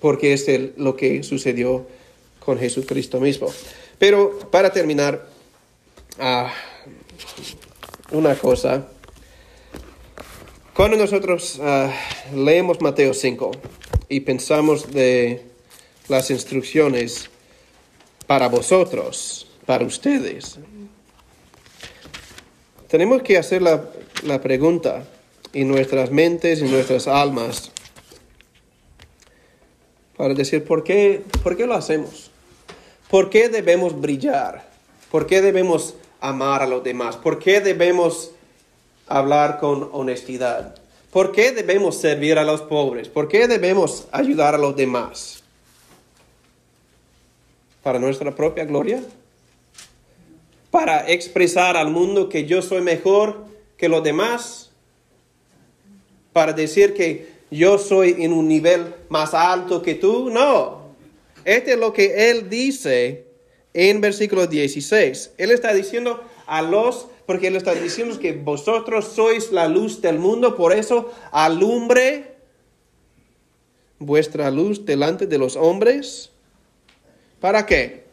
Porque 0.00 0.32
es 0.32 0.48
lo 0.76 0.96
que 0.96 1.22
sucedió 1.22 1.86
con 2.40 2.58
Jesucristo 2.58 3.20
mismo. 3.20 3.52
Pero 4.00 4.36
para 4.50 4.72
terminar, 4.72 5.28
ah, 6.18 6.52
una 8.10 8.34
cosa. 8.34 8.88
Cuando 10.78 10.96
nosotros 10.96 11.58
ah, 11.60 11.90
leemos 12.32 12.80
Mateo 12.80 13.12
5 13.12 13.50
y 14.08 14.20
pensamos 14.20 14.92
de 14.92 15.42
las 16.06 16.30
instrucciones 16.30 17.28
para 18.28 18.46
vosotros, 18.46 19.50
para 19.66 19.84
ustedes. 19.84 20.60
Tenemos 22.86 23.22
que 23.22 23.38
hacer 23.38 23.60
la, 23.60 23.90
pregunta 24.40 25.02
en 25.52 25.66
nuestras 25.66 26.12
mentes 26.12 26.60
y 26.60 26.66
nuestras 26.66 27.08
almas 27.08 27.72
para 30.16 30.32
decir 30.32 30.62
por 30.62 30.84
qué, 30.84 31.24
por 31.42 31.56
qué 31.56 31.66
lo 31.66 31.74
hacemos. 31.74 32.30
¿Por 33.10 33.30
qué 33.30 33.48
debemos 33.48 34.00
brillar? 34.00 34.70
¿Por 35.10 35.26
qué 35.26 35.42
debemos 35.42 35.96
amar 36.20 36.62
a 36.62 36.68
los 36.68 36.84
demás? 36.84 37.16
¿Por 37.16 37.40
qué 37.40 37.60
debemos 37.60 38.30
hablar 39.08 39.58
con 39.58 39.88
honestidad? 39.92 40.74
¿Por 41.10 41.32
qué 41.32 41.52
debemos 41.52 42.00
servir 42.00 42.38
a 42.38 42.44
los 42.44 42.62
pobres? 42.62 43.08
¿Por 43.08 43.28
qué 43.28 43.48
debemos 43.48 44.06
ayudar 44.12 44.54
a 44.54 44.58
los 44.58 44.76
demás? 44.76 45.42
para 47.88 47.98
nuestra 47.98 48.34
propia 48.34 48.66
gloria, 48.66 49.02
para 50.70 51.10
expresar 51.10 51.74
al 51.74 51.90
mundo 51.90 52.28
que 52.28 52.44
yo 52.44 52.60
soy 52.60 52.82
mejor 52.82 53.46
que 53.78 53.88
los 53.88 54.02
demás, 54.04 54.70
para 56.34 56.52
decir 56.52 56.92
que 56.92 57.28
yo 57.50 57.78
soy 57.78 58.16
en 58.18 58.34
un 58.34 58.46
nivel 58.46 58.94
más 59.08 59.32
alto 59.32 59.80
que 59.80 59.94
tú. 59.94 60.28
No, 60.28 60.82
este 61.46 61.72
es 61.72 61.78
lo 61.78 61.94
que 61.94 62.30
él 62.30 62.50
dice 62.50 63.24
en 63.72 64.02
versículo 64.02 64.46
16. 64.46 65.32
Él 65.38 65.50
está 65.50 65.72
diciendo 65.72 66.22
a 66.46 66.60
los, 66.60 67.06
porque 67.28 67.48
él 67.48 67.56
está 67.56 67.74
diciendo 67.74 68.18
que 68.18 68.32
vosotros 68.32 69.04
sois 69.04 69.52
la 69.52 69.68
luz 69.68 70.00
del 70.00 70.18
mundo, 70.18 70.56
por 70.56 70.72
eso 70.72 71.12
alumbre 71.30 72.36
vuestra 73.98 74.50
luz 74.50 74.86
delante 74.86 75.26
de 75.26 75.36
los 75.36 75.54
hombres 75.54 76.30
¿Para 77.40 77.66
qué? 77.66 78.04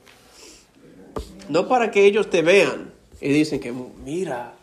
No 1.49 1.67
para 1.67 1.91
que 1.91 2.05
ellos 2.05 2.29
te 2.29 2.41
vean 2.41 2.91
y 3.21 3.29
dicen 3.29 3.59
que, 3.59 3.73
mira, 4.03 4.53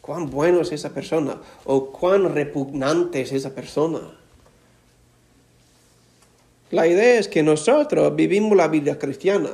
cuán 0.00 0.28
bueno 0.30 0.60
es 0.60 0.72
esa 0.72 0.90
persona 0.90 1.40
o 1.64 1.90
cuán 1.90 2.34
repugnante 2.34 3.20
es 3.22 3.32
esa 3.32 3.54
persona. 3.54 4.00
La 6.70 6.86
idea 6.86 7.18
es 7.18 7.28
que 7.28 7.42
nosotros 7.42 8.14
vivimos 8.14 8.56
la 8.56 8.68
vida 8.68 8.98
cristiana 8.98 9.50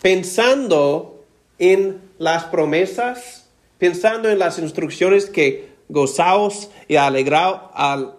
pensando 0.00 1.24
en 1.58 2.00
las 2.22 2.44
promesas, 2.44 3.48
pensando 3.78 4.30
en 4.30 4.38
las 4.38 4.60
instrucciones 4.60 5.26
que 5.26 5.70
gozaos 5.88 6.70
y 6.86 6.94
alegraos, 6.94 7.62
al, 7.74 8.14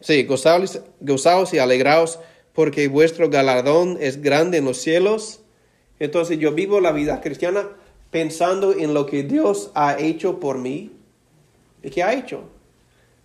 sí, 0.00 0.22
gozaos, 0.22 0.80
gozaos 0.98 1.52
y 1.52 1.58
alegraos 1.58 2.20
porque 2.54 2.88
vuestro 2.88 3.28
galardón 3.28 3.98
es 4.00 4.22
grande 4.22 4.56
en 4.56 4.64
los 4.64 4.78
cielos. 4.78 5.42
Entonces 5.98 6.38
yo 6.38 6.52
vivo 6.52 6.80
la 6.80 6.92
vida 6.92 7.20
cristiana 7.20 7.68
pensando 8.10 8.72
en 8.72 8.94
lo 8.94 9.04
que 9.04 9.24
Dios 9.24 9.70
ha 9.74 9.98
hecho 9.98 10.40
por 10.40 10.56
mí. 10.56 10.90
¿Y 11.82 11.90
qué 11.90 12.02
ha 12.02 12.14
hecho? 12.14 12.44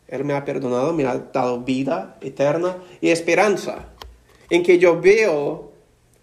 Él 0.10 0.26
me 0.26 0.34
ha 0.34 0.44
perdonado, 0.44 0.92
me 0.92 1.06
ha 1.06 1.18
dado 1.32 1.62
vida 1.62 2.18
eterna 2.20 2.76
y 3.00 3.08
esperanza. 3.08 3.88
En 4.50 4.64
que 4.64 4.80
yo 4.80 5.00
veo 5.00 5.72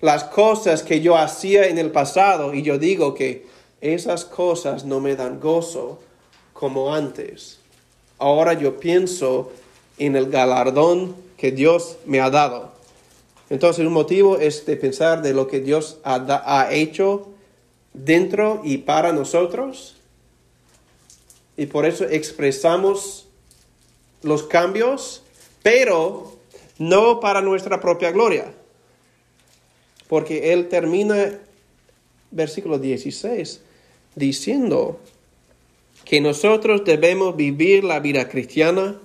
las 0.03 0.25
cosas 0.25 0.83
que 0.83 1.01
yo 1.01 1.17
hacía 1.17 1.69
en 1.69 1.79
el 1.79 1.93
pasado 1.93 2.53
y 2.53 2.63
yo 2.63 2.77
digo 2.77 3.15
que 3.15 3.47
esas 3.81 4.25
cosas 4.25 4.85
no 4.85 5.01
me 5.01 5.15
dan 5.15 5.41
gozo 5.41 6.01
como 6.53 6.93
antes. 6.93 7.61
Ahora 8.19 8.53
yo 8.55 8.79
pienso 8.79 9.53
en 9.99 10.17
el 10.17 10.29
galardón 10.29 11.15
que 11.37 11.53
Dios 11.53 11.99
me 12.05 12.21
ha 12.21 12.31
dado. 12.31 12.73
Entonces, 13.49 13.87
un 13.87 13.93
motivo 13.93 14.39
es 14.39 14.67
de 14.67 14.77
pensar 14.77 15.23
de 15.23 15.35
lo 15.35 15.47
que 15.47 15.61
Dios 15.61 15.99
ha, 16.03 16.17
ha 16.47 16.73
hecho 16.73 17.29
dentro 17.93 18.61
y 18.65 18.79
para 18.79 19.13
nosotros. 19.13 19.97
Y 21.57 21.67
por 21.67 21.87
eso 21.87 22.05
expresamos 22.05 23.29
los 24.23 24.43
cambios, 24.43 25.23
pero 25.63 26.33
no 26.79 27.21
para 27.21 27.41
nuestra 27.41 27.81
propia 27.81 28.11
gloria. 28.11 28.53
Porque 30.13 30.53
Él 30.53 30.69
termina, 30.69 31.39
versículo 32.31 32.79
16, 32.79 33.63
diciendo 34.15 35.01
que 36.05 36.21
nosotros 36.21 36.85
debemos 36.85 37.35
vivir 37.35 37.83
la 37.83 37.99
vida 37.99 38.29
cristiana 38.29 39.01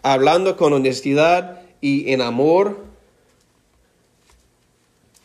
hablando 0.00 0.56
con 0.56 0.72
honestidad 0.72 1.60
y 1.82 2.10
en 2.10 2.22
amor 2.22 2.86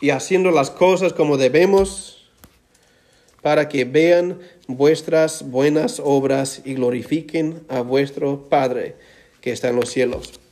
y 0.01 0.09
haciendo 0.09 0.51
las 0.51 0.69
cosas 0.69 1.13
como 1.13 1.37
debemos 1.37 2.29
para 3.41 3.69
que 3.69 3.85
vean 3.85 4.41
vuestras 4.67 5.49
buenas 5.49 6.01
obras 6.03 6.61
y 6.65 6.73
glorifiquen 6.73 7.63
a 7.69 7.79
vuestro 7.79 8.49
Padre 8.49 8.97
que 9.39 9.53
está 9.53 9.69
en 9.69 9.77
los 9.77 9.89
cielos. 9.89 10.42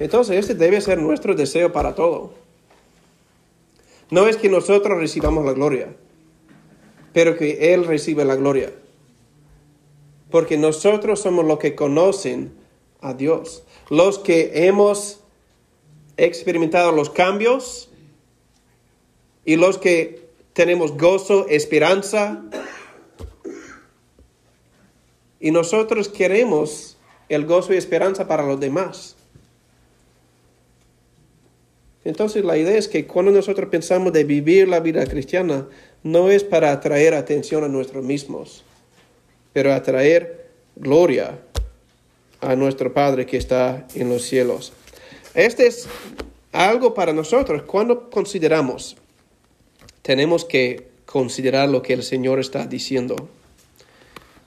Entonces, 0.00 0.38
este 0.38 0.54
debe 0.54 0.80
ser 0.80 0.98
nuestro 0.98 1.34
deseo 1.34 1.72
para 1.72 1.94
todo. 1.94 2.32
No 4.10 4.26
es 4.26 4.38
que 4.38 4.48
nosotros 4.48 4.98
recibamos 4.98 5.44
la 5.44 5.52
gloria, 5.52 5.94
pero 7.12 7.36
que 7.36 7.74
Él 7.74 7.84
recibe 7.84 8.24
la 8.24 8.34
gloria. 8.34 8.72
Porque 10.30 10.56
nosotros 10.56 11.20
somos 11.20 11.44
los 11.44 11.58
que 11.58 11.74
conocen 11.74 12.52
a 13.02 13.12
Dios, 13.12 13.62
los 13.90 14.18
que 14.18 14.66
hemos 14.66 15.20
experimentado 16.16 16.92
los 16.92 17.10
cambios 17.10 17.90
y 19.44 19.56
los 19.56 19.76
que 19.76 20.30
tenemos 20.54 20.96
gozo, 20.96 21.46
esperanza. 21.48 22.42
Y 25.40 25.50
nosotros 25.50 26.08
queremos 26.08 26.96
el 27.28 27.44
gozo 27.44 27.74
y 27.74 27.76
esperanza 27.76 28.26
para 28.26 28.46
los 28.46 28.58
demás. 28.58 29.16
Entonces 32.04 32.44
la 32.44 32.56
idea 32.56 32.76
es 32.76 32.88
que 32.88 33.06
cuando 33.06 33.30
nosotros 33.30 33.68
pensamos 33.68 34.12
de 34.12 34.24
vivir 34.24 34.68
la 34.68 34.80
vida 34.80 35.04
cristiana, 35.06 35.68
no 36.02 36.30
es 36.30 36.44
para 36.44 36.72
atraer 36.72 37.14
atención 37.14 37.62
a 37.62 37.68
nosotros 37.68 38.04
mismos, 38.04 38.64
pero 39.52 39.74
atraer 39.74 40.48
gloria 40.76 41.38
a 42.40 42.56
nuestro 42.56 42.92
Padre 42.94 43.26
que 43.26 43.36
está 43.36 43.86
en 43.94 44.08
los 44.08 44.22
cielos. 44.22 44.72
Este 45.34 45.66
es 45.66 45.86
algo 46.52 46.94
para 46.94 47.12
nosotros. 47.12 47.62
Cuando 47.62 48.08
consideramos, 48.08 48.96
tenemos 50.02 50.44
que 50.44 50.88
considerar 51.04 51.68
lo 51.68 51.82
que 51.82 51.92
el 51.92 52.02
Señor 52.02 52.40
está 52.40 52.66
diciendo. 52.66 53.28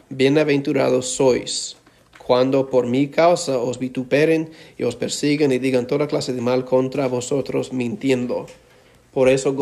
Bienaventurados 0.09 1.07
sois 1.07 1.77
cuando 2.26 2.69
por 2.69 2.88
mi 2.88 3.07
causa 3.09 3.57
os 3.57 3.80
vituperen 3.80 4.51
y 4.78 4.84
os 4.84 4.95
persigan 4.95 5.51
y 5.51 5.59
digan 5.59 5.88
toda 5.88 6.07
clase 6.07 6.34
de 6.34 6.41
mal 6.41 6.65
contra 6.65 7.07
vosotros 7.07 7.74
mintiendo. 7.74 8.47
Por 9.13 9.30
eso 9.30 9.55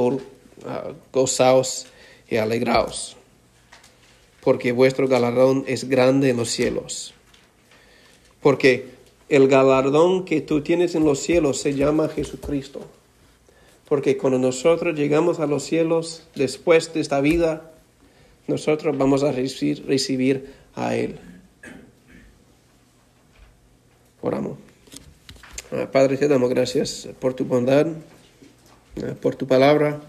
ah, 0.66 0.92
gozaos 1.12 1.88
y 2.30 2.38
alegraos, 2.38 3.18
porque 4.42 4.72
vuestro 4.72 5.08
galardón 5.08 5.66
es 5.68 5.90
grande 5.90 6.30
en 6.30 6.38
los 6.38 6.50
cielos. 6.50 7.14
Porque 8.42 8.86
el 9.28 9.48
galardón 9.48 10.26
que 10.26 10.42
tú 10.42 10.62
tienes 10.62 10.96
en 10.96 11.04
los 11.04 11.20
cielos 11.20 11.60
se 11.60 11.74
llama 11.74 12.10
Jesucristo. 12.10 12.82
Porque 13.88 14.18
cuando 14.18 14.40
nosotros 14.40 14.98
llegamos 14.98 15.40
a 15.40 15.48
los 15.48 15.64
cielos 15.64 16.28
después 16.36 16.94
de 16.94 17.02
esta 17.02 17.22
vida, 17.22 17.72
nosotros 18.48 18.98
vamos 18.98 19.24
a 19.24 19.32
recibir, 19.32 19.86
recibir 19.86 20.54
a 20.76 20.96
Él. 20.96 21.20
Oramos. 24.24 24.60
Ah, 25.72 25.90
Padre, 25.92 26.16
te 26.16 26.28
damos 26.28 26.52
gracias 26.52 27.10
por 27.20 27.34
tu 27.34 27.46
bondad, 27.46 27.88
ah, 28.98 29.16
por 29.20 29.36
tu 29.36 29.48
palabra 29.48 30.00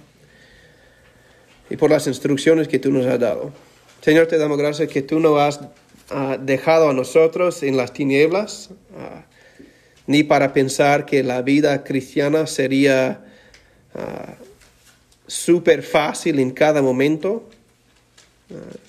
y 1.70 1.76
por 1.78 1.90
las 1.90 2.06
instrucciones 2.06 2.68
que 2.68 2.78
tú 2.78 2.92
nos 2.92 3.06
has 3.06 3.18
dado. 3.18 3.52
Señor, 4.02 4.26
te 4.26 4.36
damos 4.36 4.58
gracias 4.58 4.90
que 4.90 5.00
tú 5.00 5.18
no 5.18 5.38
has 5.38 5.60
ah, 6.10 6.36
dejado 6.38 6.90
a 6.90 6.92
nosotros 6.92 7.62
en 7.62 7.78
las 7.78 7.94
tinieblas, 7.94 8.68
ni 10.06 10.24
para 10.24 10.52
pensar 10.52 11.06
que 11.06 11.22
la 11.22 11.40
vida 11.40 11.82
cristiana 11.82 12.46
sería 12.46 13.24
súper 15.26 15.82
fácil 15.82 16.38
en 16.38 16.50
cada 16.50 16.82
momento, 16.82 17.48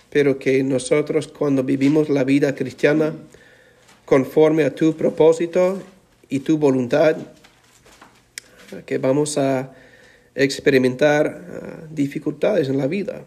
pero 0.10 0.38
que 0.38 0.64
nosotros 0.64 1.28
cuando 1.28 1.64
vivimos 1.64 2.10
la 2.10 2.24
vida 2.24 2.56
cristiana, 2.56 3.14
conforme 4.06 4.64
a 4.64 4.74
tu 4.74 4.96
propósito 4.96 5.82
y 6.30 6.40
tu 6.40 6.58
voluntad, 6.58 7.18
que 8.86 8.98
vamos 8.98 9.38
a 9.38 9.74
experimentar 10.36 11.28
ah, 11.28 11.88
dificultades 11.90 12.70
en 12.70 12.78
la 12.78 12.88
vida, 12.88 13.22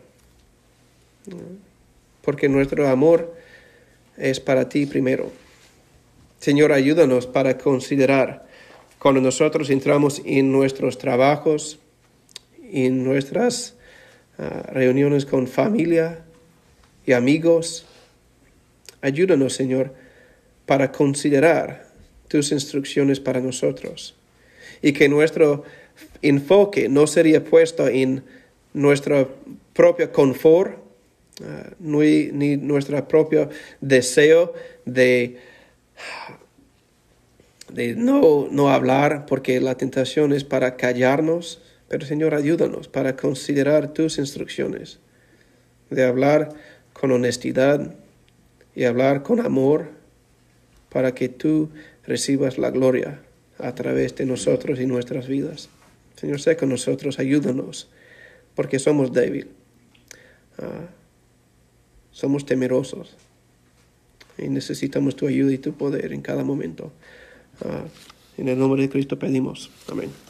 porque 2.22 2.48
nuestro 2.48 2.88
amor 2.88 3.34
es 4.16 4.40
para 4.40 4.68
ti 4.68 4.86
primero. 4.86 5.30
Señor, 6.40 6.72
ayúdanos 6.72 7.26
para 7.26 7.58
considerar 7.58 8.46
cuando 8.98 9.20
nosotros 9.20 9.70
entramos 9.70 10.22
en 10.24 10.52
nuestros 10.52 10.98
trabajos, 10.98 11.78
en 12.62 13.04
nuestras 13.04 13.74
ah, 14.38 14.62
reuniones 14.72 15.26
con 15.26 15.46
familia 15.46 16.24
y 17.06 17.12
amigos. 17.12 17.86
Ayúdanos, 19.00 19.52
Señor, 19.54 19.94
para 20.66 20.90
considerar 20.92 21.86
tus 22.28 22.52
instrucciones 22.52 23.20
para 23.20 23.40
nosotros. 23.40 24.16
Y 24.82 24.92
que 24.92 25.08
nuestro 25.08 25.62
enfoque 26.22 26.88
no 26.88 27.06
sería 27.06 27.42
puesto 27.44 27.88
en 27.88 28.24
nuestro 28.74 29.36
propio 29.72 30.12
confort, 30.12 30.78
uh, 31.40 31.74
ni, 31.78 32.56
nuestro 32.56 33.06
propio 33.08 33.48
deseo 33.80 34.52
de, 34.84 35.38
de 37.72 37.94
no, 37.94 38.48
no 38.50 38.70
hablar, 38.70 39.24
porque 39.26 39.60
la 39.60 39.76
tentación 39.76 40.32
es 40.32 40.44
para 40.44 40.76
callarnos, 40.76 41.62
pero 41.88 42.04
Señor, 42.04 42.34
ayúdanos 42.34 42.88
para 42.88 43.16
considerar 43.16 43.94
tus 43.94 44.18
instrucciones, 44.18 44.98
de 45.88 46.04
hablar 46.04 46.50
con 46.92 47.12
honestidad 47.12 47.94
y 48.74 48.84
hablar 48.84 49.22
con 49.22 49.40
amor 49.40 49.95
para 50.90 51.14
que 51.14 51.28
tú 51.28 51.70
recibas 52.04 52.58
la 52.58 52.70
gloria 52.70 53.20
a 53.58 53.74
través 53.74 54.14
de 54.16 54.26
nosotros 54.26 54.80
y 54.80 54.86
nuestras 54.86 55.28
vidas. 55.28 55.68
Señor, 56.16 56.40
sé 56.40 56.56
con 56.56 56.68
nosotros, 56.68 57.18
ayúdanos, 57.18 57.88
porque 58.54 58.78
somos 58.78 59.12
débiles, 59.12 59.48
ah, 60.58 60.88
somos 62.10 62.46
temerosos 62.46 63.16
y 64.38 64.48
necesitamos 64.48 65.16
tu 65.16 65.26
ayuda 65.26 65.52
y 65.52 65.58
tu 65.58 65.74
poder 65.74 66.12
en 66.12 66.22
cada 66.22 66.44
momento. 66.44 66.92
Ah, 67.60 67.84
en 68.38 68.48
el 68.48 68.58
nombre 68.58 68.82
de 68.82 68.88
Cristo 68.88 69.18
pedimos. 69.18 69.70
Amén. 69.88 70.25